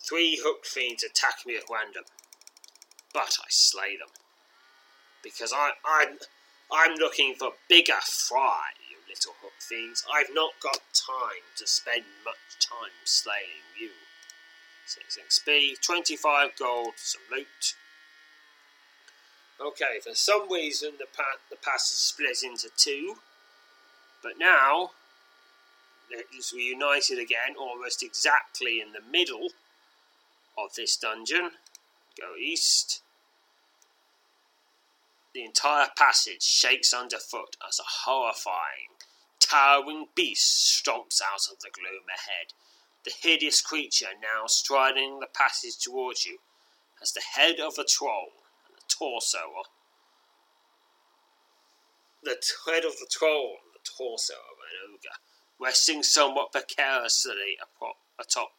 Three 0.00 0.40
hook 0.42 0.64
fiends 0.64 1.04
attack 1.04 1.46
me 1.46 1.56
at 1.56 1.70
random, 1.70 2.04
but 3.14 3.38
I 3.40 3.46
slay 3.48 3.96
them. 3.96 4.08
Because 5.22 5.52
I, 5.52 5.72
I'm 5.84 6.18
I'm 6.72 6.94
looking 6.96 7.34
for 7.38 7.52
bigger 7.68 8.00
fry, 8.02 8.72
you 8.90 8.96
little 9.08 9.34
hook 9.42 9.52
fiends. 9.60 10.04
I've 10.12 10.34
not 10.34 10.52
got 10.62 10.80
time 10.92 11.44
to 11.56 11.66
spend 11.66 12.04
much 12.24 12.58
time 12.58 12.96
slaying 13.04 13.68
you. 13.78 13.90
6 14.86 15.18
XP, 15.28 15.80
25 15.80 16.50
gold, 16.58 16.94
some 16.96 17.22
loot. 17.30 17.74
Okay, 19.60 20.00
for 20.02 20.14
some 20.14 20.50
reason 20.50 20.92
the, 20.98 21.06
pa- 21.14 21.38
the 21.50 21.56
pass 21.56 21.92
is 21.92 21.98
split 21.98 22.42
into 22.42 22.68
two, 22.76 23.16
but 24.22 24.32
now 24.38 24.90
it's 26.10 26.52
reunited 26.52 27.18
again 27.18 27.56
almost 27.58 28.02
exactly 28.02 28.80
in 28.80 28.92
the 28.92 29.10
middle 29.10 29.48
of 30.58 30.74
this 30.74 30.96
dungeon. 30.96 31.50
Go 32.18 32.34
east. 32.38 33.02
The 35.34 35.44
entire 35.44 35.88
passage 35.96 36.42
shakes 36.42 36.92
underfoot 36.92 37.56
as 37.66 37.78
a 37.78 38.04
horrifying, 38.04 39.00
towering 39.40 40.08
beast 40.14 40.84
stomps 40.84 41.22
out 41.22 41.48
of 41.50 41.60
the 41.60 41.70
gloom 41.72 42.04
ahead. 42.08 42.52
The 43.04 43.12
hideous 43.22 43.60
creature 43.60 44.14
now 44.20 44.46
striding 44.46 45.20
the 45.20 45.26
passage 45.26 45.78
towards 45.78 46.26
you 46.26 46.38
has 47.00 47.12
the 47.12 47.22
head 47.34 47.58
of 47.58 47.78
a 47.78 47.84
troll 47.84 48.28
and 48.68 48.76
the 48.76 48.82
torso 48.88 49.64
the 52.22 52.38
head 52.66 52.84
of 52.84 52.92
the 52.98 53.08
troll 53.10 53.58
and 53.64 53.74
the 53.74 53.84
torso 53.84 54.34
of 54.34 54.56
an 54.62 54.94
ogre, 54.94 55.18
resting 55.62 56.02
somewhat 56.02 56.52
precariously 56.52 57.56
atop 58.18 58.52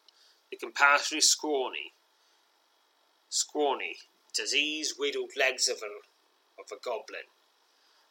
the 0.50 0.58
comparatively 0.58 1.22
scrawny, 1.22 1.94
scrawny, 3.30 3.98
disease-riddled 4.34 5.32
legs 5.38 5.68
of 5.68 5.78
a 5.78 6.62
of 6.62 6.72
a 6.72 6.84
goblin. 6.84 7.28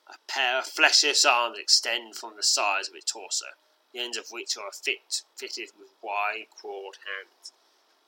A 0.09 0.16
pair 0.28 0.59
of 0.59 0.66
fleshless 0.66 1.24
arms 1.24 1.59
extend 1.59 2.16
from 2.16 2.34
the 2.36 2.43
sides 2.43 2.88
of 2.88 2.95
its 2.95 3.11
torso, 3.11 3.47
the 3.93 4.01
ends 4.01 4.16
of 4.16 4.26
which 4.30 4.57
are 4.57 4.72
fit, 4.72 5.22
fitted 5.36 5.70
with 5.78 5.90
wide, 6.03 6.47
clawed 6.61 6.97
hands. 7.07 7.53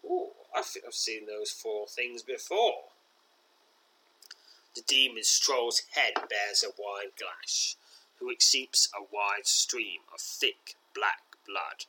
Oh, 0.07 0.33
I 0.55 0.63
think 0.63 0.85
I've 0.85 0.95
seen 0.95 1.27
those 1.27 1.51
four 1.51 1.87
things 1.87 2.23
before. 2.23 2.91
The 4.75 4.83
demon 4.83 5.23
troll's 5.41 5.83
head 5.95 6.15
bears 6.29 6.65
a 6.65 6.71
wide 6.77 7.13
gash, 7.17 7.77
which 8.21 8.43
seeps 8.43 8.89
a 8.95 9.03
wide 9.03 9.47
stream 9.47 10.01
of 10.13 10.21
thick 10.21 10.77
black 10.95 11.37
blood. 11.47 11.87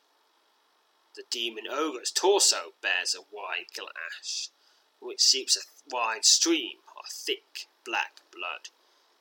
The 1.15 1.23
demon 1.29 1.65
ogre's 1.69 2.11
torso 2.11 2.73
bears 2.81 3.15
a 3.15 3.21
wide 3.33 3.67
gash, 3.73 4.49
which 4.99 5.21
seeps 5.21 5.55
a 5.55 5.61
wide 5.89 6.25
stream 6.25 6.79
of 6.97 7.05
thick 7.09 7.67
black 7.85 8.21
blood. 8.31 8.69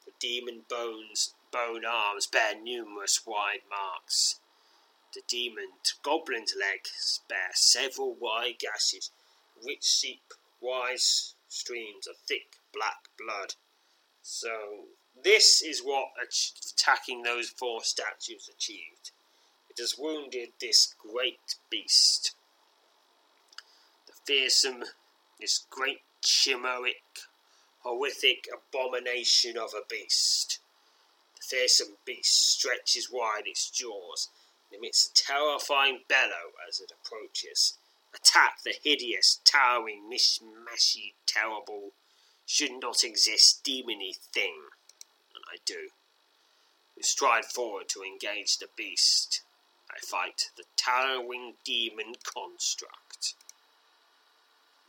The 0.05 0.13
demon 0.19 0.63
bones, 0.69 1.35
bone 1.53 1.85
arms 1.85 2.27
bear 2.27 2.55
numerous 2.61 3.25
wide 3.27 3.63
marks. 3.71 4.41
The 5.15 5.23
demon 5.29 5.69
goblin's 6.03 6.55
legs 6.59 7.21
bear 7.29 7.51
several 7.53 8.15
wide 8.15 8.59
gashes, 8.59 9.11
which 9.63 9.85
seep 9.85 10.35
wide 10.61 10.99
streams 10.99 12.09
of 12.09 12.17
thick 12.17 12.57
black 12.73 13.09
blood. 13.17 13.55
So 14.23 14.89
this 15.25 15.63
is 15.63 15.81
what 15.81 16.09
attacking 16.23 17.23
those 17.23 17.49
four 17.49 17.83
statues 17.83 18.49
achieved. 18.55 19.11
It 19.71 19.81
has 19.81 19.97
wounded 19.99 20.51
this 20.61 20.95
great 20.99 21.57
beast. 21.71 22.35
The 24.07 24.13
fearsome, 24.27 24.85
this 25.41 25.65
great 25.71 26.03
chimeric 26.23 27.27
horrific 27.85 28.49
abomination 28.53 29.59
of 29.59 29.75
a 29.75 29.85
beast. 29.89 30.59
The 31.37 31.57
fearsome 31.57 31.97
beast 32.05 32.53
stretches 32.53 33.11
wide 33.13 33.47
its 33.47 33.71
jaws 33.71 34.31
and 34.71 34.79
emits 34.79 35.07
a 35.07 35.15
terrifying 35.15 36.01
bellow 36.09 36.53
as 36.67 36.81
it 36.81 36.93
approaches. 36.93 37.75
Attack 38.15 38.63
the 38.65 38.75
hideous, 38.83 39.41
towering, 39.45 40.09
mishmashy, 40.11 41.13
terrible, 41.27 41.91
should 42.47 42.81
not 42.81 43.05
exist 43.05 43.65
demony 43.65 44.17
thing. 44.33 44.55
I 45.55 45.59
do. 45.65 45.91
We 46.97 47.05
stride 47.05 47.45
forward 47.45 47.89
to 47.91 48.03
engage 48.03 48.59
the 48.59 48.67
beast. 48.77 49.43
I 49.89 50.05
fight 50.05 50.51
the 50.57 50.65
towering 50.77 51.55
demon 51.65 52.17
construct. 52.25 53.35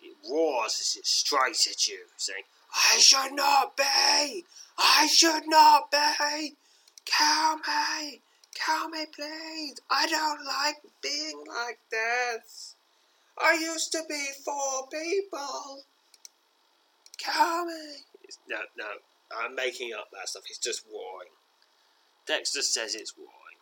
It 0.01 0.16
roars 0.28 0.80
as 0.80 0.95
it 0.97 1.05
strikes 1.05 1.68
at 1.68 1.88
you, 1.88 1.99
saying, 2.18 2.45
I 2.74 2.97
should 2.97 3.34
not 3.34 3.78
be! 3.78 4.45
I 4.76 5.05
should 5.05 5.43
not 5.45 5.91
be! 5.91 6.55
Kill 7.05 7.57
me! 7.57 8.22
Kill 8.55 8.89
me, 8.89 9.05
please! 9.05 9.80
I 9.91 10.07
don't 10.07 10.43
like 10.45 10.78
being 11.03 11.43
like 11.47 11.78
this! 11.91 12.74
I 13.38 13.53
used 13.53 13.91
to 13.91 14.01
be 14.09 14.30
four 14.43 14.88
people! 14.88 15.84
Kill 17.18 17.66
me! 17.66 17.97
No, 18.49 18.61
no, 18.76 18.88
I'm 19.32 19.55
making 19.55 19.93
up 19.93 20.09
that 20.11 20.30
stuff. 20.30 20.43
It's 20.49 20.59
just 20.59 20.86
roaring. 20.86 21.32
Dexter 22.28 22.61
says 22.61 22.95
it's 22.95 23.13
roaring. 23.17 23.59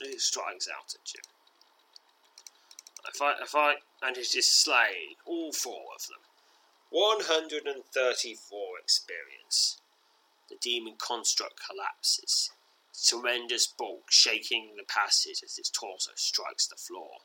It 0.00 0.20
strikes 0.20 0.68
out 0.68 0.94
at 0.94 1.14
you. 1.14 1.20
I 3.06 3.10
fight, 3.16 3.36
I 3.42 3.46
fight, 3.46 3.78
and 4.02 4.16
it 4.16 4.34
is 4.34 4.50
slain, 4.50 5.16
all 5.24 5.52
four 5.52 5.84
of 5.94 6.06
them. 6.06 6.20
134 6.90 8.78
experience. 8.82 9.78
The 10.48 10.56
demon 10.60 10.96
construct 10.98 11.60
collapses, 11.64 12.50
its 12.90 13.08
tremendous 13.08 13.66
bulk 13.66 14.10
shaking 14.10 14.76
the 14.76 14.84
passage 14.84 15.42
as 15.44 15.58
its 15.58 15.70
torso 15.70 16.12
strikes 16.16 16.66
the 16.66 16.76
floor. 16.76 17.20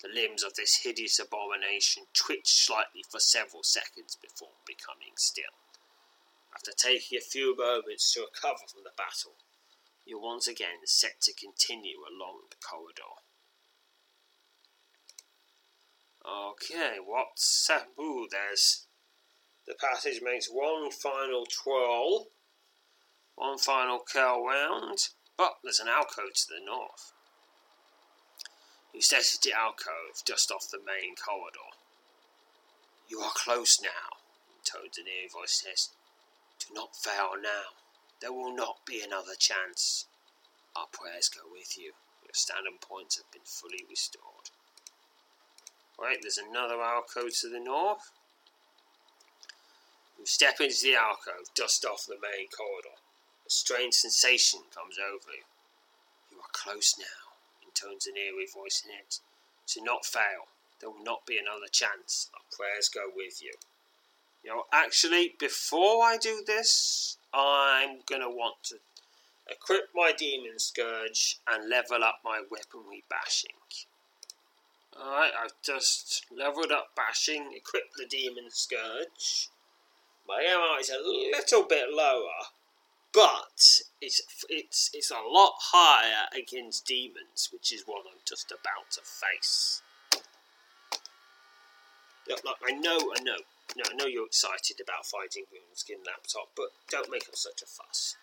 The 0.00 0.08
limbs 0.08 0.42
of 0.42 0.54
this 0.54 0.82
hideous 0.84 1.18
abomination 1.18 2.04
twitch 2.12 2.52
slightly 2.52 3.02
for 3.10 3.18
several 3.18 3.62
seconds 3.62 4.16
before 4.20 4.52
becoming 4.66 5.16
still. 5.16 5.63
After 6.54 6.72
taking 6.72 7.18
a 7.18 7.20
few 7.20 7.56
moments 7.56 8.12
to 8.12 8.20
recover 8.20 8.66
from 8.70 8.84
the 8.84 8.92
battle, 8.96 9.36
you're 10.04 10.20
once 10.20 10.46
again 10.46 10.84
set 10.84 11.20
to 11.22 11.32
continue 11.32 11.98
along 12.00 12.42
the 12.50 12.56
corridor. 12.56 13.20
Okay, 16.24 16.96
what's 17.04 17.66
that? 17.68 17.88
Ooh, 18.00 18.28
there's. 18.30 18.86
The 19.66 19.74
passage 19.74 20.20
makes 20.22 20.48
one 20.48 20.90
final 20.90 21.46
twirl, 21.46 22.28
one 23.34 23.58
final 23.58 24.00
curl 24.00 24.44
round, 24.46 25.08
but 25.36 25.54
there's 25.64 25.80
an 25.80 25.88
alcove 25.88 26.34
to 26.34 26.46
the 26.48 26.64
north. 26.64 27.12
You 28.92 29.00
into 29.00 29.38
the 29.42 29.52
alcove 29.52 30.22
just 30.24 30.52
off 30.52 30.70
the 30.70 30.78
main 30.78 31.16
corridor. 31.16 31.74
You 33.08 33.20
are 33.20 33.32
close 33.34 33.80
now, 33.82 34.18
tones 34.64 34.98
an 34.98 35.06
eerie 35.08 35.28
voice 35.32 35.62
says. 35.64 35.90
Do 36.68 36.74
not 36.74 36.96
fail 36.96 37.32
now. 37.40 37.76
There 38.20 38.32
will 38.32 38.54
not 38.54 38.86
be 38.86 39.02
another 39.02 39.34
chance. 39.38 40.06
Our 40.76 40.86
prayers 40.90 41.28
go 41.28 41.42
with 41.50 41.76
you. 41.76 41.92
Your 42.24 42.32
standing 42.32 42.78
points 42.80 43.16
have 43.16 43.30
been 43.30 43.44
fully 43.44 43.84
restored. 43.88 44.50
Right, 46.00 46.18
there's 46.20 46.38
another 46.38 46.80
alcove 46.80 47.38
to 47.40 47.48
the 47.48 47.60
north. 47.60 48.10
You 50.18 50.26
step 50.26 50.60
into 50.60 50.82
the 50.82 50.96
alcove, 50.96 51.52
dust 51.54 51.84
off 51.84 52.06
the 52.06 52.16
main 52.20 52.48
corridor. 52.48 52.96
A 53.46 53.50
strange 53.50 53.94
sensation 53.94 54.60
comes 54.74 54.96
over 54.98 55.30
you. 55.30 55.44
You 56.30 56.38
are 56.38 56.52
close 56.52 56.94
now, 56.98 57.36
intones 57.62 58.06
an 58.06 58.16
eerie 58.16 58.46
voice 58.46 58.82
in 58.84 58.90
it. 58.90 59.20
Do 59.66 59.84
not 59.84 60.06
fail, 60.06 60.48
there 60.80 60.90
will 60.90 61.04
not 61.04 61.26
be 61.26 61.38
another 61.38 61.68
chance. 61.70 62.30
Our 62.34 62.44
prayers 62.56 62.88
go 62.88 63.10
with 63.14 63.42
you. 63.42 63.52
You 64.44 64.50
know, 64.50 64.64
actually, 64.72 65.34
before 65.38 66.04
I 66.04 66.18
do 66.18 66.44
this, 66.46 67.16
I'm 67.32 68.00
gonna 68.06 68.28
want 68.28 68.62
to 68.64 68.76
equip 69.50 69.88
my 69.94 70.12
Demon 70.12 70.58
Scourge 70.58 71.38
and 71.48 71.70
level 71.70 72.04
up 72.04 72.20
my 72.22 72.42
weaponry 72.50 73.04
bashing. 73.08 73.50
Alright, 74.94 75.32
I've 75.42 75.60
just 75.62 76.26
leveled 76.30 76.70
up 76.70 76.90
bashing, 76.94 77.52
equipped 77.56 77.96
the 77.96 78.06
Demon 78.06 78.50
Scourge. 78.50 79.48
My 80.28 80.42
MR 80.42 80.80
is 80.80 80.90
a 80.90 81.02
little 81.02 81.64
bit 81.64 81.90
lower, 81.90 82.52
but 83.12 83.80
it's 84.00 84.20
it's 84.48 84.90
it's 84.94 85.10
a 85.10 85.26
lot 85.26 85.54
higher 85.58 86.28
against 86.38 86.86
demons, 86.86 87.48
which 87.52 87.72
is 87.72 87.84
what 87.86 88.04
I'm 88.06 88.20
just 88.26 88.52
about 88.52 88.90
to 88.92 89.00
face. 89.00 89.82
Look, 92.28 92.44
look, 92.44 92.58
I 92.66 92.72
know, 92.72 93.12
I 93.18 93.22
know, 93.22 93.36
no, 93.76 93.84
I 93.90 93.94
know 93.94 94.06
you're 94.06 94.26
excited 94.26 94.80
about 94.80 95.06
finding 95.06 95.44
fighting 95.44 95.64
Skin 95.74 95.98
Laptop, 96.06 96.50
but 96.54 96.70
don't 96.90 97.10
make 97.10 97.28
up 97.28 97.36
such 97.36 97.62
a 97.62 97.66
fuss. 97.66 98.16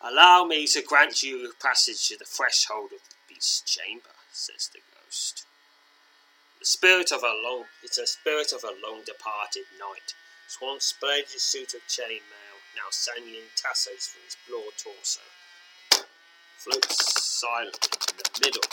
Allow 0.00 0.44
me 0.44 0.66
to 0.68 0.82
grant 0.82 1.22
you 1.22 1.52
passage 1.60 2.08
to 2.08 2.16
the 2.16 2.24
threshold 2.24 2.92
of 2.92 3.00
the 3.08 3.16
beast's 3.28 3.60
chamber, 3.62 4.14
says 4.32 4.70
the 4.72 4.80
ghost. 4.94 5.46
The 6.60 6.66
spirit 6.66 7.12
of 7.12 7.22
a 7.22 7.32
long 7.32 7.64
it's 7.82 7.98
a 7.98 8.06
spirit 8.06 8.52
of 8.52 8.64
a 8.64 8.76
long 8.86 9.02
departed 9.04 9.64
knight. 9.78 10.14
Swan 10.48 10.80
spread 10.80 11.24
his 11.32 11.42
suit 11.42 11.74
of 11.74 11.80
chainmail, 11.88 12.56
now 12.76 12.88
sanging 12.90 13.50
tassels 13.56 14.06
from 14.06 14.22
his 14.24 14.36
broad 14.48 14.76
torso. 14.78 15.26
Floats 16.58 17.22
silently 17.24 17.90
in 18.08 18.16
the 18.16 18.30
middle 18.40 18.68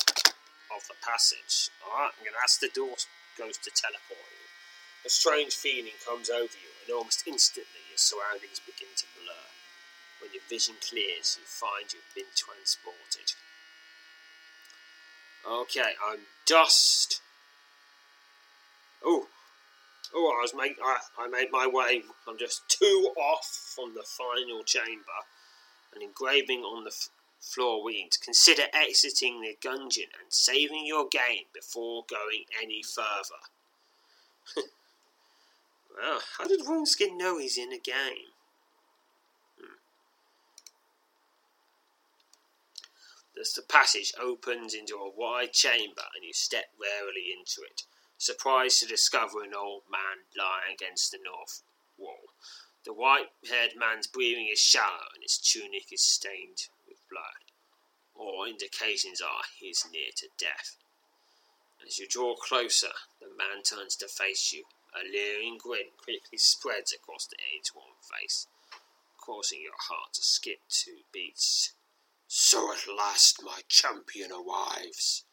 of 0.76 0.88
the 0.88 0.95
passage. 1.01 1.69
Alright, 1.84 2.11
I'm 2.19 2.26
gonna 2.26 2.43
ask 2.43 2.59
the 2.59 2.69
door 2.69 2.95
ghost 3.38 3.63
to 3.63 3.71
teleport. 3.71 4.43
A 5.06 5.10
strange 5.10 5.54
feeling 5.54 5.99
comes 6.06 6.30
over 6.30 6.43
you, 6.43 6.72
and 6.82 6.95
almost 6.95 7.28
instantly 7.28 7.82
your 7.89 7.97
surroundings 7.97 8.62
begin 8.66 8.88
to 8.95 9.06
blur. 9.20 9.51
When 10.22 10.32
your 10.32 10.43
vision 10.49 10.76
clears, 10.80 11.38
you 11.38 11.45
find 11.45 11.91
you've 11.91 12.16
been 12.16 12.32
transported. 12.34 13.34
Okay, 15.45 15.91
I'm 16.08 16.20
dust. 16.45 17.20
Oh, 19.04 19.28
oh! 20.16 20.38
I 20.39 20.41
was 20.41 20.54
make. 20.56 20.78
I, 20.82 20.99
I 21.20 21.28
made 21.28 21.51
my 21.51 21.68
way. 21.68 22.04
I'm 22.26 22.38
just 22.38 22.70
two 22.70 23.12
off 23.18 23.74
from 23.76 23.95
the 23.95 24.04
final 24.04 24.64
chamber. 24.64 25.28
An 25.93 26.01
engraving 26.01 26.62
on 26.62 26.86
the 26.86 26.91
f- 26.91 27.10
floor 27.41 27.86
reads: 27.86 28.16
"Consider 28.16 28.64
exiting 28.74 29.41
the 29.41 29.58
dungeon 29.62 30.08
and 30.18 30.32
saving 30.32 30.86
your 30.86 31.10
game 31.10 31.47
before 31.54 32.06
going 32.10 32.45
any 32.62 32.82
further." 32.82 33.43
how 36.38 36.48
did 36.48 36.62
Woundskin 36.62 37.18
know 37.18 37.38
he's 37.38 37.58
in 37.58 37.72
a 37.72 37.78
game? 37.78 38.34
Hmm. 39.60 39.78
As 43.39 43.54
the 43.54 43.62
passage 43.62 44.14
opens 44.20 44.74
into 44.74 44.96
a 44.96 45.10
wide 45.10 45.54
chamber 45.54 46.04
and 46.16 46.24
you 46.24 46.34
step 46.34 46.66
warily 46.80 47.34
into 47.38 47.62
it, 47.62 47.84
surprised 48.18 48.80
to 48.80 48.88
discover 48.88 49.44
an 49.44 49.54
old 49.54 49.84
man 49.91 50.26
lying 50.38 50.74
against 50.74 51.12
the 51.12 51.20
north 51.24 51.62
wall. 51.98 52.34
The 52.86 52.94
white 52.94 53.32
haired 53.50 53.76
man's 53.78 54.08
breathing 54.08 54.50
is 54.52 54.60
shallow 54.60 55.08
and 55.14 55.24
his 55.24 55.38
tunic 55.38 55.91
is 55.91 56.02
stained 56.02 56.68
with 56.88 56.98
blood. 57.10 57.52
All 58.16 58.46
indications 58.46 59.22
are 59.22 59.44
he 59.58 59.68
is 59.68 59.86
near 59.91 60.12
to 60.18 60.28
death. 60.38 60.78
As 61.86 62.00
you 62.00 62.08
draw 62.08 62.36
closer, 62.36 62.94
the 63.20 63.28
man 63.28 63.64
turns 63.64 63.96
to 63.98 64.08
face 64.08 64.54
you. 64.54 64.64
A 64.96 65.04
leering 65.04 65.58
grin 65.58 65.89
quickly 65.98 66.38
spreads 66.38 66.94
across 66.94 67.26
the 67.26 67.38
age-worn 67.56 67.96
face, 68.02 68.48
causing 69.18 69.62
your 69.62 69.78
heart 69.80 70.14
to 70.14 70.22
skip 70.22 70.60
two 70.70 71.00
beats. 71.12 71.74
So 72.28 72.72
at 72.72 72.88
last 72.88 73.41
my 73.44 73.62
champion 73.68 74.32
arrives, 74.32 75.26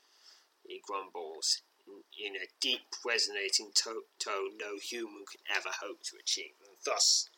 he 0.66 0.80
grumbles 0.86 1.62
in, 1.86 2.04
in 2.26 2.36
a 2.36 2.46
deep, 2.60 2.94
resonating 3.04 3.70
to- 3.74 4.06
tone 4.18 4.56
no 4.58 4.78
human 4.78 5.24
could 5.26 5.40
ever 5.54 5.70
hope 5.80 6.02
to 6.04 6.16
achieve. 6.18 6.54
And 6.66 6.76
thus, 6.84 7.28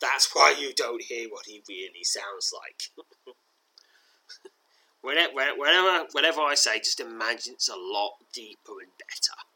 that's 0.00 0.34
why 0.34 0.52
you 0.52 0.72
don't 0.74 1.02
hear 1.02 1.28
what 1.28 1.46
he 1.46 1.62
really 1.68 2.04
sounds 2.04 2.52
like. 2.52 2.90
whenever, 5.00 5.32
whenever, 5.56 6.06
whenever 6.12 6.40
I 6.40 6.54
say, 6.54 6.78
just 6.78 7.00
imagine 7.00 7.54
it's 7.54 7.68
a 7.68 7.76
lot 7.76 8.16
deeper 8.32 8.80
and 8.80 8.92
better. 8.98 9.53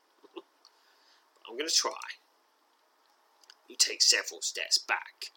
I'm 1.48 1.56
going 1.56 1.68
to 1.68 1.74
try. 1.74 2.20
You 3.68 3.76
take 3.78 4.02
several 4.02 4.42
steps 4.42 4.78
back 4.78 5.32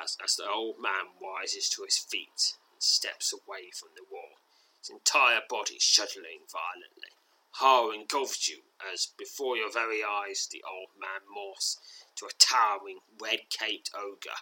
as, 0.00 0.16
as 0.22 0.36
the 0.36 0.48
old 0.48 0.76
man 0.80 1.14
rises 1.20 1.68
to 1.70 1.82
his 1.84 1.98
feet 1.98 2.54
and 2.72 2.80
steps 2.80 3.32
away 3.32 3.70
from 3.74 3.90
the 3.96 4.04
wall, 4.10 4.38
his 4.78 4.90
entire 4.90 5.40
body 5.48 5.76
shuddering 5.78 6.46
violently. 6.50 7.12
Horror 7.56 7.94
engulfs 7.94 8.48
you 8.48 8.62
as 8.92 9.08
before 9.18 9.56
your 9.56 9.70
very 9.70 10.02
eyes 10.02 10.48
the 10.50 10.64
old 10.68 10.88
man 10.98 11.20
morphs 11.28 11.76
to 12.16 12.26
a 12.26 12.30
towering 12.38 13.00
red 13.20 13.50
caped 13.50 13.90
ogre. 13.94 14.40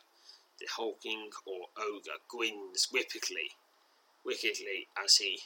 The 0.61 0.67
hulking 0.77 1.31
or 1.47 1.69
ogre 1.77 2.21
grins 2.29 2.89
wickedly, 2.93 3.51
wickedly 4.25 4.89
as 5.03 5.17
he 5.17 5.41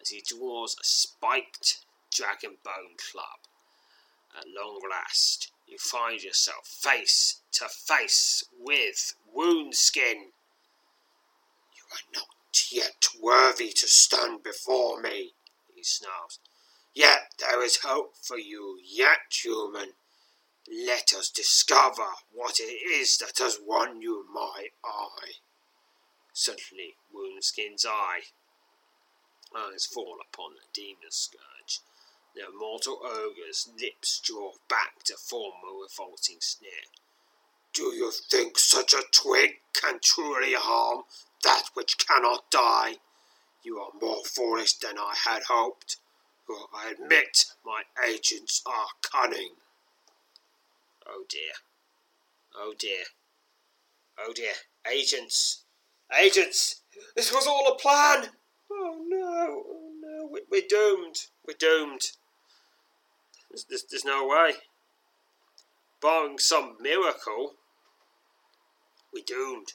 as 0.00 0.10
he 0.10 0.20
draws 0.20 0.74
a 0.74 0.84
spiked 0.84 1.86
dragon 2.12 2.58
bone 2.62 2.96
club. 3.10 3.38
At 4.36 4.44
long 4.48 4.80
last, 4.90 5.50
you 5.66 5.78
find 5.78 6.22
yourself 6.22 6.66
face 6.66 7.40
to 7.52 7.68
face 7.68 8.44
with 8.58 9.14
Woundskin 9.34 10.32
You 11.74 11.84
are 11.92 12.06
not 12.14 12.28
yet 12.70 13.06
worthy 13.20 13.70
to 13.70 13.88
stand 13.88 14.42
before 14.42 15.00
me, 15.00 15.34
he 15.74 15.82
snarls. 15.82 16.38
Yet 16.94 17.32
there 17.38 17.62
is 17.62 17.78
hope 17.78 18.16
for 18.16 18.38
you, 18.38 18.78
yet, 18.84 19.18
human. 19.30 19.92
Let 20.68 21.12
us 21.12 21.30
discover 21.30 22.08
what 22.32 22.58
it 22.58 22.72
is 22.90 23.18
that 23.18 23.38
has 23.38 23.58
won 23.64 24.02
you 24.02 24.26
my 24.32 24.68
eye. 24.84 25.32
Suddenly, 26.32 26.96
Woundskin's 27.14 27.86
eye 27.86 28.22
eyes 29.54 29.86
fall 29.86 30.18
upon 30.20 30.54
the 30.54 30.66
demon 30.74 31.10
scourge. 31.10 31.55
The 32.36 32.42
immortal 32.52 33.00
ogre's 33.02 33.68
lips 33.80 34.20
draw 34.22 34.52
back 34.68 35.02
to 35.04 35.16
form 35.16 35.54
a 35.64 35.82
revolting 35.82 36.36
sneer. 36.40 36.84
Do 37.72 37.94
you 37.94 38.12
think 38.12 38.58
such 38.58 38.92
a 38.92 39.02
twig 39.10 39.56
can 39.72 40.00
truly 40.02 40.52
harm 40.52 41.04
that 41.46 41.70
which 41.74 41.96
cannot 41.98 42.50
die. 42.50 42.96
You 43.62 43.78
are 43.78 43.92
more 44.00 44.24
foolish 44.24 44.74
than 44.74 44.98
I 44.98 45.14
had 45.24 45.44
hoped, 45.44 45.96
for 46.46 46.56
I 46.74 46.90
admit 46.90 47.44
my 47.64 47.82
agents 48.06 48.62
are 48.66 48.88
cunning. 49.02 49.54
Oh 51.06 51.24
dear. 51.28 51.52
Oh 52.54 52.74
dear. 52.78 53.04
Oh 54.18 54.32
dear. 54.32 54.54
Agents! 54.90 55.64
Agents! 56.12 56.82
This 57.14 57.32
was 57.32 57.46
all 57.46 57.68
a 57.68 57.78
plan! 57.78 58.30
Oh 58.70 59.04
no! 59.06 59.64
Oh 59.68 59.92
no! 60.00 60.38
We're 60.50 60.62
doomed! 60.68 61.26
We're 61.46 61.54
doomed! 61.58 62.12
There's, 63.56 63.64
there's, 63.70 63.84
there's 63.90 64.04
no 64.04 64.26
way. 64.26 64.52
Barring 66.02 66.38
some 66.38 66.76
miracle, 66.78 67.54
we're 69.14 69.24
doomed. 69.26 69.68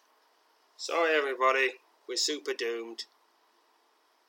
Sorry, 0.78 1.16
everybody. 1.18 1.72
We're 2.08 2.16
super 2.16 2.54
doomed. 2.54 3.06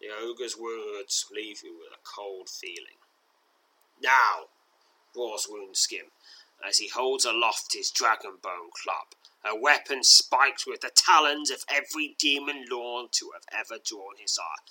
The 0.00 0.07
ogre's 0.09 0.57
words 0.57 1.26
leave 1.30 1.59
you 1.62 1.74
with 1.74 1.92
a 1.92 2.00
cold 2.03 2.48
feeling. 2.48 2.96
Now, 4.03 4.48
roars 5.14 5.46
Woundskin, 5.50 6.09
as 6.66 6.78
he 6.78 6.88
holds 6.88 7.26
aloft 7.26 7.74
his 7.74 7.92
dragonbone 7.92 8.72
club, 8.82 9.12
a 9.44 9.55
weapon 9.55 10.03
spiked 10.03 10.64
with 10.66 10.80
the 10.80 10.90
talons 10.94 11.50
of 11.50 11.66
every 11.68 12.16
demon 12.18 12.64
lord 12.70 13.12
to 13.12 13.32
have 13.34 13.44
ever 13.53 13.78
drawn 13.84 14.14
his 14.18 14.38
eye. 14.40 14.62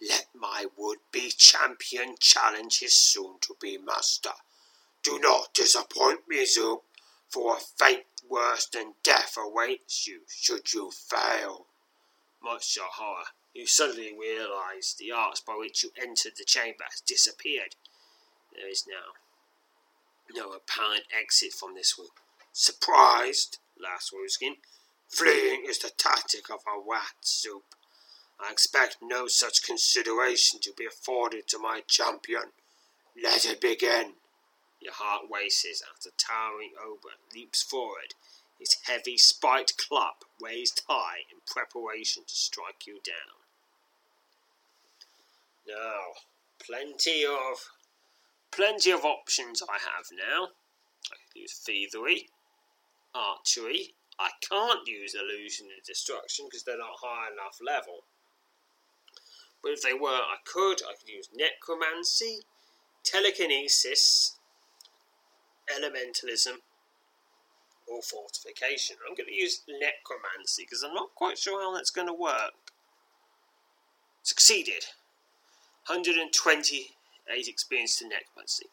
Let 0.00 0.26
my 0.34 0.66
would-be 0.76 1.30
champion 1.30 2.16
challenge 2.18 2.80
his 2.80 2.94
soon-to-be 2.94 3.78
master. 3.78 4.32
Do 5.02 5.18
not 5.18 5.54
disappoint 5.54 6.28
me, 6.28 6.44
Zoop, 6.46 6.82
for 7.28 7.56
a 7.56 7.60
fate 7.60 8.06
worse 8.28 8.66
than 8.66 8.94
death 9.02 9.36
awaits 9.38 10.06
you 10.06 10.20
should 10.28 10.72
you 10.72 10.90
fail. 10.90 11.66
Much 12.42 12.74
to 12.74 12.80
your 12.80 12.88
horror, 12.90 13.24
you 13.54 13.66
suddenly 13.66 14.12
realize 14.18 14.94
the 14.98 15.12
arch 15.12 15.44
by 15.46 15.54
which 15.54 15.82
you 15.82 15.90
entered 16.00 16.32
the 16.36 16.44
chamber 16.44 16.84
has 16.90 17.00
disappeared. 17.00 17.76
There 18.54 18.68
is 18.68 18.84
now 18.86 19.14
no 20.34 20.52
apparent 20.52 21.04
exit 21.16 21.52
from 21.52 21.74
this 21.74 21.98
room. 21.98 22.08
Surprised, 22.52 23.58
laughed 23.80 24.10
Woundskin. 24.12 24.56
Fleeing 25.08 25.64
is 25.68 25.78
the 25.78 25.90
tactic 25.90 26.50
of 26.50 26.60
a 26.66 26.78
rat, 26.88 27.24
Zoop. 27.24 27.74
I 28.46 28.50
expect 28.50 28.98
no 29.00 29.26
such 29.26 29.62
consideration 29.62 30.60
to 30.60 30.72
be 30.76 30.84
afforded 30.84 31.48
to 31.48 31.58
my 31.58 31.80
champion. 31.86 32.52
Let 33.20 33.46
it 33.46 33.60
begin. 33.60 34.14
Your 34.80 34.92
heart 34.92 35.22
races 35.32 35.82
as 35.82 36.04
the 36.04 36.10
towering 36.18 36.72
ogre 36.78 37.16
leaps 37.34 37.62
forward, 37.62 38.14
his 38.58 38.76
heavy 38.86 39.16
spiked 39.16 39.78
club 39.78 40.16
raised 40.40 40.82
high 40.88 41.20
in 41.32 41.38
preparation 41.46 42.24
to 42.26 42.34
strike 42.34 42.86
you 42.86 43.00
down. 43.04 43.44
Now, 45.66 46.00
plenty 46.58 47.24
of 47.24 47.70
plenty 48.50 48.90
of 48.90 49.04
options 49.06 49.62
I 49.62 49.78
have 49.78 50.06
now. 50.12 50.48
I 51.10 51.16
can 51.16 51.42
use 51.42 51.54
thievery, 51.54 52.28
archery. 53.14 53.94
I 54.18 54.30
can't 54.46 54.86
use 54.86 55.14
illusion 55.14 55.68
and 55.74 55.84
destruction 55.86 56.46
because 56.46 56.62
they're 56.64 56.78
not 56.78 57.00
high 57.00 57.32
enough 57.32 57.58
level. 57.64 58.04
But 59.64 59.72
if 59.72 59.82
they 59.82 59.94
were, 59.94 60.10
I 60.10 60.36
could. 60.44 60.82
I 60.82 60.92
could 60.94 61.08
use 61.08 61.30
necromancy, 61.34 62.40
telekinesis, 63.02 64.36
elementalism, 65.74 66.58
or 67.88 68.02
fortification. 68.02 68.96
I'm 69.08 69.14
going 69.14 69.30
to 69.30 69.34
use 69.34 69.62
necromancy 69.66 70.64
because 70.64 70.82
I'm 70.82 70.92
not 70.92 71.14
quite 71.14 71.38
sure 71.38 71.62
how 71.62 71.74
that's 71.74 71.90
going 71.90 72.08
to 72.08 72.12
work. 72.12 72.52
Succeeded. 74.22 74.84
128 75.86 77.48
experience 77.48 77.96
to 77.96 78.04
necromancy. 78.06 78.66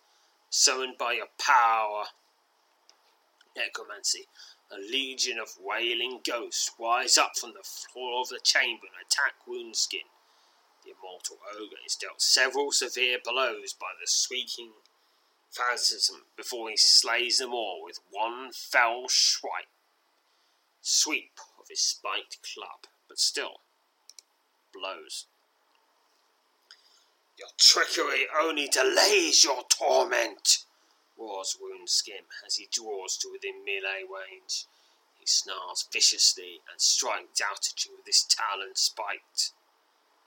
Summoned 0.49 0.97
by 0.97 1.13
your 1.13 1.27
power. 1.39 2.03
Necromancy. 3.55 4.27
A 4.69 4.77
legion 4.77 5.39
of 5.39 5.55
wailing 5.57 6.19
ghosts 6.25 6.71
rise 6.77 7.17
up 7.17 7.37
from 7.37 7.53
the 7.53 7.63
floor 7.63 8.19
of 8.19 8.27
the 8.27 8.41
chamber 8.43 8.87
and 8.87 9.05
attack 9.05 9.35
Woundskin. 9.47 10.07
The 10.83 10.91
immortal 10.91 11.39
ogre 11.53 11.77
is 11.85 11.95
dealt 11.95 12.21
several 12.21 12.71
severe 12.71 13.19
blows 13.23 13.73
by 13.73 13.91
the 13.99 14.07
squeaking 14.07 14.73
phantasm 15.51 16.25
before 16.35 16.69
he 16.69 16.77
slays 16.77 17.37
them 17.37 17.53
all 17.53 17.83
with 17.83 17.99
one 18.09 18.51
fell 18.51 19.05
swipe, 19.07 19.69
sweep 20.81 21.39
of 21.59 21.67
his 21.69 21.81
spiked 21.81 22.39
club, 22.41 22.87
but 23.07 23.19
still 23.19 23.61
blows. 24.73 25.27
Your 27.37 27.49
trickery 27.57 28.27
only 28.39 28.67
delays 28.67 29.43
your 29.43 29.63
torment, 29.69 30.65
roars 31.17 31.57
Woundskin 31.61 32.25
as 32.45 32.55
he 32.55 32.67
draws 32.71 33.17
to 33.17 33.29
within 33.31 33.63
melee 33.63 34.03
range. 34.03 34.65
He 35.19 35.27
snarls 35.27 35.87
viciously 35.91 36.61
and 36.71 36.81
strikes 36.81 37.41
out 37.41 37.67
at 37.71 37.85
you 37.85 37.97
with 37.97 38.07
his 38.07 38.23
talon 38.23 38.75
spiked 38.75 39.51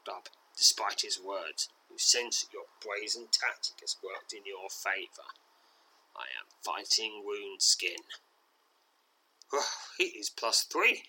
club 0.04 0.28
despite 0.56 1.02
his 1.02 1.20
words, 1.20 1.68
you 1.90 1.98
sense 1.98 2.42
that 2.42 2.52
your 2.52 2.66
brazen 2.80 3.28
tactic 3.30 3.80
has 3.80 3.96
worked 4.02 4.32
in 4.32 4.42
your 4.46 4.68
favour. 4.70 5.28
I 6.16 6.26
am 6.38 6.46
fighting 6.62 7.24
Woundskin. 7.26 8.02
Oh, 9.52 9.68
he 9.98 10.04
is 10.04 10.30
plus 10.30 10.62
three. 10.62 11.02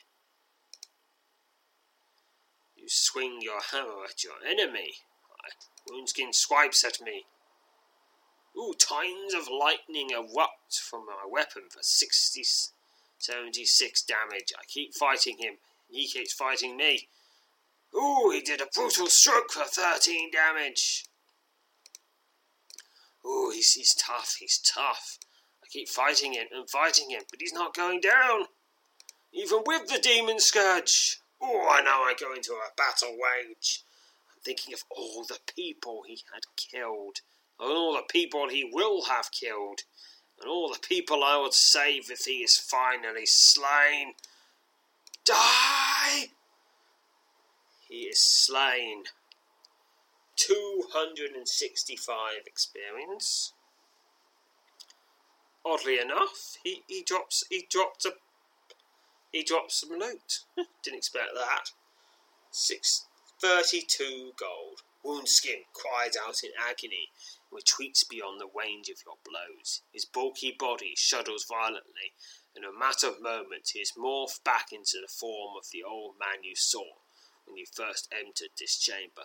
You 2.75 2.85
swing 2.87 3.39
your 3.41 3.61
hammer 3.71 4.03
at 4.09 4.23
your 4.23 4.35
enemy. 4.47 4.93
Woundskin 5.89 6.33
swipes 6.33 6.83
at 6.83 6.99
me. 7.01 7.25
Ooh, 8.57 8.73
tines 8.77 9.33
of 9.33 9.47
lightning 9.49 10.11
erupt 10.11 10.79
from 10.79 11.05
my 11.05 11.25
weapon 11.29 11.63
for 11.69 11.81
60, 11.81 12.43
76 13.17 14.03
damage. 14.03 14.53
I 14.57 14.63
keep 14.67 14.93
fighting 14.93 15.37
him. 15.37 15.55
He 15.89 16.07
keeps 16.07 16.33
fighting 16.33 16.77
me. 16.77 17.09
Ooh, 17.95 18.29
he 18.31 18.41
did 18.41 18.61
a 18.61 18.67
brutal 18.73 19.07
stroke 19.07 19.51
for 19.51 19.63
13 19.63 20.31
damage. 20.31 21.05
Ooh, 23.25 23.51
he's, 23.53 23.73
he's 23.73 23.95
tough, 23.95 24.35
he's 24.39 24.59
tough. 24.59 25.17
I 25.63 25.67
keep 25.69 25.87
fighting 25.87 26.33
him 26.33 26.47
and 26.51 26.69
fighting 26.69 27.09
him, 27.09 27.23
but 27.29 27.39
he's 27.41 27.53
not 27.53 27.73
going 27.73 28.01
down. 28.01 28.45
Even 29.33 29.63
with 29.65 29.87
the 29.87 29.99
demon 29.99 30.39
scourge. 30.39 31.19
Oh, 31.41 31.67
I 31.69 31.81
know 31.81 32.03
I 32.03 32.13
go 32.19 32.33
into 32.33 32.53
a 32.53 32.73
battle 32.77 33.17
wage. 33.17 33.83
I'm 34.33 34.41
thinking 34.43 34.73
of 34.73 34.83
all 34.89 35.25
the 35.25 35.39
people 35.53 36.03
he 36.05 36.19
had 36.33 36.43
killed, 36.55 37.17
and 37.59 37.69
all 37.71 37.93
the 37.93 38.03
people 38.09 38.49
he 38.49 38.69
will 38.71 39.05
have 39.05 39.31
killed, 39.31 39.81
and 40.39 40.49
all 40.49 40.69
the 40.71 40.79
people 40.87 41.23
I 41.23 41.37
would 41.37 41.53
save 41.53 42.11
if 42.11 42.25
he 42.25 42.43
is 42.43 42.57
finally 42.57 43.25
slain. 43.25 44.13
Die! 45.25 46.29
He 47.95 48.07
is 48.07 48.19
slain. 48.19 49.05
265 50.35 52.45
experience. 52.45 53.53
Oddly 55.65 55.99
enough, 55.99 56.57
he, 56.61 56.83
he 56.89 57.03
drops 57.03 57.45
he 57.49 57.65
dropped 57.69 58.03
a 58.03 58.15
he 59.31 59.43
drops 59.43 59.79
some 59.79 59.97
loot. 59.97 60.43
Didn't 60.83 60.97
expect 60.97 61.29
that. 61.35 61.71
Six 62.51 63.05
thirty-two 63.39 64.33
gold. 64.37 64.81
Woundskin 65.05 65.63
cries 65.71 66.17
out 66.17 66.43
in 66.43 66.51
agony, 66.59 67.11
retreats 67.49 68.03
beyond 68.03 68.41
the 68.41 68.49
range 68.53 68.89
of 68.89 69.05
your 69.05 69.15
blows. 69.23 69.83
His 69.93 70.03
bulky 70.03 70.51
body 70.51 70.95
shudders 70.97 71.45
violently. 71.47 72.11
In 72.57 72.65
a 72.65 72.77
matter 72.77 73.07
of 73.07 73.21
moments, 73.21 73.71
he 73.71 73.79
is 73.79 73.93
morphed 73.97 74.43
back 74.43 74.73
into 74.73 74.99
the 74.99 75.07
form 75.07 75.55
of 75.57 75.71
the 75.71 75.81
old 75.81 76.15
man 76.19 76.43
you 76.43 76.57
saw 76.57 77.04
when 77.45 77.57
you 77.57 77.65
first 77.65 78.11
entered 78.11 78.51
this 78.57 78.77
chamber. 78.77 79.23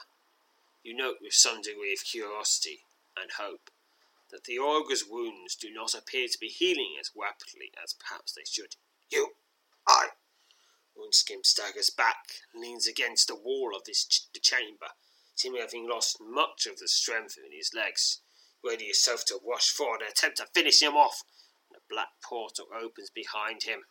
You 0.83 0.97
note 0.97 1.17
with 1.21 1.35
some 1.35 1.61
degree 1.61 1.93
of 1.93 2.05
curiosity 2.05 2.85
and 3.21 3.33
hope 3.33 3.71
that 4.31 4.45
the 4.45 4.59
ogre's 4.59 5.05
wounds 5.09 5.55
do 5.55 5.73
not 5.73 5.95
appear 5.95 6.29
to 6.29 6.39
be 6.39 6.49
healing 6.49 6.97
as 7.01 7.11
rapidly 7.17 7.73
as 7.83 7.93
perhaps 7.93 8.33
they 8.33 8.45
should. 8.49 8.77
You, 9.11 9.33
I. 9.87 10.09
Woundskin 10.97 11.45
staggers 11.45 11.91
back 11.91 12.43
leans 12.55 12.87
against 12.87 13.29
the 13.29 13.35
wall 13.35 13.73
of 13.75 13.85
this 13.85 14.05
ch- 14.05 14.31
the 14.33 14.41
chamber, 14.41 14.89
seemingly 15.35 15.63
having 15.63 15.89
lost 15.89 16.21
much 16.21 16.67
of 16.67 16.79
the 16.79 16.89
strength 16.89 17.37
in 17.39 17.53
his 17.53 17.73
legs. 17.75 18.21
Ready 18.63 18.85
yourself 18.87 19.25
to 19.27 19.41
rush 19.47 19.71
forward 19.71 20.03
and 20.03 20.11
attempt 20.11 20.37
to 20.39 20.47
finish 20.47 20.83
him 20.83 20.97
off. 20.97 21.23
And 21.69 21.79
a 21.79 21.93
black 21.93 22.11
portal 22.23 22.67
opens 22.73 23.11
behind 23.11 23.63
him. 23.63 23.85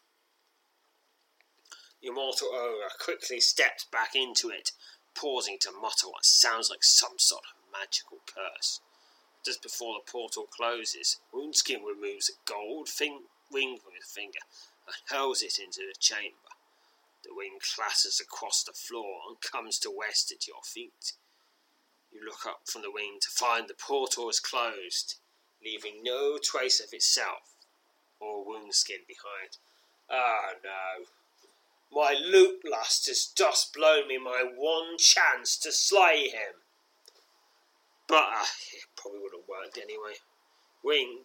Immortal 2.02 2.50
ogre 2.54 2.92
quickly 3.00 3.40
steps 3.42 3.84
back 3.84 4.16
into 4.16 4.50
it, 4.50 4.72
pausing 5.14 5.58
to 5.60 5.72
mutter 5.72 6.08
what 6.08 6.26
sounds 6.26 6.70
like 6.70 6.84
some 6.84 7.18
sort 7.20 7.44
of 7.44 7.72
magical 7.72 8.20
curse. 8.26 8.80
Just 9.44 9.62
before 9.62 9.96
the 9.96 10.12
portal 10.12 10.48
closes, 10.48 11.18
Woundskin 11.34 11.84
removes 11.84 12.30
a 12.30 12.50
gold 12.50 12.88
fin- 12.88 13.28
ring 13.52 13.78
from 13.78 13.94
his 13.96 14.10
finger 14.12 14.40
and 14.86 14.96
hurls 15.10 15.42
it 15.42 15.60
into 15.60 15.82
the 15.82 15.96
chamber. 16.00 16.56
The 17.24 17.32
ring 17.38 17.60
clatters 17.60 18.20
across 18.22 18.64
the 18.64 18.74
floor 18.74 19.22
and 19.28 19.42
comes 19.42 19.78
to 19.80 19.98
rest 20.00 20.32
at 20.32 20.48
your 20.48 20.62
feet. 20.64 21.14
You 22.12 22.24
look 22.24 22.46
up 22.46 22.62
from 22.66 22.82
the 22.82 22.92
ring 22.96 23.18
to 23.22 23.30
find 23.30 23.68
the 23.68 23.74
portal 23.74 24.30
is 24.30 24.40
closed, 24.40 25.16
leaving 25.64 26.02
no 26.02 26.38
trace 26.38 26.80
of 26.80 26.94
itself 26.94 27.56
or 28.20 28.46
Woundskin 28.46 29.06
behind. 29.08 29.58
Ah, 30.10 30.54
no. 30.64 31.06
My 31.92 32.14
loot 32.14 32.62
lust 32.70 33.08
has 33.08 33.26
just 33.26 33.74
blown 33.74 34.08
me 34.08 34.18
my 34.18 34.44
one 34.56 34.98
chance 34.98 35.58
to 35.58 35.72
slay 35.72 36.30
him. 36.30 36.62
But 38.08 38.26
uh, 38.34 38.46
it 38.74 38.86
probably 38.96 39.20
would 39.22 39.34
have 39.34 39.48
worked 39.48 39.78
anyway. 39.78 40.16
Wing, 40.84 41.24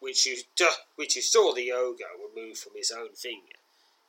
which 0.00 0.26
you, 0.26 0.38
duh, 0.56 0.66
which 0.96 1.16
you 1.16 1.22
saw 1.22 1.54
the 1.54 1.72
ogre 1.72 2.04
remove 2.18 2.58
from 2.58 2.72
his 2.76 2.90
own 2.90 3.14
finger, 3.14 3.56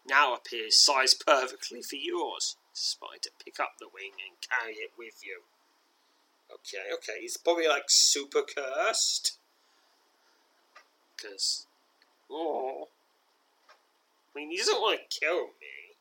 now 0.07 0.33
appears 0.33 0.77
sized 0.77 1.23
perfectly 1.25 1.81
for 1.81 1.95
yours. 1.95 2.55
To 3.21 3.29
pick 3.43 3.59
up 3.59 3.73
the 3.77 3.89
wing 3.93 4.11
and 4.25 4.37
carry 4.39 4.75
it 4.75 4.91
with 4.97 5.21
you. 5.25 5.41
Okay, 6.49 6.93
okay, 6.93 7.21
he's 7.21 7.35
probably 7.35 7.67
like 7.67 7.89
super 7.89 8.41
cursed. 8.41 9.37
Because, 11.15 11.65
oh, 12.31 12.87
Mean, 14.39 14.51
he 14.51 14.57
doesn't 14.57 14.79
want 14.79 15.01
to 15.01 15.19
kill 15.19 15.41
me. 15.59 15.97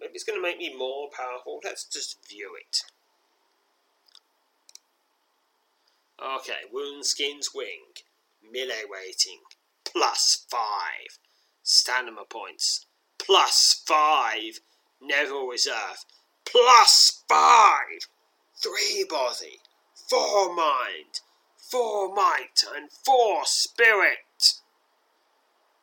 Maybe 0.00 0.12
it's 0.14 0.22
going 0.22 0.38
to 0.38 0.42
make 0.42 0.58
me 0.58 0.72
more 0.76 1.08
powerful. 1.10 1.58
Let's 1.64 1.84
just 1.84 2.18
view 2.28 2.52
it. 2.60 2.82
Okay, 6.24 6.70
Woundskin's 6.72 7.50
Wing. 7.52 7.94
Melee 8.48 8.84
rating. 8.92 9.40
Plus 9.84 10.46
5. 10.48 10.60
Stamina 11.64 12.22
points. 12.30 12.86
Plus 13.18 13.82
5. 13.84 14.60
Neville 15.02 15.48
Reserve. 15.48 16.04
Plus 16.44 17.24
5. 17.28 17.80
3 18.62 19.06
body. 19.10 19.58
4 20.08 20.54
mind. 20.54 21.20
4 21.58 22.14
might. 22.14 22.62
And 22.76 22.88
4 23.04 23.40
spirit. 23.46 24.18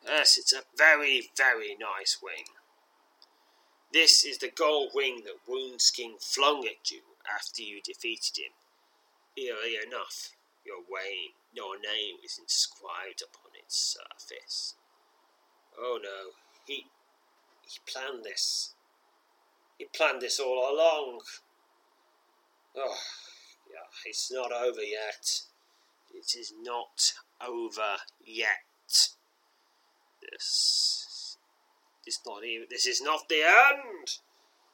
Yes, 0.05 0.37
it's 0.37 0.53
a 0.53 0.63
very, 0.77 1.29
very 1.37 1.75
nice 1.79 2.17
wing. 2.21 2.45
This 3.93 4.23
is 4.23 4.37
the 4.37 4.49
gold 4.49 4.91
wing 4.93 5.23
that 5.25 5.45
Woundskin 5.49 6.21
flung 6.21 6.65
at 6.65 6.89
you 6.91 7.01
after 7.33 7.61
you 7.61 7.81
defeated 7.83 8.37
him. 8.37 8.53
Eerily 9.37 9.75
enough, 9.85 10.31
your 10.65 10.77
Wayne, 10.77 11.33
your 11.53 11.75
name 11.75 12.15
is 12.23 12.39
inscribed 12.39 13.21
upon 13.21 13.51
its 13.61 13.75
surface. 13.77 14.75
Oh 15.77 15.99
no, 16.01 16.31
he 16.65 16.85
he 17.63 17.79
planned 17.85 18.23
this. 18.23 18.73
He 19.77 19.85
planned 19.85 20.21
this 20.21 20.39
all 20.39 20.73
along. 20.73 21.21
Oh, 22.75 22.97
yeah, 23.69 23.87
it's 24.05 24.31
not 24.31 24.51
over 24.51 24.81
yet. 24.81 25.41
It 26.13 26.35
is 26.37 26.53
not 26.61 27.13
over 27.45 27.97
yet. 28.23 29.09
This 30.21 31.37
is 32.05 32.19
not 32.25 32.43
even. 32.43 32.67
This 32.69 32.85
is 32.85 33.01
not 33.01 33.29
the 33.29 33.41
end. 33.43 34.19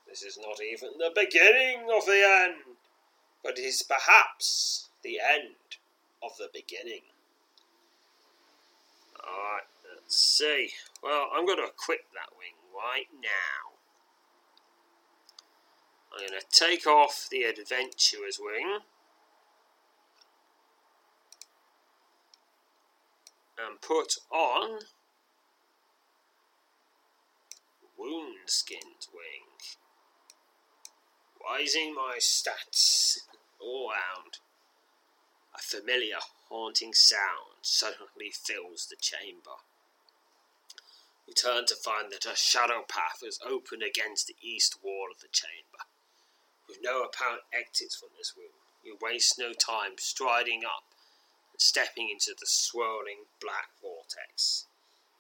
This 0.08 0.24
is 0.24 0.38
not 0.38 0.62
even 0.62 0.98
the 0.98 1.12
beginning 1.14 1.88
of 1.96 2.06
the 2.06 2.24
end, 2.24 2.78
but 3.44 3.60
it 3.60 3.64
is 3.64 3.84
perhaps 3.84 4.90
the 5.04 5.20
end 5.20 5.56
of 6.24 6.32
the 6.38 6.50
beginning. 6.54 7.02
Alright, 9.20 9.64
let's 9.94 10.18
see. 10.18 10.70
Well, 11.04 11.28
I'm 11.36 11.46
going 11.46 11.58
to 11.58 11.66
equip 11.66 12.12
that 12.14 12.38
wing 12.38 12.56
right 12.74 13.08
now. 13.22 13.76
I'm 16.14 16.28
going 16.28 16.40
to 16.40 16.46
take 16.50 16.88
off 16.88 17.28
the 17.30 17.44
adventurer's 17.44 18.40
wing. 18.40 18.80
And 23.60 23.82
put 23.82 24.16
on 24.32 24.82
Woundskin's 28.00 29.10
wing. 29.12 29.48
Rising 31.44 31.96
my 31.96 32.18
stats 32.20 33.18
all 33.60 33.90
round. 33.90 34.38
A 35.56 35.60
familiar, 35.60 36.20
haunting 36.50 36.94
sound 36.94 37.58
suddenly 37.62 38.32
fills 38.32 38.88
the 38.88 38.98
chamber. 39.00 39.58
You 41.28 41.34
turn 41.34 41.66
to 41.66 41.76
find 41.76 42.12
that 42.12 42.26
a 42.26 42.36
shadow 42.36 42.84
path 42.88 43.22
is 43.24 43.40
open 43.46 43.82
against 43.82 44.28
the 44.28 44.36
east 44.42 44.78
wall 44.84 45.08
of 45.12 45.20
the 45.20 45.28
chamber. 45.32 45.84
With 46.68 46.78
no 46.82 47.04
apparent 47.04 47.44
exits 47.52 47.96
from 47.96 48.10
this 48.18 48.34
room, 48.38 48.54
you 48.84 48.98
waste 49.02 49.40
no 49.40 49.54
time 49.54 49.98
striding 49.98 50.64
up 50.64 50.84
and 51.52 51.60
stepping 51.60 52.10
into 52.10 52.36
the 52.40 52.46
swirling 52.46 53.26
black 53.42 53.70
vortex. 53.82 54.68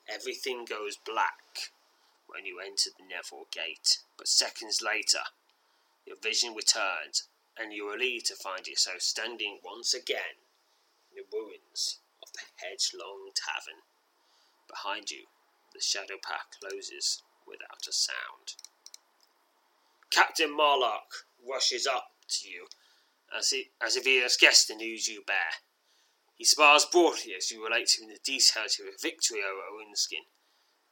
Everything 0.07 0.63
goes 0.63 0.97
black 0.97 1.46
when 2.27 2.45
you 2.45 2.59
enter 2.59 2.89
the 2.97 3.03
Neville 3.03 3.47
Gate, 3.51 3.99
but 4.17 4.27
seconds 4.27 4.81
later, 4.81 5.23
your 6.05 6.17
vision 6.21 6.53
returns, 6.53 7.27
and 7.57 7.73
you 7.73 7.87
are 7.87 7.93
relieved 7.93 8.27
to 8.27 8.35
find 8.35 8.67
yourself 8.67 9.01
standing 9.01 9.59
once 9.63 9.93
again 9.93 10.43
in 11.11 11.17
the 11.17 11.37
ruins 11.37 11.99
of 12.21 12.31
the 12.33 12.39
Hedgelong 12.61 13.33
Tavern. 13.35 13.81
Behind 14.69 15.09
you, 15.09 15.25
the 15.73 15.81
shadow 15.81 16.15
path 16.21 16.47
closes 16.59 17.23
without 17.47 17.87
a 17.87 17.93
sound. 17.93 18.55
Captain 20.11 20.55
Marlock 20.55 21.25
rushes 21.47 21.87
up 21.87 22.11
to 22.27 22.49
you 22.49 22.67
as, 23.35 23.49
he, 23.49 23.69
as 23.83 23.95
if 23.95 24.05
he 24.05 24.21
has 24.21 24.37
guessed 24.37 24.67
the 24.67 24.75
news 24.75 25.07
you 25.07 25.23
bear. 25.25 25.63
He 26.35 26.45
smiles 26.45 26.85
broadly 26.85 27.33
as 27.35 27.51
you 27.51 27.63
relate 27.63 27.87
to 27.87 28.03
him 28.03 28.09
the 28.09 28.19
details 28.23 28.77
of 28.79 28.85
your 28.85 28.93
victory 29.01 29.39
over 29.39 29.73
Woundskin 29.73 30.27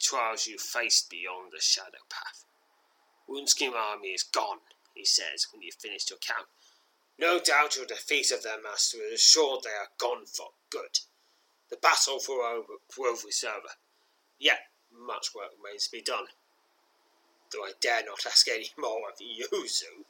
trials 0.05 0.45
you 0.45 0.57
faced 0.57 1.09
beyond 1.09 1.51
the 1.51 1.61
shadow 1.61 2.05
path. 2.09 2.45
Woundskin 3.27 3.73
army 3.73 4.09
is 4.09 4.23
gone, 4.23 4.59
he 4.93 5.03
says 5.03 5.47
when 5.51 5.61
you've 5.61 5.75
finished 5.75 6.11
your 6.11 6.19
count. 6.19 6.47
No 7.17 7.39
doubt 7.39 7.75
your 7.75 7.85
defeat 7.85 8.31
of 8.31 8.43
their 8.43 8.61
master 8.61 8.97
is 8.97 9.21
assured 9.21 9.63
they 9.63 9.69
are 9.69 9.89
gone 9.97 10.25
for 10.25 10.49
good. 10.69 10.99
The 11.69 11.77
battle 11.77 12.19
for 12.19 12.63
Grove 12.93 13.23
is 13.27 13.43
over. 13.43 13.73
Yet 14.37 14.59
much 14.91 15.33
work 15.33 15.51
remains 15.57 15.85
to 15.85 15.91
be 15.91 16.01
done. 16.01 16.25
Though 17.51 17.63
I 17.63 17.71
dare 17.81 18.03
not 18.05 18.25
ask 18.25 18.47
any 18.47 18.71
more 18.77 19.09
of 19.09 19.19
you, 19.19 19.47
Zoop. 19.67 20.05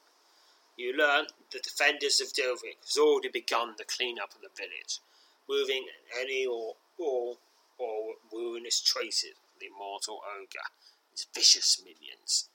You 0.76 0.98
learn 0.98 1.28
the 1.52 1.60
defenders 1.60 2.20
of 2.20 2.34
Delvic 2.34 2.84
has 2.84 2.98
already 2.98 3.30
begun 3.30 3.76
the 3.78 3.86
clean-up 3.86 4.34
of 4.36 4.42
the 4.42 4.50
village, 4.58 5.00
moving 5.48 5.86
any 6.20 6.46
or 6.46 6.76
all 7.00 7.40
or 7.78 8.16
ruinous 8.34 8.82
traces 8.82 9.36
immortal 9.66 10.22
ogre, 10.26 10.70
his 11.12 11.28
vicious 11.34 11.82
minions. 11.84 12.50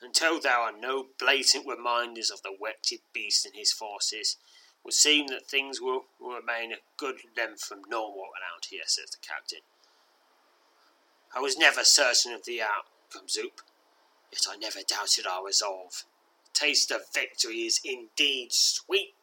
Until 0.00 0.40
there 0.40 0.56
are 0.56 0.72
no 0.72 1.06
blatant 1.18 1.66
reminders 1.66 2.30
of 2.30 2.42
the 2.42 2.56
wretched 2.62 3.00
beast 3.12 3.44
and 3.44 3.54
his 3.56 3.72
forces, 3.72 4.36
it 4.38 4.84
would 4.84 4.94
seem 4.94 5.26
that 5.28 5.48
things 5.48 5.80
will, 5.80 6.04
will 6.20 6.36
remain 6.36 6.72
a 6.72 6.76
good 6.96 7.16
length 7.36 7.64
from 7.64 7.82
normal 7.88 8.22
around 8.22 8.66
here, 8.70 8.82
says 8.86 9.10
the 9.10 9.18
captain. 9.26 9.60
I 11.34 11.40
was 11.40 11.58
never 11.58 11.84
certain 11.84 12.32
of 12.32 12.44
the 12.44 12.62
outcome, 12.62 13.28
Zoop, 13.28 13.60
yet 14.32 14.46
I 14.48 14.56
never 14.56 14.80
doubted 14.86 15.26
our 15.26 15.44
resolve. 15.44 16.04
The 16.44 16.66
taste 16.66 16.90
of 16.90 17.12
victory 17.12 17.66
is 17.66 17.80
indeed 17.84 18.52
sweet. 18.52 19.14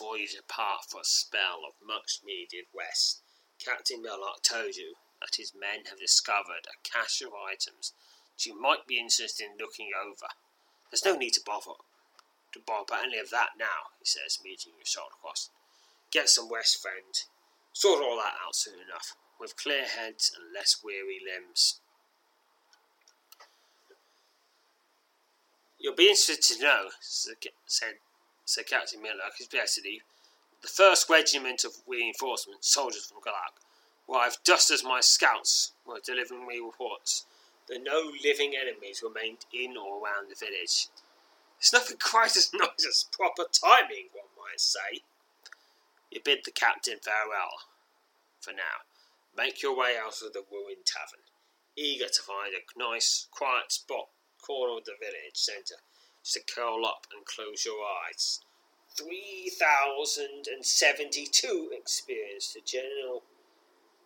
You 0.00 0.28
depart 0.28 0.84
for 0.88 1.00
a 1.00 1.04
spell 1.04 1.60
of 1.66 1.74
much 1.86 2.20
needed 2.24 2.66
rest, 2.76 3.22
Captain 3.58 4.02
Mellock 4.02 4.42
told 4.42 4.76
you 4.76 4.94
that 5.20 5.36
his 5.36 5.52
men 5.54 5.86
have 5.88 5.98
discovered 5.98 6.66
a 6.66 6.80
cache 6.82 7.22
of 7.22 7.32
items 7.32 7.92
that 8.34 8.46
you 8.46 8.60
might 8.60 8.86
be 8.86 8.98
interested 8.98 9.44
in 9.44 9.58
looking 9.58 9.90
over. 9.94 10.32
There's 10.90 11.04
no 11.04 11.14
need 11.14 11.34
to 11.34 11.42
bother 11.44 11.78
to 12.52 12.60
bother 12.66 12.84
about 12.88 13.04
any 13.04 13.18
of 13.18 13.30
that 13.30 13.50
now, 13.58 13.92
he 13.98 14.04
says, 14.04 14.38
meeting 14.44 14.72
you 14.78 14.84
shoulder 14.84 15.14
across. 15.18 15.50
Get 16.10 16.28
some 16.28 16.52
rest, 16.52 16.80
friend. 16.80 17.16
Sort 17.72 18.02
all 18.02 18.16
that 18.16 18.34
out 18.46 18.54
soon 18.54 18.74
enough, 18.74 19.16
with 19.40 19.56
clear 19.56 19.84
heads 19.84 20.30
and 20.36 20.52
less 20.54 20.80
weary 20.84 21.18
limbs. 21.24 21.80
You'll 25.78 25.96
be 25.96 26.08
interested 26.08 26.42
to 26.42 26.62
know, 26.62 26.88
said 27.00 27.94
said 28.44 28.66
Captain 28.66 29.00
Miller, 29.00 29.30
his 29.36 29.46
basically 29.46 30.02
the 30.62 30.68
first 30.68 31.10
regiment 31.10 31.64
of 31.64 31.72
reinforcement 31.86 32.64
soldiers 32.64 33.06
from 33.06 33.20
Galak 33.20 33.58
arrived 34.08 34.38
just 34.44 34.70
as 34.70 34.84
my 34.84 35.00
scouts 35.00 35.72
were 35.86 36.00
delivering 36.04 36.46
me 36.46 36.60
reports 36.60 37.26
that 37.68 37.82
no 37.82 38.12
living 38.24 38.54
enemies 38.56 39.02
remained 39.02 39.46
in 39.52 39.76
or 39.76 40.02
around 40.02 40.30
the 40.30 40.36
village. 40.36 40.88
It's 41.58 41.72
nothing 41.72 41.96
quite 42.02 42.36
as 42.36 42.52
nice 42.52 42.86
as 42.86 43.06
proper 43.12 43.44
timing, 43.52 44.10
one 44.12 44.30
might 44.36 44.60
say. 44.60 45.02
You 46.10 46.20
bid 46.24 46.40
the 46.44 46.50
captain 46.50 46.98
farewell. 47.02 47.66
For 48.40 48.52
now, 48.52 48.86
make 49.36 49.62
your 49.62 49.76
way 49.76 49.96
out 49.96 50.20
of 50.20 50.32
the 50.32 50.44
ruined 50.50 50.84
tavern, 50.84 51.24
eager 51.76 52.08
to 52.08 52.22
find 52.22 52.54
a 52.54 52.78
nice, 52.78 53.28
quiet 53.30 53.72
spot 53.72 54.08
corner 54.40 54.78
of 54.78 54.84
the 54.84 54.92
village 55.00 55.34
centre 55.34 55.76
to 56.32 56.40
curl 56.40 56.86
up 56.86 57.06
and 57.14 57.26
close 57.26 57.64
your 57.64 57.84
eyes. 58.06 58.40
3,072 58.96 61.70
experience 61.72 62.52
to 62.52 62.60
general, 62.64 63.24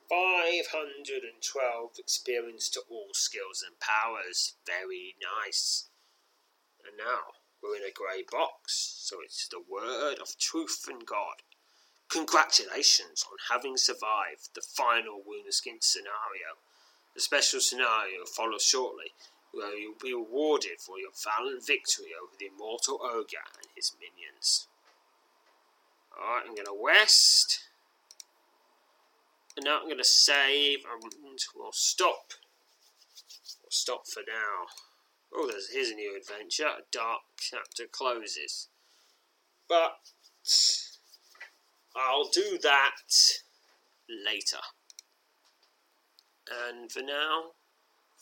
512 0.08 1.98
experience 1.98 2.68
to 2.70 2.80
all 2.88 3.12
skills 3.12 3.62
and 3.66 3.78
powers. 3.80 4.54
Very 4.64 5.16
nice. 5.44 5.88
And 6.86 6.96
now 6.96 7.34
we're 7.62 7.76
in 7.76 7.82
a 7.82 7.92
grey 7.92 8.22
box, 8.30 8.94
so 9.00 9.20
it's 9.24 9.48
the 9.48 9.60
word 9.68 10.20
of 10.20 10.38
truth 10.38 10.86
and 10.88 11.04
God. 11.04 11.42
Congratulations 12.08 13.24
on 13.30 13.36
having 13.50 13.76
survived 13.76 14.54
the 14.54 14.62
final 14.62 15.22
Woundskin 15.26 15.82
scenario. 15.82 16.56
The 17.14 17.20
special 17.20 17.60
scenario 17.60 18.24
follows 18.26 18.62
shortly, 18.62 19.12
where 19.56 19.76
you'll 19.76 19.94
be 20.00 20.12
rewarded 20.12 20.78
for 20.78 20.98
your 20.98 21.10
valiant 21.16 21.66
victory 21.66 22.12
over 22.20 22.32
the 22.38 22.46
immortal 22.46 23.00
ogre 23.02 23.48
and 23.56 23.66
his 23.74 23.92
minions. 23.98 24.68
Alright, 26.12 26.44
I'm 26.46 26.54
going 26.54 26.66
to 26.66 26.76
west. 26.78 27.60
And 29.56 29.64
now 29.64 29.80
I'm 29.80 29.86
going 29.86 29.98
to 29.98 30.04
save 30.04 30.80
and 30.84 31.12
we'll 31.54 31.72
stop. 31.72 32.32
We'll 33.62 33.70
stop 33.70 34.06
for 34.06 34.20
now. 34.20 34.68
Oh, 35.34 35.48
there's 35.50 35.70
here's 35.72 35.90
a 35.90 35.94
new 35.94 36.16
adventure. 36.16 36.66
A 36.66 36.82
dark 36.92 37.20
chapter 37.38 37.84
closes. 37.90 38.68
But 39.68 39.96
I'll 41.96 42.28
do 42.28 42.58
that 42.62 42.96
later. 44.08 44.62
And 46.68 46.92
for 46.92 47.02
now, 47.02 47.55